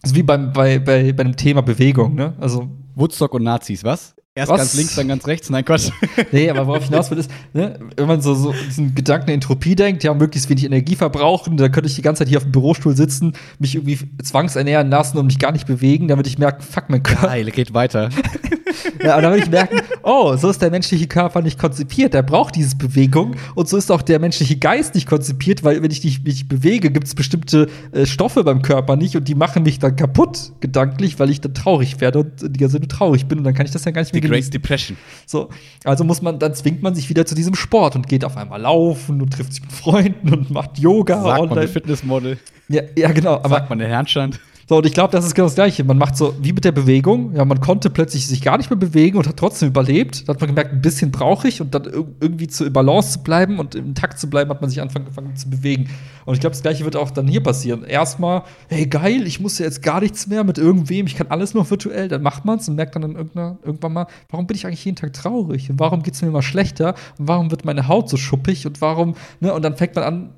[0.01, 2.36] das ist wie beim, bei, bei, bei einem Thema Bewegung, ne?
[2.39, 4.16] Also Woodstock und Nazis, was?
[4.38, 4.58] Erst was?
[4.60, 5.50] ganz links, dann ganz rechts.
[5.50, 5.92] Nein, Quatsch.
[6.34, 9.36] nee, aber worauf ich hinaus will, ist, ne, wenn man so, so diesen Gedanken der
[9.36, 12.44] Entropie denkt, ja, möglichst wenig Energie verbrauchen, dann könnte ich die ganze Zeit hier auf
[12.44, 16.64] dem Bürostuhl sitzen, mich irgendwie zwangsernähren lassen und mich gar nicht bewegen, damit ich merke,
[16.64, 17.28] fuck, mein Körper.
[17.28, 18.10] Geil, geht weiter.
[19.03, 22.24] ja, und dann würde ich merken, oh, so ist der menschliche Körper nicht konzipiert, der
[22.24, 26.03] braucht diese Bewegung und so ist auch der menschliche Geist nicht konzipiert, weil wenn ich
[26.24, 29.95] mich bewege, gibt es bestimmte äh, Stoffe beim Körper nicht und die machen mich dann
[29.95, 33.53] kaputt, gedanklich, weil ich dann traurig werde und die ganze Zeit traurig bin und dann
[33.53, 34.97] kann ich das ja gar nicht mehr Great Depression.
[35.26, 35.49] So,
[35.84, 38.61] also muss man, dann zwingt man sich wieder zu diesem Sport und geht auf einmal
[38.61, 41.22] laufen und trifft sich mit Freunden und macht Yoga.
[41.22, 41.55] Sagt online.
[41.61, 42.38] man Fitnessmodel.
[42.68, 43.36] Ja, ja, genau.
[43.36, 44.39] Aber, Sagt man der Handstand.
[44.68, 45.84] So, und ich glaube, das ist genau das Gleiche.
[45.84, 47.36] Man macht so, wie mit der Bewegung.
[47.36, 50.28] Ja, man konnte plötzlich sich gar nicht mehr bewegen und hat trotzdem überlebt.
[50.28, 51.61] Da hat man gemerkt, ein bisschen brauche ich.
[51.61, 51.84] Und dann
[52.20, 55.51] irgendwie zu, Balance zu bleiben und im Takt zu bleiben, hat man sich angefangen zu
[55.51, 55.91] bewegen.
[56.26, 57.84] Und ich glaube, das Gleiche wird auch dann hier passieren.
[57.84, 61.05] Erstmal, hey, geil, ich muss ja jetzt gar nichts mehr mit irgendwem.
[61.05, 62.07] Ich kann alles nur virtuell.
[62.07, 64.95] Dann macht man es und merkt dann, dann irgendwann mal, warum bin ich eigentlich jeden
[64.95, 65.70] Tag traurig?
[65.70, 66.95] Und warum geht es mir immer schlechter?
[67.20, 68.66] Und warum wird meine Haut so schuppig?
[68.66, 69.53] Und warum, ne?
[69.53, 70.30] Und dann fängt man an,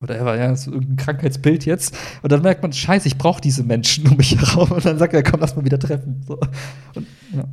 [0.00, 1.96] whatever, ja, das ist irgendein Krankheitsbild jetzt.
[2.22, 4.72] Und dann merkt man, scheiße, ich brauche diese Menschen um mich herum.
[4.72, 6.22] Und dann sagt er, komm, lass mal wieder treffen.
[6.26, 6.38] So.
[6.94, 7.44] Und, ja.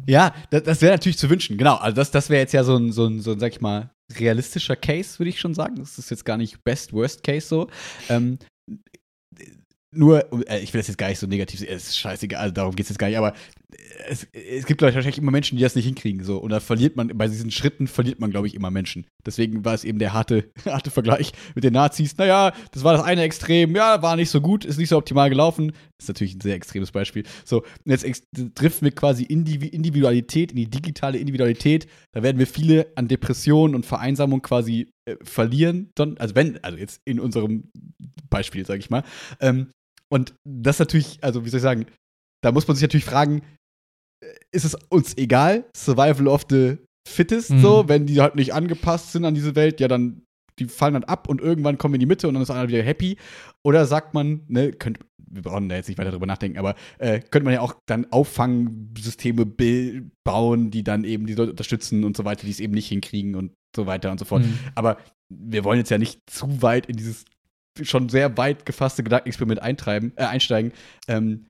[0.51, 1.75] ja, das, wäre natürlich zu wünschen, genau.
[1.75, 3.91] Also das, das wäre jetzt ja so ein, so ein, so ein, sag ich mal,
[4.17, 5.75] realistischer Case, würde ich schon sagen.
[5.75, 7.67] Das ist jetzt gar nicht Best, Worst Case so.
[8.09, 8.39] Ähm,
[9.91, 12.75] nur, äh, ich will das jetzt gar nicht so negativ sehen, es ist scheißegal, darum
[12.75, 13.33] geht es jetzt gar nicht, aber
[14.07, 16.23] es, es gibt wahrscheinlich immer Menschen, die das nicht hinkriegen.
[16.23, 16.37] So.
[16.37, 19.05] Und da verliert man, bei diesen Schritten verliert man, glaube ich, immer Menschen.
[19.25, 22.17] Deswegen war es eben der harte, harte Vergleich mit den Nazis.
[22.17, 25.29] Naja, das war das eine Extrem, ja, war nicht so gut, ist nicht so optimal
[25.29, 25.73] gelaufen.
[25.99, 27.23] Ist natürlich ein sehr extremes Beispiel.
[27.45, 28.05] So, jetzt
[28.55, 31.87] trifft wir quasi Individualität, in die digitale Individualität.
[32.13, 35.91] Da werden wir viele an Depressionen und Vereinsamung quasi äh, verlieren.
[35.95, 37.69] Dann, also wenn, also jetzt in unserem
[38.29, 39.03] Beispiel, sage ich mal.
[39.39, 39.71] Ähm,
[40.09, 41.85] und das natürlich, also wie soll ich sagen,
[42.41, 43.41] da muss man sich natürlich fragen,
[44.51, 47.59] ist es uns egal, Survival of the Fittest, mhm.
[47.61, 50.23] so, wenn die halt nicht angepasst sind an diese Welt, ja, dann,
[50.59, 52.67] die fallen dann ab und irgendwann kommen wir in die Mitte und dann ist einer
[52.67, 53.17] wieder happy.
[53.63, 57.19] Oder sagt man, ne, könnt, wir brauchen da jetzt nicht weiter drüber nachdenken, aber äh,
[57.19, 59.45] könnte man ja auch dann Auffangsysteme
[60.25, 63.35] bauen, die dann eben die Leute unterstützen und so weiter, die es eben nicht hinkriegen
[63.35, 64.43] und so weiter und so fort.
[64.43, 64.59] Mhm.
[64.75, 64.97] Aber
[65.29, 67.25] wir wollen jetzt ja nicht zu weit in dieses
[67.83, 70.73] schon sehr weit gefasste Gedankenexperiment eintreiben, äh, einsteigen.
[71.07, 71.45] Ähm,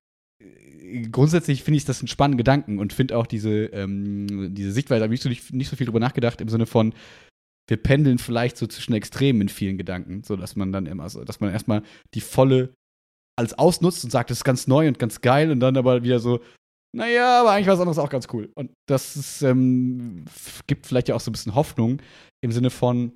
[1.12, 5.04] grundsätzlich finde ich das einen spannenden Gedanken und finde auch diese, ähm, diese Sichtweise, da
[5.06, 6.94] habe ich so nicht, nicht so viel drüber nachgedacht, im Sinne von,
[7.70, 11.24] wir pendeln vielleicht so zwischen Extremen in vielen Gedanken, so dass man dann immer, so,
[11.24, 11.84] dass man erstmal
[12.14, 12.74] die volle
[13.38, 16.20] alles ausnutzt und sagt, das ist ganz neu und ganz geil und dann aber wieder
[16.20, 16.40] so,
[16.96, 18.50] naja, aber eigentlich war es anderes auch ganz cool.
[18.56, 20.26] Und das ist, ähm,
[20.66, 22.02] gibt vielleicht ja auch so ein bisschen Hoffnung
[22.44, 23.16] im Sinne von,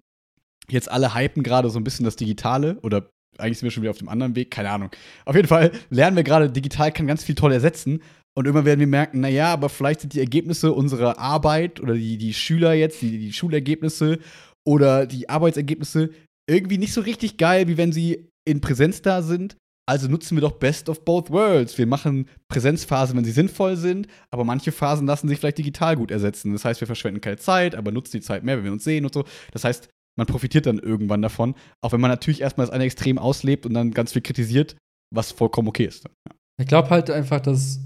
[0.70, 3.92] jetzt alle hypen gerade so ein bisschen das Digitale oder eigentlich sind wir schon wieder
[3.92, 4.92] auf dem anderen Weg, keine Ahnung.
[5.26, 8.02] Auf jeden Fall lernen wir gerade, digital kann ganz viel toll ersetzen.
[8.34, 12.18] Und irgendwann werden wir merken, naja, aber vielleicht sind die Ergebnisse unserer Arbeit oder die,
[12.18, 14.20] die Schüler jetzt, die, die Schulergebnisse
[14.66, 16.12] oder die Arbeitsergebnisse
[16.50, 19.58] irgendwie nicht so richtig geil, wie wenn sie in Präsenz da sind.
[19.90, 21.78] Also nutzen wir doch Best of Both Worlds.
[21.78, 26.12] Wir machen Präsenzphasen, wenn sie sinnvoll sind, aber manche Phasen lassen sich vielleicht digital gut
[26.12, 26.54] ersetzen.
[26.54, 29.04] Das heißt, wir verschwenden keine Zeit, aber nutzen die Zeit mehr, wenn wir uns sehen
[29.04, 29.26] und so.
[29.52, 33.18] Das heißt, man profitiert dann irgendwann davon, auch wenn man natürlich erstmal das eine Extrem
[33.18, 34.76] auslebt und dann ganz viel kritisiert,
[35.14, 36.04] was vollkommen okay ist.
[36.04, 36.36] Ja.
[36.60, 37.80] Ich glaube halt einfach, dass,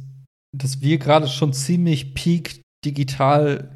[0.55, 3.76] dass wir gerade schon ziemlich peak digital,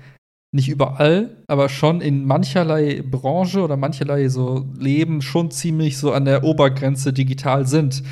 [0.52, 6.26] nicht überall, aber schon in mancherlei Branche oder mancherlei so Leben schon ziemlich so an
[6.26, 8.04] der Obergrenze digital sind.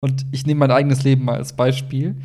[0.00, 2.16] Und ich nehme mein eigenes Leben mal als Beispiel.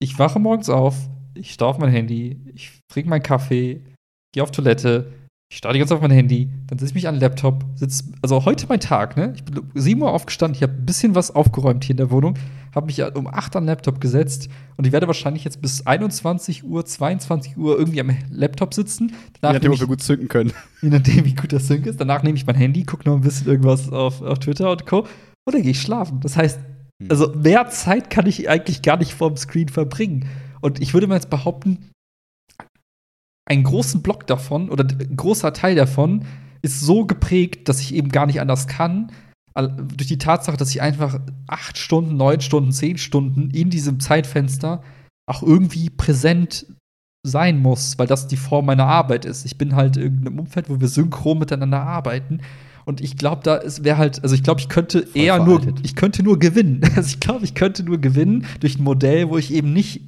[0.00, 0.96] Ich wache morgens auf,
[1.34, 3.82] ich starre auf mein Handy, ich trinke meinen Kaffee,
[4.34, 5.12] gehe auf Toilette,
[5.52, 8.46] ich starte ganz auf mein Handy, dann setze ich mich an den Laptop, sitze, also
[8.46, 9.34] heute mein Tag, ne?
[9.36, 12.38] Ich bin 7 Uhr aufgestanden, ich habe ein bisschen was aufgeräumt hier in der Wohnung,
[12.74, 14.48] habe mich um 8 an den Laptop gesetzt
[14.78, 19.12] und ich werde wahrscheinlich jetzt bis 21 Uhr, 22 Uhr irgendwie am Laptop sitzen.
[19.42, 20.54] Danach je nachdem, ob wir gut synken können.
[20.80, 22.00] Je nachdem, wie gut das Sync ist.
[22.00, 25.00] Danach nehme ich mein Handy, gucke noch ein bisschen irgendwas auf, auf Twitter und Co.
[25.44, 26.20] Und dann gehe ich schlafen.
[26.20, 26.60] Das heißt,
[26.98, 27.10] hm.
[27.10, 30.24] also mehr Zeit kann ich eigentlich gar nicht vorm Screen verbringen.
[30.62, 31.90] Und ich würde mal jetzt behaupten,
[33.44, 36.24] einen großen Block davon oder ein großer Teil davon
[36.62, 39.10] ist so geprägt, dass ich eben gar nicht anders kann.
[39.54, 44.82] Durch die Tatsache, dass ich einfach acht Stunden, neun Stunden, zehn Stunden in diesem Zeitfenster
[45.26, 46.66] auch irgendwie präsent
[47.24, 49.44] sein muss, weil das die Form meiner Arbeit ist.
[49.44, 52.40] Ich bin halt in irgendeinem Umfeld, wo wir synchron miteinander arbeiten.
[52.84, 55.76] Und ich glaube, da wäre halt, also ich glaube, ich könnte Voll eher veraltet.
[55.76, 56.80] nur, ich könnte nur gewinnen.
[56.96, 60.02] Also ich glaube, ich könnte nur gewinnen durch ein Modell, wo ich eben nicht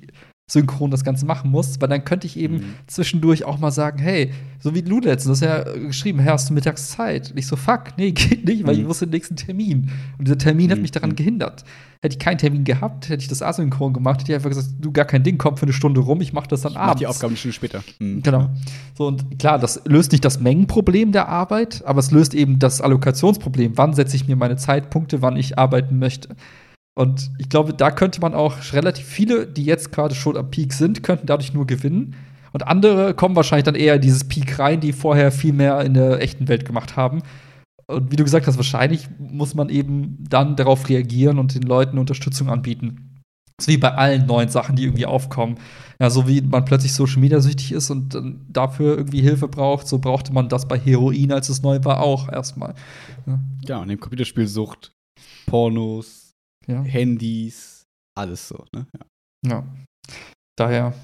[0.47, 2.75] synchron das Ganze machen muss, weil dann könnte ich eben mhm.
[2.87, 4.31] zwischendurch auch mal sagen, hey,
[4.61, 7.31] so wie du letztens, du hast ja geschrieben, hey, hast du mittags Zeit?
[7.31, 8.83] Und ich so, fuck, nee, geht nicht, weil mhm.
[8.83, 9.91] ich muss den nächsten Termin.
[10.19, 10.73] Und dieser Termin mhm.
[10.73, 11.17] hat mich daran mhm.
[11.17, 11.65] gehindert.
[12.03, 14.93] Hätte ich keinen Termin gehabt, hätte ich das asynchron gemacht, hätte ich einfach gesagt, du,
[14.93, 16.93] gar kein Ding, komm für eine Stunde rum, ich mach das dann ich abends.
[16.93, 17.83] Mach die Aufgaben eine Stunde später.
[17.99, 18.23] Mhm.
[18.23, 18.51] Genau.
[18.99, 22.83] So, und klar, das löst nicht das Mengenproblem der Arbeit, aber es löst eben das
[22.83, 23.79] Allokationsproblem.
[23.79, 26.37] Wann setze ich mir meine Zeitpunkte, wann ich arbeiten möchte?
[26.95, 30.73] Und ich glaube, da könnte man auch relativ viele, die jetzt gerade schon am Peak
[30.73, 32.15] sind, könnten dadurch nur gewinnen.
[32.53, 35.95] Und andere kommen wahrscheinlich dann eher in dieses Peak rein, die vorher viel mehr in
[35.95, 37.23] der echten Welt gemacht haben.
[37.87, 41.99] Und wie du gesagt hast, wahrscheinlich muss man eben dann darauf reagieren und den Leuten
[41.99, 43.21] Unterstützung anbieten.
[43.59, 45.59] Ist wie bei allen neuen Sachen, die irgendwie aufkommen.
[46.01, 48.17] Ja, so wie man plötzlich Social Media süchtig ist und
[48.49, 52.29] dafür irgendwie Hilfe braucht, so brauchte man das bei Heroin, als es neu war, auch
[52.33, 52.75] erstmal.
[53.27, 54.93] Ja, ja und im Computerspielsucht,
[55.47, 56.24] Pornos,
[56.67, 56.83] ja.
[56.83, 57.85] Handys,
[58.17, 58.65] alles so.
[58.75, 58.87] Ne?
[59.45, 59.51] Ja.
[59.51, 59.77] ja.
[60.57, 60.95] Daher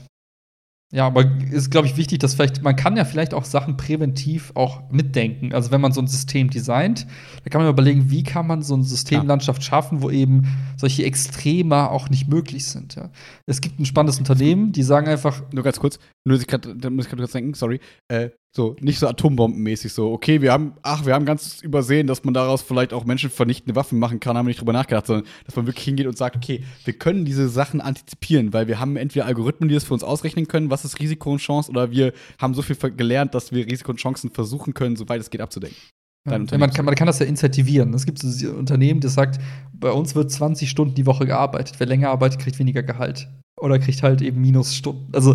[0.93, 4.51] ja, aber ist, glaube ich, wichtig, dass vielleicht, man kann ja vielleicht auch Sachen präventiv
[4.57, 5.55] auch mitdenken.
[5.55, 7.07] Also wenn man so ein System designt,
[7.45, 11.91] da kann man überlegen, wie kann man so eine Systemlandschaft schaffen, wo eben solche Extreme
[11.91, 12.97] auch nicht möglich sind.
[12.97, 13.11] Ja.
[13.47, 15.43] Es gibt ein spannendes Unternehmen, die sagen einfach.
[15.53, 17.79] Nur ganz kurz, nur ich grad, da muss ich gerade kurz denken, sorry.
[18.09, 22.24] Äh, so, nicht so atombombenmäßig so, okay, wir haben, ach, wir haben ganz übersehen, dass
[22.24, 25.55] man daraus vielleicht auch menschenvernichtende Waffen machen kann, haben wir nicht drüber nachgedacht, sondern dass
[25.55, 29.26] man wirklich hingeht und sagt, okay, wir können diese Sachen antizipieren, weil wir haben entweder
[29.26, 32.55] Algorithmen, die das für uns ausrechnen können, was ist Risiko und Chance, oder wir haben
[32.55, 35.76] so viel gelernt, dass wir Risiko und Chancen versuchen können, soweit es geht, abzudecken.
[36.28, 37.94] Ja, man, kann, man kann das ja incentivieren.
[37.94, 39.40] Es gibt so ein Unternehmen, das sagt,
[39.72, 41.76] bei uns wird 20 Stunden die Woche gearbeitet.
[41.78, 43.28] Wer länger arbeitet, kriegt weniger Gehalt.
[43.59, 45.14] Oder kriegt halt eben Minusstunden.
[45.14, 45.34] Also,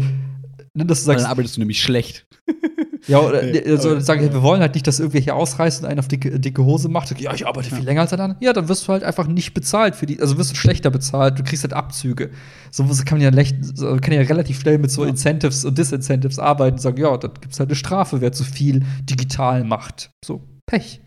[0.76, 1.24] ne, dass du sagst.
[1.24, 2.28] Dann arbeitest du nämlich schlecht.
[3.08, 6.39] Ja, oder also sagen, wir wollen halt nicht, dass irgendwelche ausreißen und einen auf dicke,
[6.39, 7.20] dicke Hose macht.
[7.20, 8.43] Ja, ich arbeite viel länger als der andere.
[8.43, 11.38] Ja, dann wirst du halt einfach nicht bezahlt für die, also wirst du schlechter bezahlt,
[11.38, 12.32] du kriegst halt Abzüge.
[12.72, 13.43] So kann man ja,
[13.99, 15.10] kann ja relativ schnell mit so ja.
[15.10, 18.43] Incentives und Disincentives arbeiten und sagen, ja, dann gibt es halt eine Strafe, wer zu
[18.43, 20.12] viel digital macht.
[20.24, 21.01] So, Pech.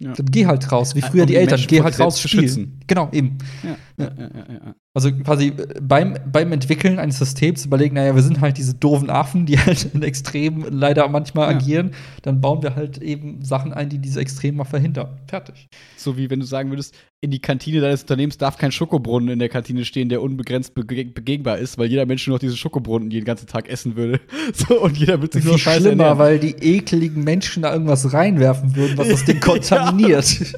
[0.00, 0.12] Ja.
[0.12, 2.80] Dann geh halt raus, wie früher um die, Eltern, geh halt raus spielen.
[2.86, 3.38] Genau, eben.
[3.64, 8.40] Ja, ja, ja, ja, Also quasi beim, beim Entwickeln eines Systems überlegen, naja, wir sind
[8.40, 11.92] halt diese doofen Affen, die halt in Extremen leider manchmal agieren.
[12.22, 15.20] Dann bauen wir halt eben Sachen ein, die diese Extremen mal verhindern.
[15.28, 15.68] Fertig.
[15.96, 19.38] So wie wenn du sagen würdest, in die Kantine deines Unternehmens darf kein Schokobrunnen in
[19.40, 23.10] der Kantine stehen, der unbegrenzt bege begehbar ist, weil jeder Mensch nur noch diese Schokobrunnen
[23.10, 24.20] den ganzen Tag essen würde.
[24.54, 26.18] So, und jeder wird sich nur scheiße schlimmer, ernähren.
[26.18, 30.54] weil die ekligen Menschen da irgendwas reinwerfen würden, was das Ding kontaminiert.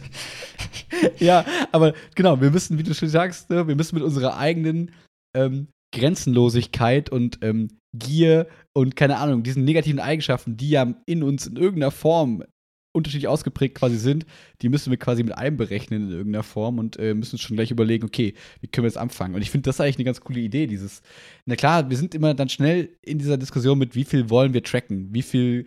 [1.18, 4.92] ja, aber genau, wir müssen, wie du schon sagst, ne, wir müssen mit unserer eigenen
[5.34, 11.46] ähm, Grenzenlosigkeit und ähm, Gier und keine Ahnung, diesen negativen Eigenschaften, die ja in uns
[11.46, 12.44] in irgendeiner Form
[12.92, 14.26] unterschiedlich ausgeprägt quasi sind,
[14.62, 18.04] die müssen wir quasi mit einberechnen in irgendeiner Form und äh, müssen schon gleich überlegen,
[18.04, 19.34] okay, wie können wir jetzt anfangen?
[19.34, 21.02] Und ich finde das eigentlich eine ganz coole Idee, dieses,
[21.46, 24.62] na klar, wir sind immer dann schnell in dieser Diskussion mit, wie viel wollen wir
[24.62, 25.66] tracken, wie viel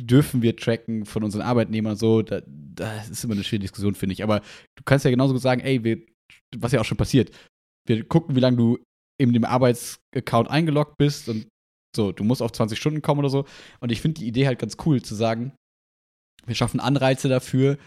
[0.00, 4.14] dürfen wir tracken von unseren Arbeitnehmern so, da, das ist immer eine schwierige Diskussion, finde
[4.14, 4.24] ich.
[4.24, 6.02] Aber du kannst ja genauso sagen, ey, wir,
[6.56, 7.30] was ja auch schon passiert,
[7.86, 8.78] wir gucken, wie lange du
[9.20, 11.46] in dem Arbeitsaccount eingeloggt bist und
[11.94, 13.44] so, du musst auf 20 Stunden kommen oder so.
[13.78, 15.52] Und ich finde die Idee halt ganz cool zu sagen,
[16.46, 17.78] wir schaffen Anreize dafür,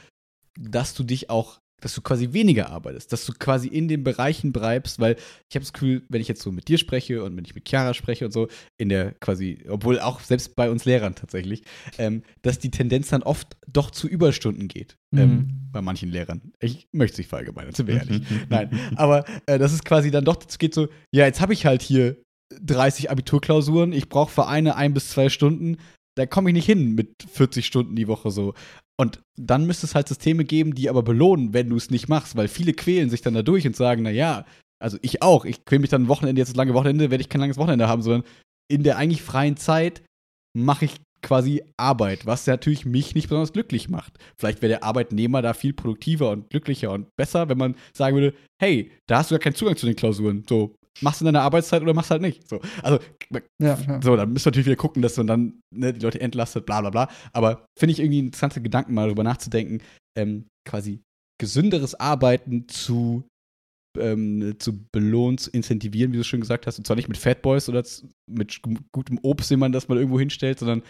[0.59, 4.51] dass du dich auch dass du quasi weniger arbeitest, dass du quasi in den Bereichen
[4.51, 5.15] bleibst, weil
[5.47, 7.69] ich habe das Gefühl, wenn ich jetzt so mit dir spreche und wenn ich mit
[7.69, 8.47] Chiara spreche und so,
[8.77, 11.63] in der quasi, obwohl auch selbst bei uns Lehrern tatsächlich,
[11.99, 14.97] ähm, dass die Tendenz dann oft doch zu Überstunden geht.
[15.11, 15.19] Mhm.
[15.19, 16.51] Ähm, bei manchen Lehrern.
[16.59, 18.23] Ich möchte es nicht verallgemeinern, sind wir ehrlich.
[18.49, 21.67] Nein, aber äh, das ist quasi dann doch dazu geht so, ja, jetzt habe ich
[21.67, 22.17] halt hier
[22.59, 25.77] 30 Abiturklausuren, ich brauche für eine ein bis zwei Stunden,
[26.18, 28.53] da komme ich nicht hin mit 40 Stunden die Woche so.
[28.99, 32.35] Und dann müsste es halt Systeme geben, die aber belohnen, wenn du es nicht machst,
[32.35, 34.45] weil viele quälen sich dann dadurch und sagen, na ja,
[34.80, 37.41] also ich auch, ich quäle mich dann Wochenende, jetzt das lange Wochenende, werde ich kein
[37.41, 38.23] langes Wochenende haben, sondern
[38.72, 40.02] in der eigentlich freien Zeit
[40.56, 44.18] mache ich quasi Arbeit, was natürlich mich nicht besonders glücklich macht.
[44.38, 48.35] Vielleicht wäre der Arbeitnehmer da viel produktiver und glücklicher und besser, wenn man sagen würde,
[48.61, 50.45] hey, da hast du ja keinen Zugang zu den Klausuren.
[50.48, 52.48] So, machst du in deiner Arbeitszeit oder machst halt nicht.
[52.48, 52.99] So, also,
[53.60, 54.02] ja, ja.
[54.02, 56.82] so, dann müsst ihr natürlich wieder gucken, dass man dann ne, die Leute entlastet, bla
[56.82, 57.10] bla bla.
[57.34, 59.82] Aber finde ich irgendwie interessante Gedanken, mal darüber nachzudenken,
[60.18, 61.02] ähm, quasi
[61.40, 63.28] gesünderes Arbeiten zu,
[63.98, 66.78] ähm, zu belohnen, zu incentivieren, wie du schon gesagt hast.
[66.78, 67.84] Und zwar nicht mit Fatboys oder
[68.30, 68.61] mit
[68.91, 70.84] gutem Obst, den man das mal irgendwo hinstellt, sondern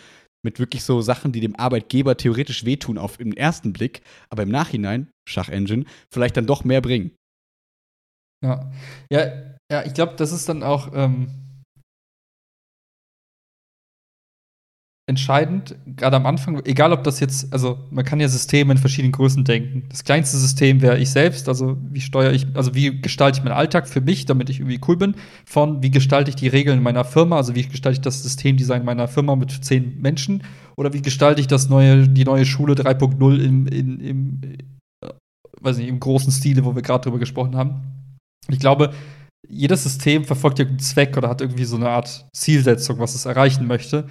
[0.46, 4.50] mit wirklich so Sachen, die dem Arbeitgeber theoretisch wehtun auf im ersten Blick, aber im
[4.50, 7.12] Nachhinein, Schachengine, vielleicht dann doch mehr bringen.
[8.44, 8.72] Ja,
[9.12, 11.48] ja, ja ich glaube, das ist dann auch ähm,
[15.10, 19.14] entscheidend, gerade am Anfang, egal ob das jetzt, also man kann ja Systeme in verschiedenen
[19.14, 19.86] Größen denken.
[19.90, 23.56] Das kleinste System wäre ich selbst, also wie steuere ich, also wie gestalte ich meinen
[23.56, 25.16] Alltag für mich, damit ich irgendwie cool bin,
[25.46, 28.84] von wie gestalte ich die Regeln in meiner Firma, also wie gestalte ich das Systemdesign
[28.84, 30.44] meiner Firma mit zehn Menschen
[30.76, 34.42] oder wie gestalte ich das neue, die neue Schule 3.0 im, in, im,
[35.02, 35.14] äh,
[35.62, 37.82] weiß nicht, im großen Stile, wo wir gerade drüber gesprochen haben.
[38.50, 38.94] Ich glaube,
[39.48, 43.26] jedes System verfolgt ja einen Zweck oder hat irgendwie so eine Art Zielsetzung, was es
[43.26, 44.08] erreichen möchte.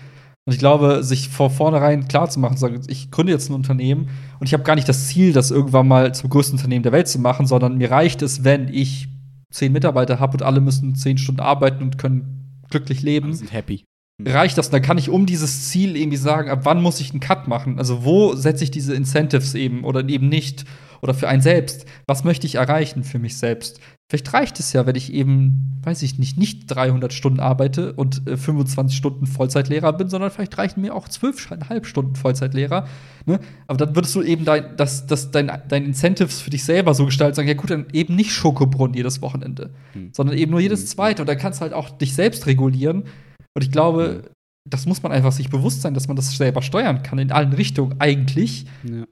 [0.46, 4.08] Und ich glaube, sich vor vornherein klar zu machen, sagen, ich gründe jetzt ein Unternehmen
[4.38, 7.08] und ich habe gar nicht das Ziel, das irgendwann mal zum größten Unternehmen der Welt
[7.08, 9.08] zu machen, sondern mir reicht es, wenn ich
[9.52, 13.26] zehn Mitarbeiter habe und alle müssen zehn Stunden arbeiten und können glücklich leben.
[13.26, 13.84] Alle sind happy.
[14.24, 14.68] Reicht das?
[14.68, 17.48] Und dann kann ich um dieses Ziel irgendwie sagen, ab wann muss ich einen Cut
[17.48, 17.78] machen?
[17.78, 20.64] Also, wo setze ich diese Incentives eben oder eben nicht?
[21.02, 21.86] oder für einen selbst.
[22.06, 23.80] Was möchte ich erreichen für mich selbst?
[24.08, 28.24] Vielleicht reicht es ja, wenn ich eben, weiß ich nicht, nicht 300 Stunden arbeite und
[28.28, 32.86] äh, 25 Stunden Vollzeitlehrer bin, sondern vielleicht reichen mir auch 12,5 Stunden Vollzeitlehrer.
[33.24, 33.40] Ne?
[33.66, 37.04] Aber dann würdest du eben dein, das, das, dein, dein Incentives für dich selber so
[37.04, 40.10] gestalten, sagen, ja gut, dann eben nicht Schokobrunnen jedes Wochenende, hm.
[40.12, 40.86] sondern eben nur jedes hm.
[40.86, 41.22] zweite.
[41.22, 43.06] Und dann kannst du halt auch dich selbst regulieren.
[43.54, 44.30] Und ich glaube,
[44.68, 47.52] das muss man einfach sich bewusst sein, dass man das selber steuern kann, in allen
[47.52, 48.66] Richtungen eigentlich.
[48.84, 49.04] Ja.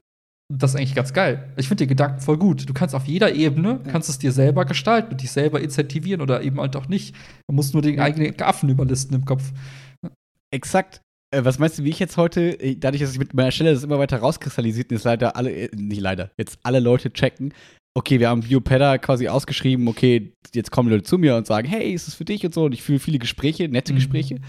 [0.53, 1.51] Das ist eigentlich ganz geil.
[1.57, 2.69] Ich finde den Gedanken voll gut.
[2.69, 3.91] Du kannst auf jeder Ebene, ja.
[3.91, 7.15] kannst es dir selber gestalten und dich selber incentivieren oder eben halt auch nicht.
[7.47, 9.51] Man muss nur den eigenen Affen überlisten im Kopf.
[10.51, 11.01] Exakt.
[11.31, 13.73] Äh, was meinst du, wie ich jetzt heute, äh, dadurch, dass ich mit meiner Stelle
[13.73, 17.51] das immer weiter rauskristallisiert, ist leider alle, äh, nicht leider, jetzt alle Leute checken,
[17.97, 21.93] okay, wir haben Biopeda quasi ausgeschrieben, okay, jetzt kommen Leute zu mir und sagen, hey,
[21.93, 22.65] ist es für dich und so.
[22.65, 23.97] Und ich fühle viele Gespräche, nette mhm.
[23.97, 24.39] Gespräche.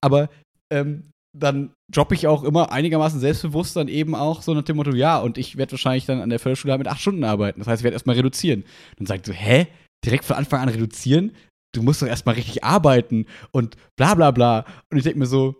[0.00, 0.28] Aber
[0.70, 4.94] ähm, dann droppe ich auch immer einigermaßen selbstbewusst dann eben auch so nach dem Motto,
[4.94, 7.60] ja, und ich werde wahrscheinlich dann an der Förderschule halt mit acht Stunden arbeiten.
[7.60, 8.64] Das heißt, ich werde erstmal reduzieren.
[8.96, 9.66] Dann sagt so, hä?
[10.04, 11.32] Direkt von Anfang an reduzieren?
[11.74, 14.64] Du musst doch erstmal richtig arbeiten und bla bla bla.
[14.90, 15.56] Und ich denke mir so,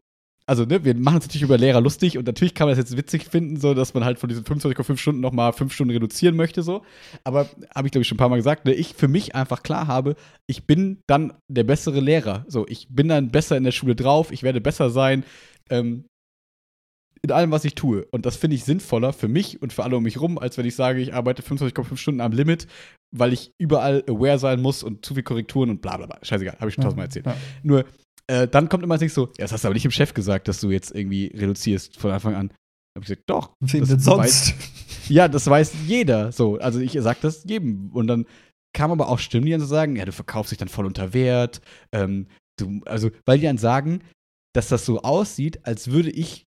[0.49, 2.97] also, ne, wir machen uns natürlich über Lehrer lustig und natürlich kann man das jetzt
[2.97, 6.63] witzig finden, so, dass man halt von diesen 25,5 Stunden nochmal 5 Stunden reduzieren möchte,
[6.63, 6.83] so.
[7.25, 9.65] Aber habe ich, glaube ich, schon ein paar Mal gesagt, ne, ich für mich einfach
[9.65, 10.15] klar habe,
[10.47, 12.45] ich bin dann der bessere Lehrer.
[12.47, 15.25] So, ich bin dann besser in der Schule drauf, ich werde besser sein,
[15.71, 16.07] ähm,
[17.23, 18.07] in allem, was ich tue.
[18.13, 20.67] Und das finde ich sinnvoller für mich und für alle um mich rum, als wenn
[20.67, 22.67] ich sage, ich arbeite 25,5 Stunden am Limit,
[23.17, 26.19] weil ich überall aware sein muss und zu viel Korrekturen und bla bla bla.
[26.23, 27.27] Scheißegal, habe ich schon tausendmal erzählt.
[27.27, 27.37] Ja.
[27.63, 27.85] Nur,
[28.29, 30.49] äh, dann kommt immer nicht so, ja, das hast du aber nicht dem Chef gesagt,
[30.49, 32.51] dass du jetzt irgendwie reduzierst von Anfang an.
[32.97, 33.53] Hab ich gesagt, doch.
[33.61, 34.55] Wen denn sonst?
[34.55, 34.55] Weiß,
[35.09, 36.33] ja, das weiß jeder.
[36.33, 37.91] So, also ich sag das jedem.
[37.93, 38.27] Und dann
[38.75, 41.13] kam aber auch Stimmen, die dann so sagen, ja, du verkaufst dich dann voll unter
[41.13, 41.61] Wert.
[41.93, 42.27] Ähm,
[42.59, 44.01] du, also, weil die dann sagen,
[44.57, 46.47] dass das so aussieht, als würde ich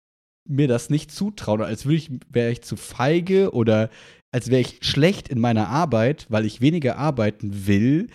[0.48, 3.90] mir das nicht zutrauen, als würde ich, wäre ich zu feige oder
[4.32, 8.08] als wäre ich schlecht in meiner Arbeit, weil ich weniger arbeiten will,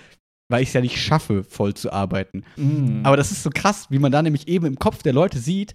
[0.49, 2.43] weil ich es ja nicht schaffe, voll zu arbeiten.
[2.55, 3.01] Mm.
[3.03, 5.73] Aber das ist so krass, wie man da nämlich eben im Kopf der Leute sieht,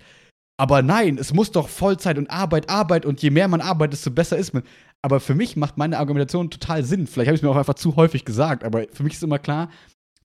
[0.60, 4.10] aber nein, es muss doch Vollzeit und Arbeit, Arbeit und je mehr man arbeitet, desto
[4.10, 4.62] besser ist man.
[5.00, 7.06] Aber für mich macht meine Argumentation total Sinn.
[7.06, 9.38] Vielleicht habe ich es mir auch einfach zu häufig gesagt, aber für mich ist immer
[9.38, 9.70] klar,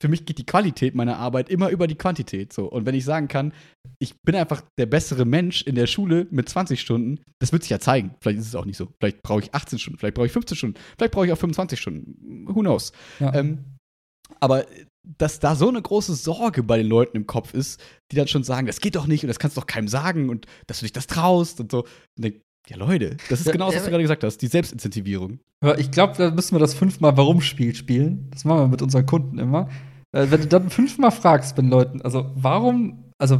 [0.01, 2.51] für mich geht die Qualität meiner Arbeit immer über die Quantität.
[2.51, 2.65] So.
[2.65, 3.53] Und wenn ich sagen kann,
[3.99, 7.69] ich bin einfach der bessere Mensch in der Schule mit 20 Stunden, das wird sich
[7.69, 8.15] ja zeigen.
[8.19, 8.89] Vielleicht ist es auch nicht so.
[8.99, 11.79] Vielleicht brauche ich 18 Stunden, vielleicht brauche ich 15 Stunden, vielleicht brauche ich auch 25
[11.79, 12.45] Stunden.
[12.47, 12.91] Who knows?
[13.19, 13.33] Ja.
[13.33, 13.77] Ähm,
[14.39, 14.65] aber
[15.17, 17.79] dass da so eine große Sorge bei den Leuten im Kopf ist,
[18.11, 20.29] die dann schon sagen, das geht doch nicht und das kannst du doch keinem sagen
[20.29, 21.85] und dass du dich das traust und so.
[22.17, 25.39] Und Ja, Leute, das ist genau das, ja, was du gerade gesagt hast, die Selbstincentivierung.
[25.77, 28.27] Ich glaube, da müssen wir das fünfmal Warum-Spiel spielen.
[28.31, 29.69] Das machen wir mit unseren Kunden immer.
[30.11, 33.39] Äh, wenn du dann fünfmal fragst bei den Leuten, also warum, also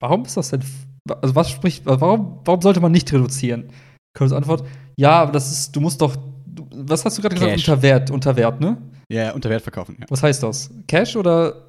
[0.00, 0.64] warum ist das denn,
[1.08, 3.68] also was spricht, warum, warum sollte man nicht reduzieren?
[4.16, 4.64] Kurze Antwort,
[4.96, 6.16] ja, aber das ist, du musst doch,
[6.70, 7.56] was hast du gerade gesagt?
[7.56, 8.78] Unter Wert, unter Wert, ne?
[9.10, 9.96] Ja, unter Wert verkaufen.
[10.00, 10.06] Ja.
[10.08, 10.70] Was heißt das?
[10.86, 11.67] Cash oder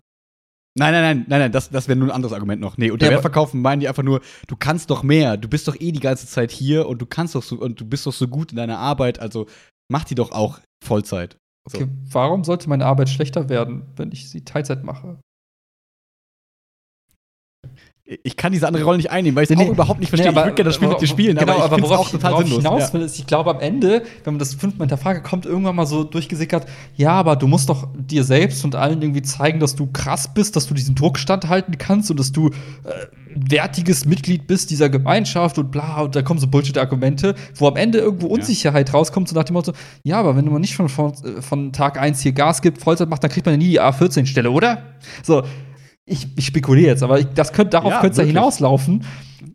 [0.77, 2.77] Nein, nein, nein, nein, nein, das, das wäre nur ein anderes Argument noch.
[2.77, 5.67] Nee, unter Ja, Wert verkaufen meinen die einfach nur, du kannst doch mehr, du bist
[5.67, 8.13] doch eh die ganze Zeit hier und du kannst doch so und du bist doch
[8.13, 9.47] so gut in deiner Arbeit, also
[9.91, 11.37] mach die doch auch Vollzeit.
[11.69, 11.77] So.
[11.77, 15.19] okay, warum sollte meine Arbeit schlechter werden, wenn ich sie Teilzeit mache?
[18.23, 20.31] Ich kann diese andere Rolle nicht einnehmen, weil ich es Nee, auch überhaupt nicht verstehe.
[20.31, 22.05] Nee, ich würde gerne das Spiel mit dir spielen, genau, aber ich aber finde auch
[22.07, 22.63] ich, total worauf ich sinnlos.
[22.63, 22.93] hinaus Ja.
[22.93, 26.03] will, ist, ich glaube, am Ende, wenn man das fünfmal hinterfragt, kommt irgendwann mal so
[26.03, 26.65] durchgesickert,
[26.95, 30.55] ja, aber du musst doch dir selbst und allen irgendwie zeigen, dass du krass bist,
[30.55, 32.51] dass du diesen Druck standhalten kannst und dass du äh,
[33.35, 37.75] ein wertiges Mitglied bist dieser Gemeinschaft und bla, und da kommen so Bullshit-Argumente, wo am
[37.75, 41.11] Ende irgendwo Unsicherheit rauskommt, so nach dem Motto, ja, aber wenn man nicht von, von,
[41.11, 43.79] äh, von Tag 1 hier Gas gibt, Vollzeit macht, dann kriegt man ja nie die
[43.81, 44.81] A14-Stelle, oder?
[45.21, 45.43] So,
[46.09, 49.05] ich, ich spekuliere jetzt, aber ich, das könnte, darauf Ja, könnte es ja hinauslaufen,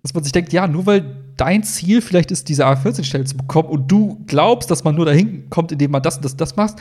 [0.02, 3.68] dass man sich denkt, ja, nur weil dein Ziel vielleicht ist, diese A14-Stelle zu bekommen
[3.68, 6.76] und du glaubst, dass man nur dahin kommt, indem man das und das, das macht,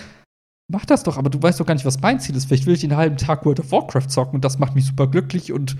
[0.72, 2.46] mach das doch, aber du weißt doch gar nicht, was mein Ziel ist.
[2.46, 5.08] Vielleicht will ich den halben Tag World of Warcraft zocken und das macht mich super
[5.08, 5.76] glücklich und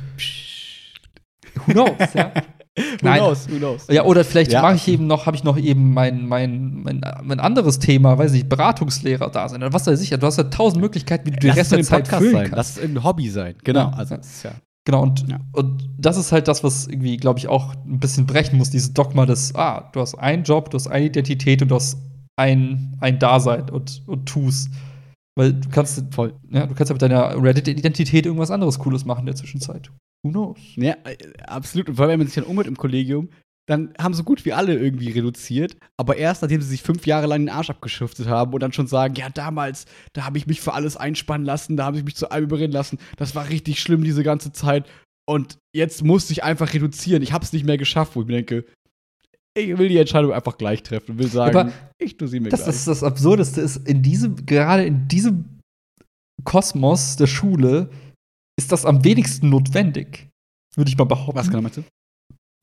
[1.66, 2.32] who knows, ja?
[2.76, 3.20] Who Nein.
[3.20, 3.86] knows, who knows.
[3.90, 4.62] Ja, oder vielleicht Ja.
[4.64, 8.32] mache ich eben noch, habe ich noch eben mein, mein, mein, mein anderes Thema, weiß
[8.32, 10.10] nicht, Beratungslehrer da sein was weiß ich.
[10.10, 12.34] Du hast ja tausend Möglichkeiten, wie du den Lass Rest es der Zeit Podcast füllen
[12.34, 12.42] sein.
[12.46, 12.58] kannst.
[12.58, 13.56] Lass es irgendein Hobby sein.
[13.64, 13.80] Genau.
[13.82, 13.90] Ja.
[13.92, 14.52] Also, das ist ja.
[14.86, 15.40] Genau, und, Ja.
[15.54, 18.92] und das ist halt das, was irgendwie, glaube ich, auch ein bisschen brechen muss, dieses
[18.94, 21.98] Dogma des, ah, du hast einen Job, du hast eine Identität und du hast
[22.38, 24.70] ein, ein Dasein und, und tust.
[25.36, 26.34] Weil du kannst, Voll.
[26.52, 29.90] ja, du kannst ja mit deiner Reddit-Identität irgendwas anderes Cooles machen in der Zwischenzeit.
[30.24, 30.58] Who knows?
[30.76, 30.96] Ja,
[31.48, 31.90] absolut.
[31.90, 33.30] Und vor allem, wenn man sich dann umhört im Kollegium,
[33.66, 37.28] dann haben so gut wie alle irgendwie reduziert, aber erst nachdem sie sich fünf Jahre
[37.28, 40.60] lang den Arsch abgeschuftet haben und dann schon sagen, ja, damals, da habe ich mich
[40.60, 43.80] für alles einspannen lassen, da habe ich mich zu allem überreden lassen, das war richtig
[43.82, 44.86] schlimm diese ganze Zeit
[45.26, 48.34] und jetzt musste ich einfach reduzieren, ich habe es nicht mehr geschafft, wo ich mir
[48.34, 48.66] denke,
[49.58, 52.50] ich will die Entscheidung einfach gleich treffen und will sagen, Aber ich tue sie mir
[52.50, 52.76] Das gleich.
[52.76, 55.60] ist das Absurdeste, ist in diesem, gerade in diesem
[56.44, 57.90] Kosmos der Schule,
[58.58, 60.30] ist das am wenigsten notwendig.
[60.76, 61.36] Würde ich mal behaupten.
[61.36, 61.84] Was genau meinst du?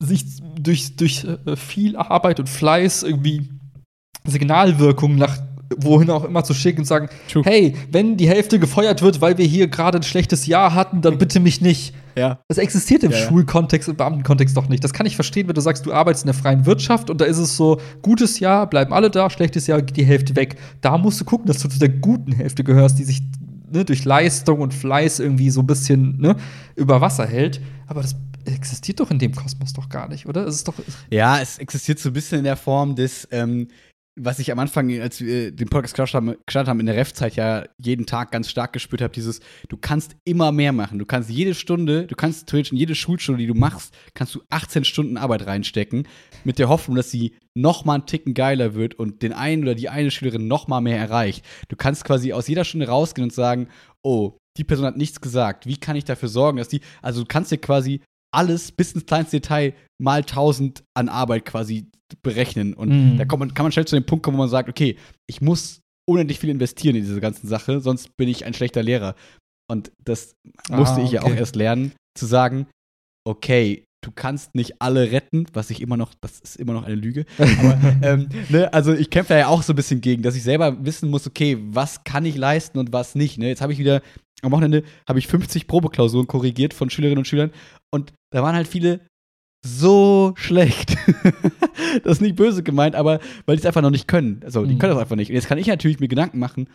[0.01, 0.25] sich
[0.59, 3.49] durch, durch äh, viel Arbeit und Fleiß irgendwie
[4.25, 5.37] Signalwirkungen nach
[5.77, 7.43] wohin auch immer zu schicken und sagen, True.
[7.45, 11.17] hey, wenn die Hälfte gefeuert wird, weil wir hier gerade ein schlechtes Jahr hatten, dann
[11.17, 11.95] bitte mich nicht.
[12.17, 12.39] Ja.
[12.49, 13.17] Das existiert im ja.
[13.17, 14.83] Schulkontext, im Beamtenkontext doch nicht.
[14.83, 17.25] Das kann ich verstehen, wenn du sagst, du arbeitest in der freien Wirtschaft und da
[17.25, 20.57] ist es so, gutes Jahr, bleiben alle da, schlechtes Jahr, geht die Hälfte weg.
[20.81, 23.21] Da musst du gucken, dass du zu der guten Hälfte gehörst, die sich
[23.71, 26.35] ne, durch Leistung und Fleiß irgendwie so ein bisschen ne,
[26.75, 27.61] über Wasser hält.
[27.87, 28.15] Aber das
[28.45, 30.45] existiert doch in dem Kosmos doch gar nicht, oder?
[30.45, 30.75] Es ist doch.
[31.09, 33.67] Ja, es existiert so ein bisschen in der Form des, ähm,
[34.19, 38.05] was ich am Anfang, als wir den Podcast gestartet haben, in der Ref-Zeit ja jeden
[38.05, 39.39] Tag ganz stark gespürt habe, dieses,
[39.69, 40.99] du kannst immer mehr machen.
[40.99, 44.41] Du kannst jede Stunde, du kannst theoretisch in jede Schulstunde, die du machst, kannst du
[44.49, 46.07] 18 Stunden Arbeit reinstecken,
[46.45, 49.75] mit der Hoffnung, dass sie noch mal einen Ticken geiler wird und den einen oder
[49.75, 51.45] die eine Schülerin noch mal mehr erreicht.
[51.69, 53.67] Du kannst quasi aus jeder Stunde rausgehen und sagen,
[54.03, 55.65] oh, die Person hat nichts gesagt.
[55.65, 58.01] Wie kann ich dafür sorgen, dass die, also du kannst dir quasi
[58.33, 61.87] alles bis ins kleinste Detail mal 1000 an Arbeit quasi
[62.23, 62.73] berechnen.
[62.73, 63.17] Und Mhm.
[63.17, 64.97] da kommt man, kann man schnell zu dem Punkt kommen, wo man sagt, okay,
[65.29, 69.15] ich muss unendlich viel investieren in diese ganze Sache, sonst bin ich ein schlechter Lehrer.
[69.69, 70.33] Und das
[70.69, 71.31] musste Ah, ich ja okay.
[71.31, 72.67] auch erst lernen, zu sagen,
[73.25, 76.95] okay, du kannst nicht alle retten, was ich immer noch, das ist immer noch eine
[76.95, 77.25] Lüge.
[77.37, 80.43] Aber, ähm, ne, also ich kämpfe da ja auch so ein bisschen gegen, dass ich
[80.43, 83.37] selber wissen muss, okay, was kann ich leisten und was nicht.
[83.37, 83.47] Ne?
[83.47, 84.01] Jetzt habe ich wieder,
[84.41, 87.51] am Wochenende habe ich 50 Probeklausuren korrigiert von Schülerinnen und Schülern
[87.93, 89.01] und da waren halt viele
[89.63, 90.97] so schlecht.
[92.03, 94.41] das ist nicht böse gemeint, aber weil die es einfach noch nicht können.
[94.43, 94.79] Also, die Mhm.
[94.79, 95.29] können das einfach nicht.
[95.29, 96.67] Und jetzt kann ich natürlich mir Gedanken machen,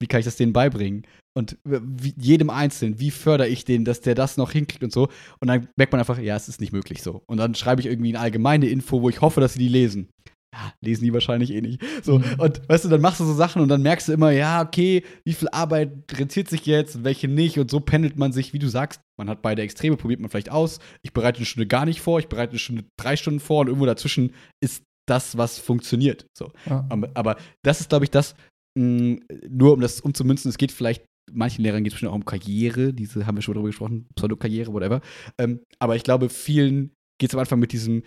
[0.00, 1.02] wie kann ich das denen beibringen?
[1.34, 5.08] Und wie, jedem Einzelnen, wie fördere ich den, dass der das noch hinkriegt und so.
[5.40, 7.22] Und dann merkt man einfach, ja, es ist nicht möglich so.
[7.26, 10.08] Und dann schreibe ich irgendwie eine allgemeine Info, wo ich hoffe, dass sie die lesen.
[10.54, 11.80] Ja, lesen die wahrscheinlich eh nicht.
[12.02, 12.24] So, Mhm.
[12.36, 15.02] und weißt du, dann machst du so Sachen und dann merkst du immer, ja, okay,
[15.24, 17.58] wie viel Arbeit rentiert sich jetzt und welche nicht.
[17.58, 20.50] Und so pendelt man sich, wie du sagst, man hat beide Extreme, probiert man vielleicht
[20.50, 20.78] aus.
[21.02, 23.68] Ich bereite eine Stunde gar nicht vor, ich bereite eine Stunde drei Stunden vor und
[23.68, 26.26] irgendwo dazwischen ist das, was funktioniert.
[26.36, 26.52] So.
[26.68, 26.84] Ja.
[26.90, 28.34] Aber, aber das ist, glaube ich, das,
[28.78, 31.02] mh, nur um das umzumünzen, es geht vielleicht,
[31.32, 34.72] manchen Lehrern geht es bestimmt auch um Karriere, diese haben wir schon drüber gesprochen, Pseudo-Karriere,
[34.72, 35.00] whatever.
[35.38, 38.02] Ähm, aber ich glaube, vielen geht es am Anfang mit diesem,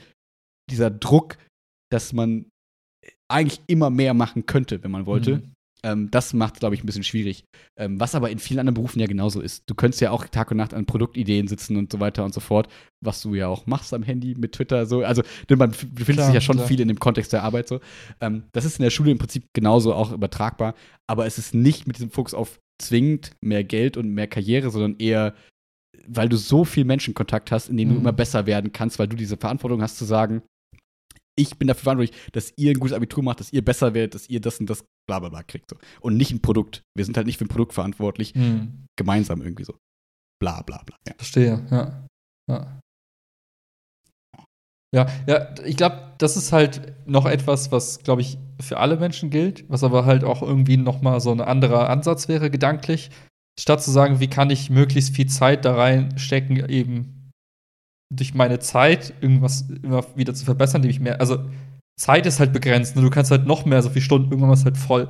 [0.69, 1.37] dieser Druck,
[1.91, 2.45] dass man
[3.27, 5.37] eigentlich immer mehr machen könnte, wenn man wollte.
[5.37, 5.55] Mhm.
[5.85, 7.45] Ähm, das macht, glaube ich, ein bisschen schwierig.
[7.77, 9.69] Ähm, was aber in vielen anderen Berufen ja genauso ist.
[9.69, 12.39] Du könntest ja auch Tag und Nacht an Produktideen sitzen und so weiter und so
[12.39, 12.67] fort,
[13.01, 14.87] was du ja auch machst am Handy mit Twitter.
[14.87, 15.03] So.
[15.03, 16.67] Also man befindet sich ja schon klar.
[16.67, 17.81] viel in dem Kontext der Arbeit so.
[18.19, 20.73] Ähm, das ist in der Schule im Prinzip genauso auch übertragbar,
[21.07, 24.97] aber es ist nicht mit diesem Fokus auf zwingend mehr Geld und mehr Karriere, sondern
[24.97, 25.35] eher
[26.07, 27.93] weil du so viel Menschenkontakt hast, in dem mhm.
[27.93, 30.43] du immer besser werden kannst, weil du diese Verantwortung hast zu sagen,
[31.37, 34.29] ich bin dafür verantwortlich, dass ihr ein gutes Abitur macht, dass ihr besser werdet, dass
[34.29, 35.69] ihr das und das bla bla bla kriegt.
[35.69, 35.77] So.
[35.99, 36.83] Und nicht ein Produkt.
[36.95, 38.33] Wir sind halt nicht für ein Produkt verantwortlich.
[38.35, 38.85] Mhm.
[38.97, 39.77] Gemeinsam irgendwie so.
[40.41, 40.95] Bla bla bla.
[41.07, 41.13] Ja.
[41.17, 42.07] Verstehe, ja.
[42.49, 42.79] Ja,
[44.95, 49.29] ja, ja ich glaube, das ist halt noch etwas, was, glaube ich, für alle Menschen
[49.29, 53.11] gilt, was aber halt auch irgendwie noch mal so ein anderer Ansatz wäre, gedanklich.
[53.59, 57.31] Statt zu sagen, wie kann ich möglichst viel Zeit da reinstecken, eben
[58.13, 61.39] durch meine Zeit irgendwas immer wieder zu verbessern, indem ich mehr, also
[61.99, 63.01] Zeit ist halt begrenzt, ne?
[63.01, 65.07] du kannst halt noch mehr, so viele Stunden, irgendwann ist halt voll.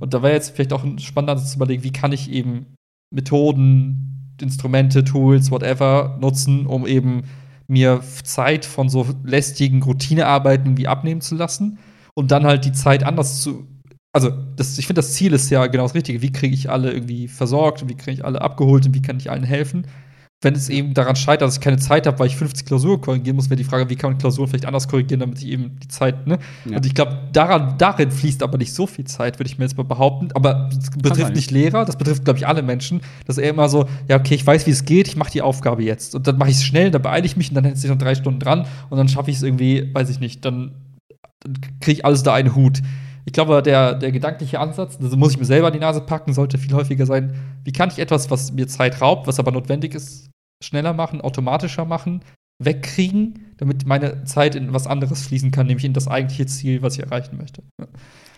[0.00, 2.74] Und da wäre jetzt vielleicht auch ein spannender Ansatz zu überlegen, wie kann ich eben
[3.14, 7.24] Methoden, Instrumente, Tools, whatever nutzen, um eben
[7.68, 11.78] mir Zeit von so lästigen Routinearbeiten irgendwie abnehmen zu lassen
[12.14, 13.66] und dann halt die Zeit anders zu.
[14.12, 16.20] Also, das, ich finde, das Ziel ist ja genau das Richtige.
[16.20, 19.16] Wie kriege ich alle irgendwie versorgt und wie kriege ich alle abgeholt und wie kann
[19.16, 19.86] ich allen helfen?
[20.42, 23.36] Wenn es eben daran scheitert, dass ich keine Zeit habe, weil ich 50 Klausuren korrigieren
[23.36, 25.88] muss, wäre die Frage, wie kann man Klausuren vielleicht anders korrigieren, damit ich eben die
[25.88, 26.38] Zeit, ne?
[26.64, 26.76] Ja.
[26.76, 29.76] Und ich glaube, daran, darin fließt aber nicht so viel Zeit, würde ich mir jetzt
[29.76, 30.28] mal behaupten.
[30.34, 33.86] Aber das betrifft nicht Lehrer, das betrifft, glaube ich, alle Menschen, dass er immer so,
[34.08, 36.16] ja, okay, ich weiß, wie es geht, ich mache die Aufgabe jetzt.
[36.16, 37.98] Und dann mache ich es schnell, dann beeile ich mich und dann hätte ich noch
[37.98, 40.72] drei Stunden dran und dann schaffe ich es irgendwie, weiß ich nicht, dann,
[41.40, 42.82] dann kriege ich alles da einen Hut
[43.24, 46.32] ich glaube, der, der gedankliche Ansatz, das muss ich mir selber an die Nase packen,
[46.32, 49.94] sollte viel häufiger sein, wie kann ich etwas, was mir Zeit raubt, was aber notwendig
[49.94, 50.31] ist,
[50.62, 52.22] schneller machen, automatischer machen,
[52.58, 56.94] wegkriegen, damit meine Zeit in was anderes fließen kann, nämlich in das eigentliche Ziel, was
[56.96, 57.62] ich erreichen möchte.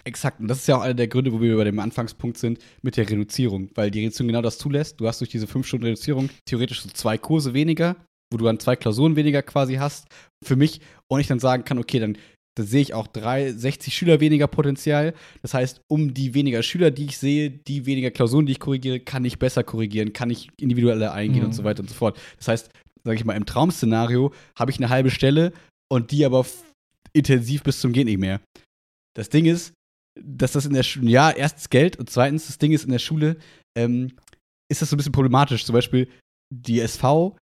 [0.05, 0.40] Exakt.
[0.40, 2.96] Und das ist ja auch einer der Gründe, wo wir bei dem Anfangspunkt sind, mit
[2.96, 3.70] der Reduzierung.
[3.74, 5.01] Weil die Reduzierung genau das zulässt.
[5.01, 7.96] Du hast durch diese 5 Stunden Reduzierung theoretisch so zwei Kurse weniger,
[8.30, 10.06] wo du dann zwei Klausuren weniger quasi hast.
[10.44, 10.80] Für mich.
[11.09, 12.18] Und ich dann sagen kann, okay, dann
[12.56, 15.14] da sehe ich auch drei, 60 Schüler weniger Potenzial.
[15.43, 19.01] Das heißt, um die weniger Schüler, die ich sehe, die weniger Klausuren, die ich korrigiere,
[19.01, 21.47] kann ich besser korrigieren, kann ich individueller eingehen mhm.
[21.47, 22.18] und so weiter und so fort.
[22.39, 22.70] Das heißt,
[23.02, 25.52] sage ich mal, im Traum-Szenario habe ich eine halbe Stelle
[25.89, 26.47] und die aber
[27.12, 28.40] intensiv bis zum geht nicht mehr.
[29.16, 29.72] Das Ding ist,
[30.20, 32.98] dass das in der Schule, ja, erstens Geld und zweitens, das Ding ist in der
[32.98, 33.36] Schule,
[33.76, 34.12] ähm,
[34.70, 35.64] ist das so ein bisschen problematisch.
[35.64, 36.09] Zum Beispiel
[36.55, 37.36] die SV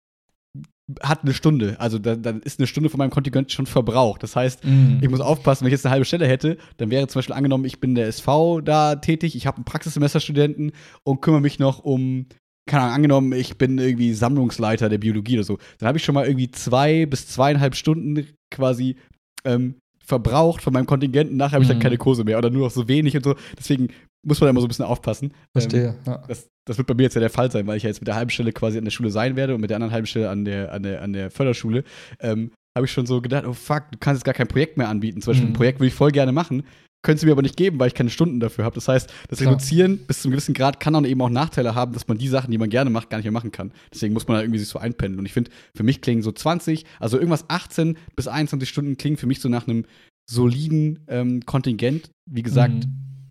[1.02, 1.76] hat eine Stunde.
[1.78, 4.22] Also dann da ist eine Stunde von meinem Kontingent schon verbraucht.
[4.22, 4.98] Das heißt, mm.
[5.00, 7.64] ich muss aufpassen, wenn ich jetzt eine halbe Stelle hätte, dann wäre zum Beispiel angenommen,
[7.64, 10.72] ich bin der SV da tätig, ich habe einen Praxissemesterstudenten
[11.04, 12.26] und kümmere mich noch um,
[12.66, 15.58] keine Ahnung, angenommen, ich bin irgendwie Sammlungsleiter der Biologie oder so.
[15.78, 18.96] Dann habe ich schon mal irgendwie zwei bis zweieinhalb Stunden quasi
[19.44, 19.76] ähm,
[20.08, 21.36] verbraucht von meinem Kontingenten.
[21.36, 21.82] Nachher habe ich dann mhm.
[21.82, 23.34] keine Kurse mehr oder nur noch so wenig und so.
[23.58, 23.88] Deswegen
[24.26, 25.32] muss man da immer so ein bisschen aufpassen.
[25.52, 26.22] Verstehe, ähm, ja.
[26.26, 28.08] Das, das, wird bei mir jetzt ja der Fall sein, weil ich ja jetzt mit
[28.08, 30.30] der halben Stelle quasi an der Schule sein werde und mit der anderen halben Stelle
[30.30, 31.84] an der, an der, an der Förderschule.
[32.20, 34.88] Ähm, habe ich schon so gedacht, oh fuck, du kannst jetzt gar kein Projekt mehr
[34.88, 35.20] anbieten.
[35.20, 35.52] Zum Beispiel mhm.
[35.52, 36.62] ein Projekt würde ich voll gerne machen,
[37.02, 38.74] können sie mir aber nicht geben, weil ich keine Stunden dafür habe.
[38.74, 39.52] Das heißt, das Klar.
[39.52, 42.28] Reduzieren bis zu einem gewissen Grad kann dann eben auch Nachteile haben, dass man die
[42.28, 43.72] Sachen, die man gerne macht, gar nicht mehr machen kann.
[43.92, 45.20] Deswegen muss man da irgendwie sich so einpendeln.
[45.20, 49.16] Und ich finde, für mich klingen so 20, also irgendwas 18 bis 21 Stunden klingen
[49.16, 49.84] für mich so nach einem
[50.28, 52.10] soliden ähm, Kontingent.
[52.28, 53.28] Wie gesagt, mhm.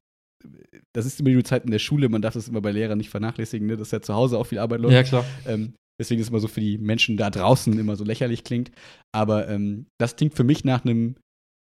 [0.93, 3.09] das ist immer die Zeit in der Schule, man darf das immer bei Lehrern nicht
[3.09, 3.75] vernachlässigen, ne?
[3.75, 4.93] dass ja zu Hause auch viel Arbeit läuft.
[4.93, 5.25] Ja, klar.
[5.45, 8.71] Ähm, deswegen ist es immer so für die Menschen da draußen immer so lächerlich klingt.
[9.13, 11.15] Aber ähm, das klingt für mich nach einem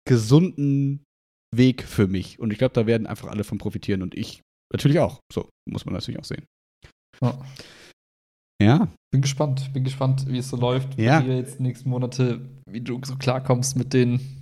[0.08, 1.04] gesunden
[1.56, 2.40] Weg für mich.
[2.40, 5.20] Und ich glaube, da werden einfach alle von profitieren und ich natürlich auch.
[5.32, 6.46] So, muss man natürlich auch sehen.
[7.22, 7.40] Ja.
[8.62, 8.88] ja.
[9.12, 11.24] Bin gespannt, bin gespannt, wie es so läuft, ja.
[11.24, 14.39] wie du jetzt die nächsten Monate, wie du so klarkommst mit den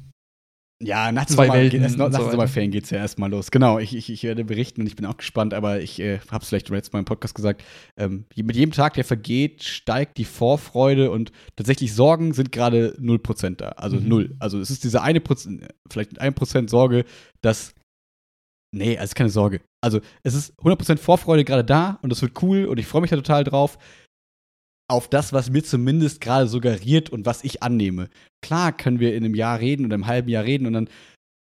[0.80, 3.50] ja, nach, Zwei Welten nach so den Sommerferien geht es ja erstmal los.
[3.50, 6.44] Genau, ich, ich, ich, werde berichten und ich bin auch gespannt, aber ich äh, habe
[6.44, 7.64] es vielleicht letztes Mal im Podcast gesagt.
[7.98, 13.56] Ähm, mit jedem Tag, der vergeht, steigt die Vorfreude und tatsächlich Sorgen sind gerade 0%
[13.56, 13.70] da.
[13.70, 14.08] Also mhm.
[14.08, 14.36] null.
[14.38, 17.06] Also es ist diese eine Prozent, vielleicht ein Prozent Sorge,
[17.42, 17.74] dass.
[18.72, 19.62] Nee, also keine Sorge.
[19.82, 23.10] Also es ist 100% Vorfreude gerade da und das wird cool und ich freue mich
[23.10, 23.80] da total drauf
[24.90, 28.10] auf das, was mir zumindest gerade suggeriert und was ich annehme.
[28.42, 30.90] Klar können wir in einem Jahr reden oder einem halben Jahr reden und dann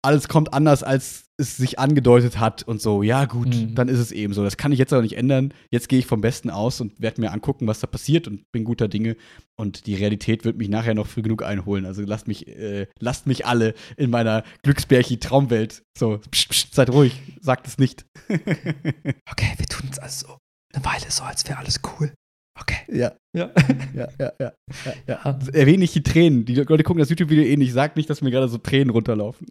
[0.05, 3.03] alles kommt anders, als es sich angedeutet hat und so.
[3.03, 3.75] Ja, gut, mhm.
[3.75, 4.43] dann ist es eben so.
[4.43, 5.53] Das kann ich jetzt aber nicht ändern.
[5.71, 8.63] Jetzt gehe ich vom Besten aus und werde mir angucken, was da passiert und bin
[8.63, 9.17] guter Dinge.
[9.57, 11.85] Und die Realität wird mich nachher noch früh genug einholen.
[11.85, 15.81] Also lasst mich, äh, lasst mich alle in meiner Glücksbärchi-Traumwelt.
[15.97, 18.05] So, pst, pst, seid ruhig, sagt es nicht.
[18.29, 20.37] okay, wir tun es also
[20.73, 22.13] eine Weile so, als wäre alles cool.
[22.59, 22.77] Okay.
[22.87, 23.13] Ja.
[23.33, 23.51] Ja.
[23.93, 24.53] ja, ja, ja,
[24.85, 25.39] ja, ja.
[25.51, 26.45] Erwähne nicht die Tränen.
[26.45, 27.73] Die Leute gucken das YouTube-Video eh nicht.
[27.73, 29.47] Sag nicht, dass mir gerade so Tränen runterlaufen.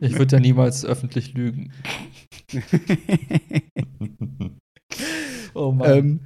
[0.00, 1.72] ich würde ja niemals öffentlich lügen.
[5.54, 5.90] oh Mann.
[5.90, 6.20] Ähm,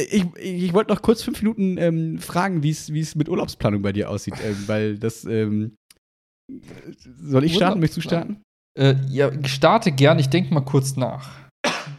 [0.00, 4.08] ich, ich wollte noch kurz fünf Minuten ähm, fragen, wie es mit Urlaubsplanung bei dir
[4.08, 5.24] aussieht, ähm, weil das.
[5.24, 5.76] Ähm,
[7.04, 7.80] soll ich starten?
[7.80, 8.42] Möchtest du starten?
[8.78, 10.18] Äh, ja, starte gern.
[10.18, 11.50] Ich denke mal kurz nach.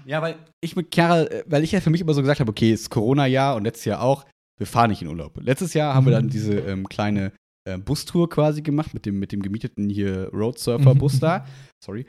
[0.05, 2.49] Ja, weil ich mit Chiara, äh, weil ich ja für mich immer so gesagt habe,
[2.49, 4.25] okay, es ist Corona-Jahr und letztes Jahr auch,
[4.57, 5.37] wir fahren nicht in Urlaub.
[5.41, 6.29] Letztes Jahr haben wir dann mhm.
[6.29, 7.31] diese ähm, kleine
[7.67, 11.45] äh, Bustour quasi gemacht mit dem, mit dem gemieteten hier Roadsurfer-Bus da.
[11.83, 12.05] Sorry.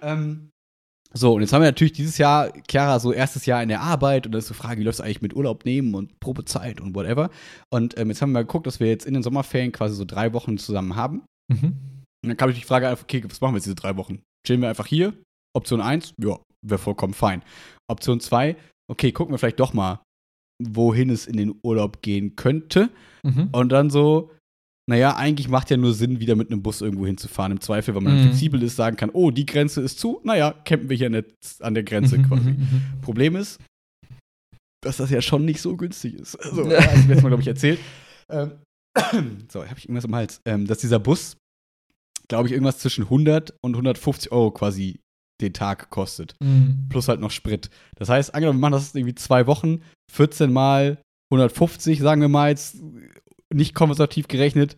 [0.00, 0.50] ähm,
[1.14, 4.24] so, und jetzt haben wir natürlich dieses Jahr, Chiara, so erstes Jahr in der Arbeit
[4.24, 6.94] und da ist so Frage, wie läuft es eigentlich mit Urlaub nehmen und Probezeit und
[6.94, 7.30] whatever.
[7.70, 10.06] Und ähm, jetzt haben wir mal geguckt, dass wir jetzt in den Sommerferien quasi so
[10.06, 11.22] drei Wochen zusammen haben.
[11.48, 11.76] Mhm.
[12.22, 14.22] Und dann kam ich die Frage einfach, okay, was machen wir jetzt diese drei Wochen?
[14.46, 15.12] Chillen wir einfach hier?
[15.54, 17.42] Option 1, ja, wäre vollkommen fein.
[17.90, 18.56] Option 2,
[18.90, 20.00] okay, gucken wir vielleicht doch mal,
[20.62, 22.90] wohin es in den Urlaub gehen könnte.
[23.22, 23.48] Mhm.
[23.52, 24.30] Und dann so,
[24.88, 27.52] naja, eigentlich macht ja nur Sinn, wieder mit einem Bus irgendwo hinzufahren.
[27.52, 28.22] Im Zweifel, weil man mhm.
[28.22, 31.26] flexibel ist, sagen kann, oh, die Grenze ist zu, naja, campen wir hier nicht
[31.60, 32.50] an der Grenze mhm, quasi.
[32.50, 33.00] Mhm, mhm.
[33.00, 33.60] Problem ist,
[34.82, 36.36] dass das ja schon nicht so günstig ist.
[36.36, 37.78] Also, ja, also jetzt mal, glaube ich, erzählt.
[38.28, 38.52] Ähm,
[39.48, 40.40] so, habe ich irgendwas im Hals.
[40.44, 41.36] Ähm, dass dieser Bus,
[42.28, 44.98] glaube ich, irgendwas zwischen 100 und 150 Euro quasi
[45.42, 46.34] den Tag kostet.
[46.42, 46.86] Mhm.
[46.88, 47.70] Plus halt noch Sprit.
[47.96, 50.98] Das heißt, angenommen, wir machen das irgendwie zwei Wochen, 14 mal
[51.30, 52.76] 150, sagen wir mal jetzt,
[53.52, 54.76] nicht konservativ gerechnet,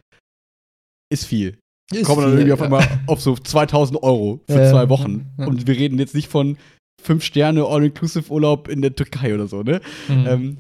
[1.12, 1.59] ist viel.
[1.93, 5.27] Ist Kommen dann irgendwie auf einmal auf so 2000 Euro für ja, zwei Wochen.
[5.39, 5.47] Ja.
[5.47, 6.57] Und wir reden jetzt nicht von
[7.03, 9.81] fünf Sterne All-Inclusive-Urlaub in der Türkei oder so, ne?
[10.09, 10.27] Mhm.
[10.27, 10.59] Ähm,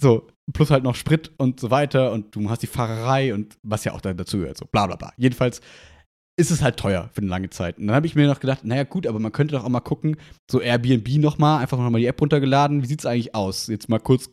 [0.00, 3.84] so, plus halt noch Sprit und so weiter und du hast die Fahrerei und was
[3.84, 5.12] ja auch dazu gehört, so bla bla bla.
[5.16, 5.60] Jedenfalls
[6.36, 7.78] ist es halt teuer für eine lange Zeit.
[7.78, 9.80] Und dann habe ich mir noch gedacht, naja gut, aber man könnte doch auch mal
[9.80, 10.16] gucken,
[10.50, 13.66] so Airbnb nochmal, einfach nochmal die App runtergeladen, wie sieht es eigentlich aus?
[13.66, 14.30] Jetzt mal kurz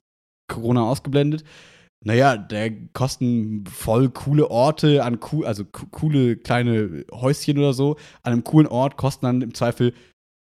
[0.48, 1.44] Corona ausgeblendet
[2.02, 8.34] naja, der kosten voll coole Orte an cool, also coole kleine Häuschen oder so, an
[8.34, 9.94] einem coolen Ort kosten dann im Zweifel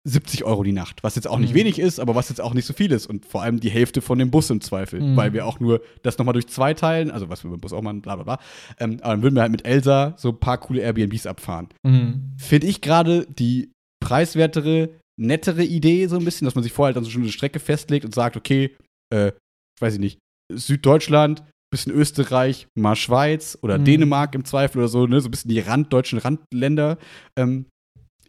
[0.05, 1.59] 70 Euro die Nacht, was jetzt auch nicht mhm.
[1.59, 4.01] wenig ist, aber was jetzt auch nicht so viel ist und vor allem die Hälfte
[4.01, 5.15] von dem Bus im Zweifel, mhm.
[5.15, 7.81] weil wir auch nur das nochmal durch zwei teilen, also was wir beim Bus auch
[7.81, 8.39] machen, bla bla bla,
[8.79, 11.69] ähm, aber dann würden wir halt mit Elsa so ein paar coole Airbnbs abfahren.
[11.83, 12.33] Mhm.
[12.37, 13.71] Finde ich gerade die
[14.01, 17.31] preiswertere, nettere Idee so ein bisschen, dass man sich vorher halt dann so schon eine
[17.31, 18.75] Strecke festlegt und sagt, okay,
[19.09, 19.31] äh,
[19.79, 20.19] weiß ich nicht,
[20.51, 23.85] Süddeutschland, bisschen Österreich, mal Schweiz oder mhm.
[23.85, 25.21] Dänemark im Zweifel oder so, ne?
[25.21, 26.97] so ein bisschen die randdeutschen Randländer.
[27.35, 27.65] Ähm,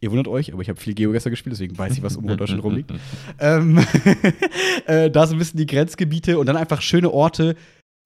[0.04, 2.62] ihr wundert euch, aber ich habe viel Geogesser gespielt, deswegen weiß ich, was um Deutschland
[2.62, 2.92] rumliegt.
[3.40, 3.78] ähm,
[4.86, 7.56] äh, da so ein bisschen die Grenzgebiete und dann einfach schöne Orte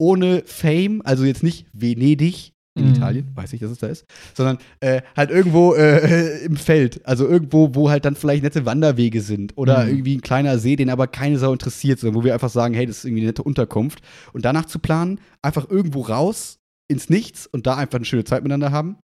[0.01, 2.95] ohne Fame, also jetzt nicht Venedig, in mhm.
[2.95, 4.05] Italien, weiß ich, dass es da ist,
[4.35, 9.21] sondern äh, halt irgendwo äh, im Feld, also irgendwo, wo halt dann vielleicht nette Wanderwege
[9.21, 9.91] sind oder mhm.
[9.91, 12.87] irgendwie ein kleiner See, den aber keine Sau interessiert, sondern wo wir einfach sagen, hey,
[12.87, 14.01] das ist irgendwie eine nette Unterkunft
[14.33, 16.59] und danach zu planen, einfach irgendwo raus
[16.89, 18.99] ins Nichts und da einfach eine schöne Zeit miteinander haben,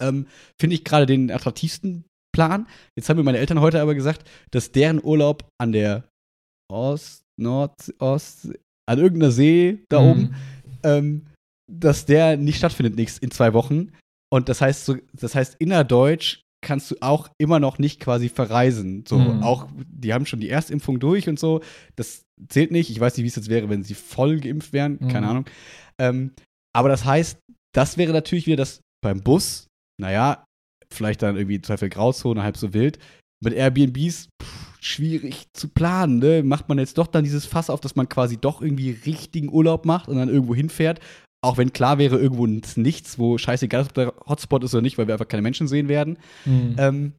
[0.00, 0.26] ähm,
[0.60, 2.04] finde ich gerade den attraktivsten
[2.34, 2.66] Plan.
[2.96, 6.04] Jetzt haben mir meine Eltern heute aber gesagt, dass deren Urlaub an der
[6.70, 8.50] Ost, Nord, Ost,
[8.88, 10.10] an irgendeiner See da mhm.
[10.10, 10.34] oben
[10.86, 11.26] ähm,
[11.70, 13.92] dass der nicht stattfindet nächst, in zwei Wochen.
[14.32, 19.04] Und das heißt, so, das heißt, innerdeutsch kannst du auch immer noch nicht quasi verreisen.
[19.06, 19.42] So, mhm.
[19.42, 21.60] auch, die haben schon die Erstimpfung durch und so.
[21.96, 22.90] Das zählt nicht.
[22.90, 24.98] Ich weiß nicht, wie es jetzt wäre, wenn sie voll geimpft wären.
[25.00, 25.08] Mhm.
[25.08, 25.44] Keine Ahnung.
[26.00, 26.32] Ähm,
[26.74, 27.38] aber das heißt,
[27.74, 29.66] das wäre natürlich wieder das beim Bus,
[30.00, 30.44] naja,
[30.90, 32.98] vielleicht dann irgendwie Zweifel Grauzone, halb so wild.
[33.42, 36.42] Mit Airbnbs, pff, schwierig zu planen, ne?
[36.42, 39.84] Macht man jetzt doch dann dieses Fass auf, dass man quasi doch irgendwie richtigen Urlaub
[39.84, 41.00] macht und dann irgendwo hinfährt
[41.46, 45.06] auch wenn klar wäre, irgendwo nichts, wo scheißegal, ob der Hotspot ist oder nicht, weil
[45.06, 46.18] wir einfach keine Menschen sehen werden.
[46.44, 46.74] Mhm.
[46.78, 47.12] Ähm,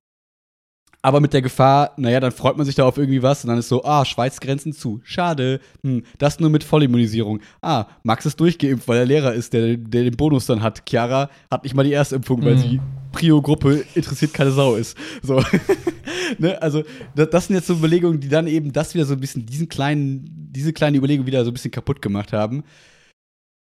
[1.07, 3.57] aber mit der Gefahr, naja, dann freut man sich da auf irgendwie was und dann
[3.57, 4.99] ist so, ah, Schweiz Grenzen zu.
[5.05, 5.61] Schade.
[5.81, 7.39] Hm, das nur mit Vollimmunisierung.
[7.61, 10.83] Ah, Max ist durchgeimpft, weil er Lehrer ist, der, der den Bonus dann hat.
[10.85, 12.59] Chiara hat nicht mal die Erstimpfung, weil mhm.
[12.59, 12.81] sie
[13.13, 14.97] Prio-Gruppe interessiert keine Sau ist.
[15.23, 15.41] So.
[16.39, 16.61] ne?
[16.61, 16.83] Also,
[17.15, 19.69] das, das, sind jetzt so Überlegungen, die dann eben das wieder so ein bisschen, diesen
[19.69, 22.65] kleinen, diese kleine Überlegung wieder so ein bisschen kaputt gemacht haben.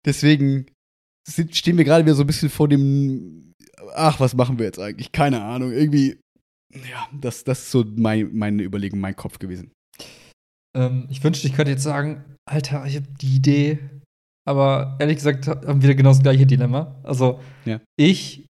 [0.05, 0.68] Deswegen
[1.27, 3.55] sind, stehen wir gerade wieder so ein bisschen vor dem,
[3.95, 5.11] ach, was machen wir jetzt eigentlich?
[5.11, 5.72] Keine Ahnung.
[5.72, 6.20] Irgendwie,
[6.73, 9.72] ja, das, das ist so mein, meine Überlegung, mein Kopf gewesen.
[10.76, 13.80] Ähm, ich wünschte, ich könnte jetzt sagen, Alter, ich habe die Idee.
[14.48, 16.99] Aber ehrlich gesagt haben wir genau das gleiche Dilemma.
[17.03, 17.80] Also, ja.
[17.95, 18.45] ich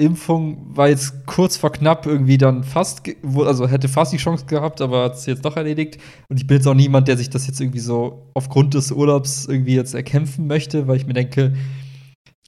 [0.00, 3.02] Impfung war jetzt kurz vor knapp irgendwie dann fast,
[3.36, 5.98] also hätte fast die Chance gehabt, aber hat es jetzt doch erledigt.
[6.28, 9.46] Und ich bin jetzt auch niemand, der sich das jetzt irgendwie so aufgrund des Urlaubs
[9.46, 11.54] irgendwie jetzt erkämpfen möchte, weil ich mir denke,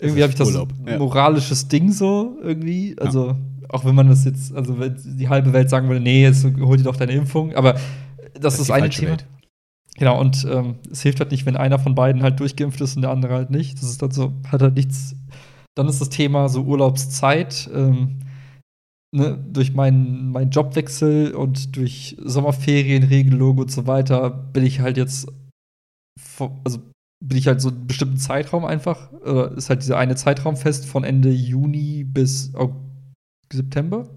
[0.01, 0.99] irgendwie habe ich das Urlaub, ja.
[0.99, 2.97] moralisches Ding so irgendwie.
[2.99, 3.37] Also, ja.
[3.71, 6.85] Auch wenn man das jetzt, also die halbe Welt sagen würde, nee, jetzt hol dir
[6.85, 7.75] doch deine Impfung, aber
[8.35, 9.13] das, das ist das eine Thema.
[9.13, 9.27] Welt.
[9.97, 13.03] Genau, und ähm, es hilft halt nicht, wenn einer von beiden halt durchgeimpft ist und
[13.03, 13.75] der andere halt nicht.
[13.75, 15.15] Das ist dann so, hat halt nichts
[15.77, 17.71] dann ist das Thema so Urlaubszeit.
[17.73, 18.19] Ähm,
[19.15, 25.29] ne, durch meinen mein Jobwechsel und durch Sommerferienregelung und so weiter bin ich halt jetzt,
[26.65, 26.81] also
[27.23, 30.87] bin ich halt so einen bestimmten Zeitraum einfach, äh, ist halt dieser eine Zeitraum fest
[30.87, 32.55] von Ende Juni bis
[33.53, 34.09] September.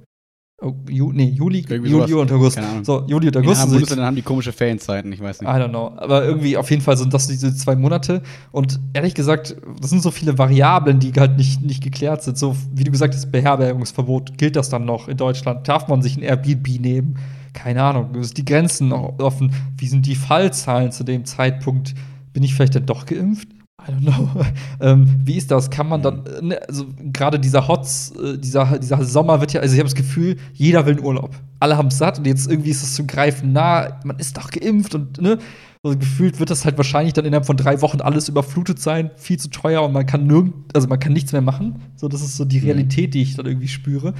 [0.61, 2.57] Oh, Ju nee, Juli, Juli und August.
[2.83, 3.65] So, Juli und August.
[3.65, 5.49] In Bundesländern haben die komische Ferienzeiten, ich weiß nicht.
[5.49, 5.93] I don't know.
[5.97, 8.21] Aber irgendwie auf jeden Fall sind das diese zwei Monate.
[8.51, 12.37] Und ehrlich gesagt, das sind so viele Variablen, die halt nicht, nicht geklärt sind.
[12.37, 15.67] So, wie du gesagt hast, Beherbergungsverbot, gilt das dann noch in Deutschland?
[15.67, 17.17] Darf man sich ein Airbnb nehmen?
[17.51, 18.15] Keine Ahnung.
[18.15, 19.53] Ist die Grenzen noch offen?
[19.77, 21.93] Wie sind die Fallzahlen zu dem Zeitpunkt?
[22.31, 23.49] Bin ich vielleicht dann doch geimpft?
[23.87, 24.29] I don't know.
[24.79, 25.69] ähm, wie ist das?
[25.69, 29.61] Kann man dann, äh, ne, also gerade dieser Hots, äh, dieser, dieser Sommer wird ja,
[29.61, 31.35] also ich habe das Gefühl, jeder will einen Urlaub.
[31.59, 34.51] Alle haben es satt und jetzt irgendwie ist es zum Greifen nah, man ist doch
[34.51, 35.37] geimpft und ne,
[35.83, 39.37] also gefühlt wird das halt wahrscheinlich dann innerhalb von drei Wochen alles überflutet sein, viel
[39.37, 41.81] zu teuer und man kann nirgend, also man kann nichts mehr machen.
[41.95, 42.65] So, das ist so die mhm.
[42.65, 44.13] Realität, die ich dann irgendwie spüre.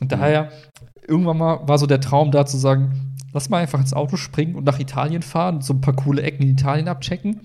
[0.00, 0.50] Und daher,
[1.06, 4.54] irgendwann mal war so der Traum da zu sagen, lass mal einfach ins Auto springen
[4.54, 7.40] und nach Italien fahren, so ein paar coole Ecken in Italien abchecken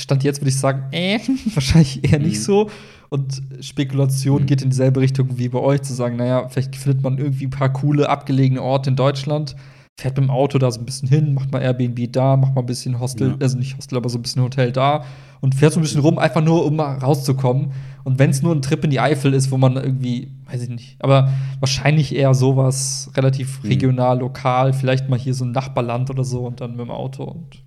[0.00, 1.18] Stand jetzt würde ich sagen, äh,
[1.54, 2.42] wahrscheinlich eher nicht mhm.
[2.42, 2.70] so.
[3.10, 4.46] Und Spekulation mhm.
[4.46, 7.50] geht in dieselbe Richtung wie bei euch, zu sagen, naja, vielleicht findet man irgendwie ein
[7.50, 9.56] paar coole, abgelegene Orte in Deutschland,
[9.98, 12.62] fährt mit dem Auto da so ein bisschen hin, macht mal Airbnb da, macht mal
[12.62, 13.36] ein bisschen Hostel, ja.
[13.40, 15.04] also nicht Hostel, aber so ein bisschen Hotel da
[15.40, 17.72] und fährt so ein bisschen rum, einfach nur, um mal rauszukommen.
[18.04, 20.68] Und wenn es nur ein Trip in die Eifel ist, wo man irgendwie, weiß ich
[20.68, 23.68] nicht, aber wahrscheinlich eher sowas relativ mhm.
[23.68, 27.24] regional, lokal, vielleicht mal hier so ein Nachbarland oder so und dann mit dem Auto
[27.24, 27.64] und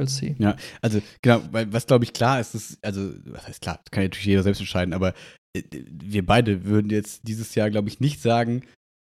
[0.00, 0.34] We'll see.
[0.38, 4.04] Ja, also genau, weil was glaube ich klar ist, ist, also, was heißt klar, kann
[4.04, 5.12] natürlich jeder selbst entscheiden, aber
[5.54, 8.62] äh, wir beide würden jetzt dieses Jahr, glaube ich, nicht sagen,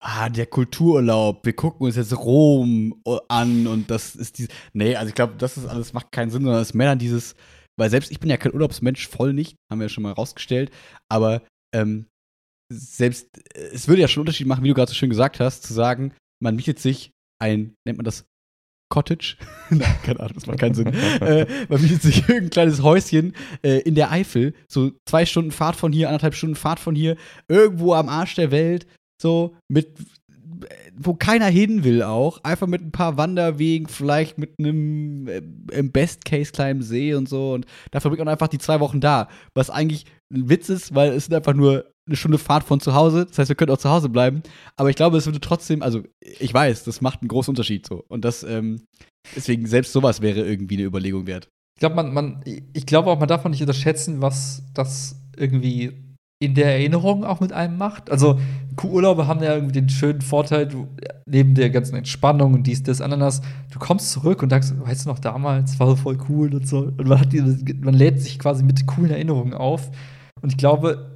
[0.02, 4.50] ah, der Kultururlaub, wir gucken uns jetzt Rom an und das ist dieses.
[4.72, 6.98] Nee, also ich glaube, das ist alles macht keinen Sinn, sondern es ist mehr dann
[6.98, 7.36] dieses,
[7.78, 10.72] weil selbst ich bin ja kein Urlaubsmensch, voll nicht, haben wir ja schon mal rausgestellt,
[11.08, 11.42] aber
[11.72, 12.06] ähm,
[12.72, 15.72] selbst, es würde ja schon Unterschied machen, wie du gerade so schön gesagt hast, zu
[15.72, 18.24] sagen, man mietet sich ein, nennt man das
[18.90, 19.36] Cottage.
[19.70, 20.88] Nein, keine Ahnung, das macht keinen Sinn.
[21.20, 25.76] äh, man bietet sich irgendein kleines Häuschen äh, in der Eifel, so zwei Stunden Fahrt
[25.76, 27.16] von hier, anderthalb Stunden Fahrt von hier,
[27.48, 28.86] irgendwo am Arsch der Welt,
[29.20, 29.88] so mit
[30.96, 35.42] wo keiner hin will auch, einfach mit ein paar Wanderwegen, vielleicht mit einem äh,
[35.72, 37.54] im Best Case kleinen See und so.
[37.54, 41.12] Und da verbringt man einfach die zwei Wochen da, was eigentlich ein Witz ist, weil
[41.12, 43.26] es sind einfach nur eine Stunde Fahrt von zu Hause.
[43.26, 44.42] Das heißt, wir können auch zu Hause bleiben.
[44.76, 48.04] Aber ich glaube, es würde trotzdem, also ich weiß, das macht einen großen Unterschied so.
[48.08, 48.82] Und das, ähm,
[49.34, 51.48] deswegen, selbst sowas wäre irgendwie eine Überlegung wert.
[51.76, 56.10] Ich glaube, man, man, ich glaube auch, man darf nicht unterschätzen, was das irgendwie
[56.42, 58.10] in der Erinnerung auch mit einem macht.
[58.10, 58.38] Also
[58.82, 60.88] Urlaube haben ja irgendwie den schönen Vorteil, du,
[61.26, 65.10] neben der ganzen Entspannung und dies, das, Ananas, du kommst zurück und sagst, weißt du
[65.10, 66.92] noch damals, war voll cool und so.
[66.96, 67.42] Und man, die,
[67.74, 69.90] man lädt sich quasi mit coolen Erinnerungen auf.
[70.40, 71.09] Und ich glaube,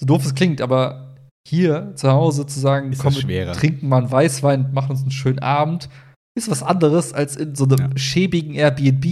[0.00, 1.14] so doof es klingt, aber
[1.46, 5.10] hier zu Hause zu sagen, ist komm, wir trinken mal einen Weißwein, machen uns einen
[5.10, 5.90] schönen Abend,
[6.34, 7.98] ist was anderes, als in so einem ja.
[7.98, 9.04] schäbigen Airbnb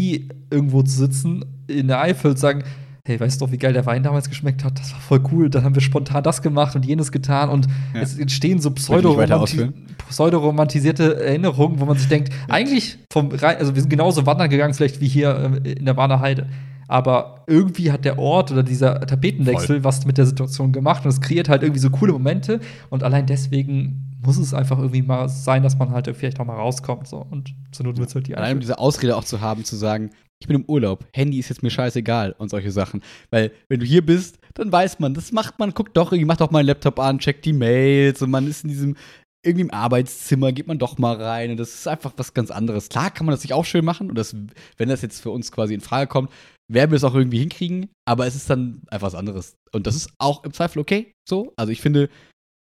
[0.51, 2.65] irgendwo zu sitzen, in der Eifel und sagen,
[3.07, 4.79] hey, weißt du doch, wie geil der Wein damals geschmeckt hat?
[4.79, 5.51] Das war voll cool.
[5.51, 8.01] Dann haben wir spontan das gemacht und jenes getan und ja.
[8.01, 9.75] es entstehen so pseudo-romantisierte
[10.09, 15.03] Pseudo Erinnerungen, wo man sich denkt, eigentlich vom also wir sind genauso wandern gegangen, vielleicht
[15.03, 16.47] wie hier äh, in der Warner Heide.
[16.89, 19.85] Aber irgendwie hat der Ort oder dieser Tapetenwechsel Voll.
[19.85, 22.61] was mit der Situation gemacht und es kreiert halt irgendwie so coole Momente
[22.91, 26.57] und allein deswegen muss es einfach irgendwie mal sein, dass man halt vielleicht auch mal
[26.57, 29.41] rauskommt so und zur Not wird es halt die Allein um diese Ausrede auch zu
[29.41, 30.11] haben, zu sagen,
[30.41, 33.03] ich bin im Urlaub, Handy ist jetzt mir scheißegal und solche Sachen.
[33.31, 36.41] Weil, wenn du hier bist, dann weiß man, das macht man, guckt doch, irgendwie macht
[36.41, 38.97] doch mal einen Laptop an, checkt die Mails und man ist in diesem
[39.45, 42.89] irgendwie im Arbeitszimmer geht man doch mal rein und das ist einfach was ganz anderes.
[42.89, 44.35] Klar kann man das sich auch schön machen und das,
[44.77, 46.31] wenn das jetzt für uns quasi in Frage kommt,
[46.71, 49.57] werden wir es auch irgendwie hinkriegen, aber es ist dann einfach was anderes.
[49.73, 51.53] Und das ist auch im Zweifel okay so.
[51.57, 52.11] Also ich finde,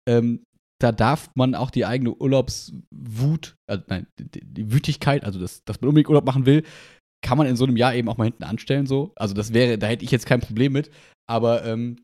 [0.07, 0.43] ähm,
[0.81, 5.79] da darf man auch die eigene Urlaubswut, äh, nein, die, die, Wütigkeit, also das, dass
[5.79, 6.63] man unbedingt Urlaub machen will,
[7.23, 9.13] kann man in so einem Jahr eben auch mal hinten anstellen so.
[9.15, 10.91] Also das wäre, da hätte ich jetzt kein Problem mit.
[11.27, 11.97] Aber ähm,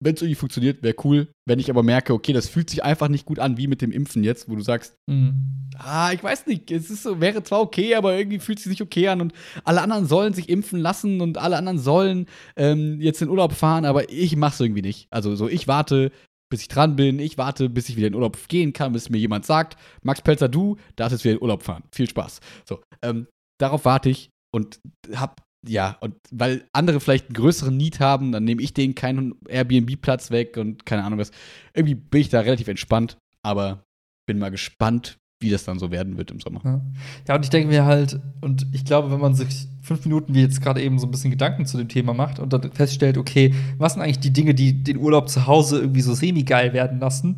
[0.00, 1.28] wenn es irgendwie funktioniert, wäre cool.
[1.46, 3.92] Wenn ich aber merke, okay, das fühlt sich einfach nicht gut an, wie mit dem
[3.92, 5.70] Impfen jetzt, wo du sagst, mhm.
[5.78, 8.70] ah, ich weiß nicht, es ist so, wäre zwar okay, aber irgendwie fühlt es sich
[8.70, 9.32] nicht okay an und
[9.64, 13.84] alle anderen sollen sich impfen lassen und alle anderen sollen ähm, jetzt in Urlaub fahren,
[13.84, 15.08] aber ich mach's irgendwie nicht.
[15.10, 16.12] Also so, ich warte,
[16.50, 19.18] bis ich dran bin, ich warte, bis ich wieder in Urlaub gehen kann, bis mir
[19.18, 21.84] jemand sagt, Max Pelzer, du darfst jetzt wieder in Urlaub fahren.
[21.92, 22.40] Viel Spaß.
[22.68, 23.28] So, ähm,
[23.58, 24.78] darauf warte ich und
[25.14, 29.34] hab ja, und weil andere vielleicht einen größeren Need haben, dann nehme ich denen keinen
[29.48, 31.30] Airbnb-Platz weg und keine Ahnung was.
[31.74, 33.84] Irgendwie bin ich da relativ entspannt, aber
[34.26, 36.60] bin mal gespannt, wie das dann so werden wird im Sommer.
[36.64, 36.80] Ja,
[37.28, 40.40] ja und ich denke mir halt, und ich glaube, wenn man sich fünf Minuten wie
[40.40, 43.54] jetzt gerade eben so ein bisschen Gedanken zu dem Thema macht und dann feststellt, okay,
[43.78, 47.36] was sind eigentlich die Dinge, die den Urlaub zu Hause irgendwie so semi-geil werden lassen?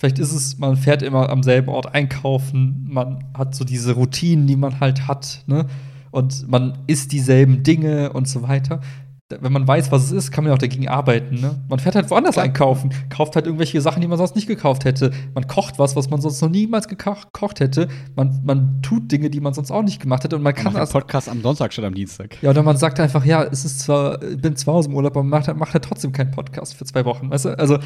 [0.00, 4.46] Vielleicht ist es, man fährt immer am selben Ort einkaufen, man hat so diese Routinen,
[4.46, 5.66] die man halt hat, ne?
[6.10, 8.80] Und man isst dieselben Dinge und so weiter
[9.38, 11.36] wenn man weiß, was es ist, kann man ja auch dagegen arbeiten.
[11.40, 11.62] Ne?
[11.68, 12.46] Man fährt halt woanders Klar.
[12.46, 15.12] einkaufen, kauft halt irgendwelche Sachen, die man sonst nicht gekauft hätte.
[15.34, 17.88] Man kocht was, was man sonst noch niemals gekocht hätte.
[18.16, 20.36] Man, man tut Dinge, die man sonst auch nicht gemacht hätte.
[20.36, 22.42] Und man, man kann macht Podcast am Sonntag statt am Dienstag.
[22.42, 25.12] Ja, oder man sagt einfach, ja, es ist zwar, ich bin zu Hause im Urlaub,
[25.12, 27.30] aber man macht, macht halt trotzdem keinen Podcast für zwei Wochen.
[27.30, 27.58] Weißt du?
[27.58, 27.78] Also,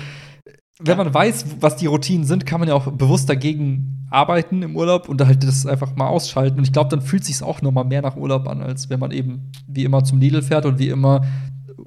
[0.81, 4.77] wenn man weiß, was die Routinen sind, kann man ja auch bewusst dagegen arbeiten im
[4.77, 6.59] Urlaub und halt das einfach mal ausschalten.
[6.59, 9.01] Und ich glaube, dann fühlt sich auch noch mal mehr nach Urlaub an, als wenn
[9.01, 11.25] man eben wie immer zum Lidl fährt und wie immer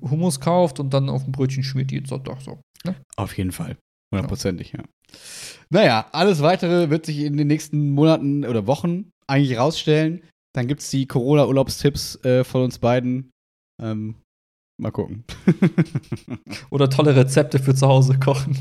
[0.02, 2.62] Hummus kauft und dann auf ein Brötchen schmiert jeden Sonntag so.
[2.86, 2.96] Ne?
[3.16, 3.78] Auf jeden Fall.
[4.14, 4.84] Hundertprozentig, ja.
[5.70, 10.24] Naja, alles weitere wird sich in den nächsten Monaten oder Wochen eigentlich rausstellen.
[10.54, 13.32] Dann gibt es die Corona-Urlaubstipps äh, von uns beiden.
[13.82, 14.16] Ähm,
[14.78, 15.24] mal gucken.
[16.70, 18.58] oder tolle Rezepte für zu Hause kochen.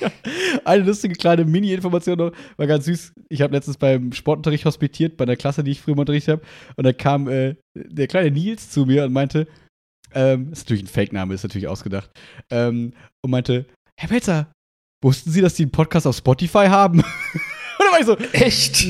[0.64, 3.12] Eine lustige kleine Mini-Information noch, war ganz süß.
[3.28, 6.42] Ich habe letztens beim Sportunterricht hospitiert, bei der Klasse, die ich früher unterrichtet habe.
[6.76, 9.46] Und da kam äh, der kleine Nils zu mir und meinte,
[10.14, 12.10] ähm, ist natürlich ein Fake-Name, ist natürlich ausgedacht,
[12.50, 12.92] ähm,
[13.24, 13.66] und meinte,
[13.98, 14.52] Herr Pelzer,
[15.02, 17.00] wussten Sie, dass Sie einen Podcast auf Spotify haben?
[17.78, 18.82] Und dann war ich so, echt?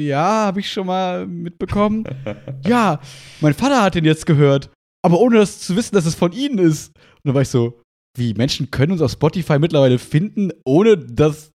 [0.00, 2.04] Ja, habe ich schon mal mitbekommen.
[2.66, 2.98] ja,
[3.42, 4.70] mein Vater hat den jetzt gehört,
[5.02, 6.88] aber ohne das zu wissen, dass es von Ihnen ist.
[6.96, 7.80] Und dann war ich so,
[8.16, 11.52] wie Menschen können uns auf Spotify mittlerweile finden, ohne dass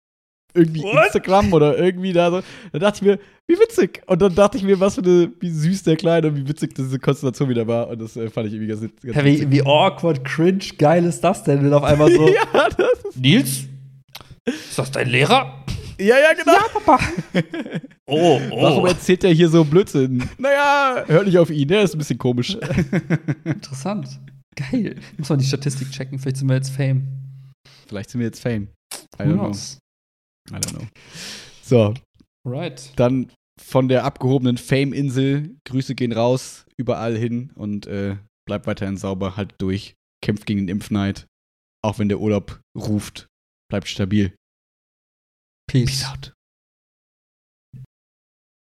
[0.54, 1.06] irgendwie What?
[1.06, 2.40] Instagram oder irgendwie da so.
[2.72, 4.02] Da dachte ich mir, wie witzig.
[4.06, 6.74] Und dann dachte ich mir, was für eine, wie süß der Kleine und wie witzig
[6.74, 7.88] diese Konstellation wieder war.
[7.88, 11.22] Und das äh, fand ich irgendwie ganz, ganz ja, wie, wie, awkward, cringe, geil ist
[11.22, 12.28] das denn, wenn auf einmal so.
[12.34, 13.64] ja, das ist Nils?
[14.44, 15.64] Ist das dein Lehrer?
[15.98, 16.52] Ja, ja, genau.
[16.52, 17.00] Ja, Papa.
[18.06, 18.62] oh, oh.
[18.62, 20.28] Warum erzählt er hier so Blödsinn?
[20.38, 22.56] Naja, hört nicht auf ihn, der ist ein bisschen komisch.
[23.44, 24.20] Interessant.
[24.54, 24.96] Geil.
[25.16, 27.06] Muss man die Statistik checken, vielleicht sind wir jetzt Fame.
[27.88, 28.68] Vielleicht sind wir jetzt Fame.
[29.18, 29.50] I don't know.
[30.50, 30.86] I don't know.
[31.62, 31.94] So.
[32.46, 32.92] Right.
[32.96, 33.30] Dann
[33.60, 35.56] von der abgehobenen Fame-Insel.
[35.64, 38.16] Grüße gehen raus, überall hin und äh,
[38.46, 39.94] bleibt weiterhin sauber, halt durch.
[40.22, 41.26] Kämpft gegen den Impfneid.
[41.84, 43.28] Auch wenn der Urlaub ruft,
[43.70, 44.34] bleibt stabil.
[45.68, 45.90] Peace.
[45.90, 46.37] Peace out.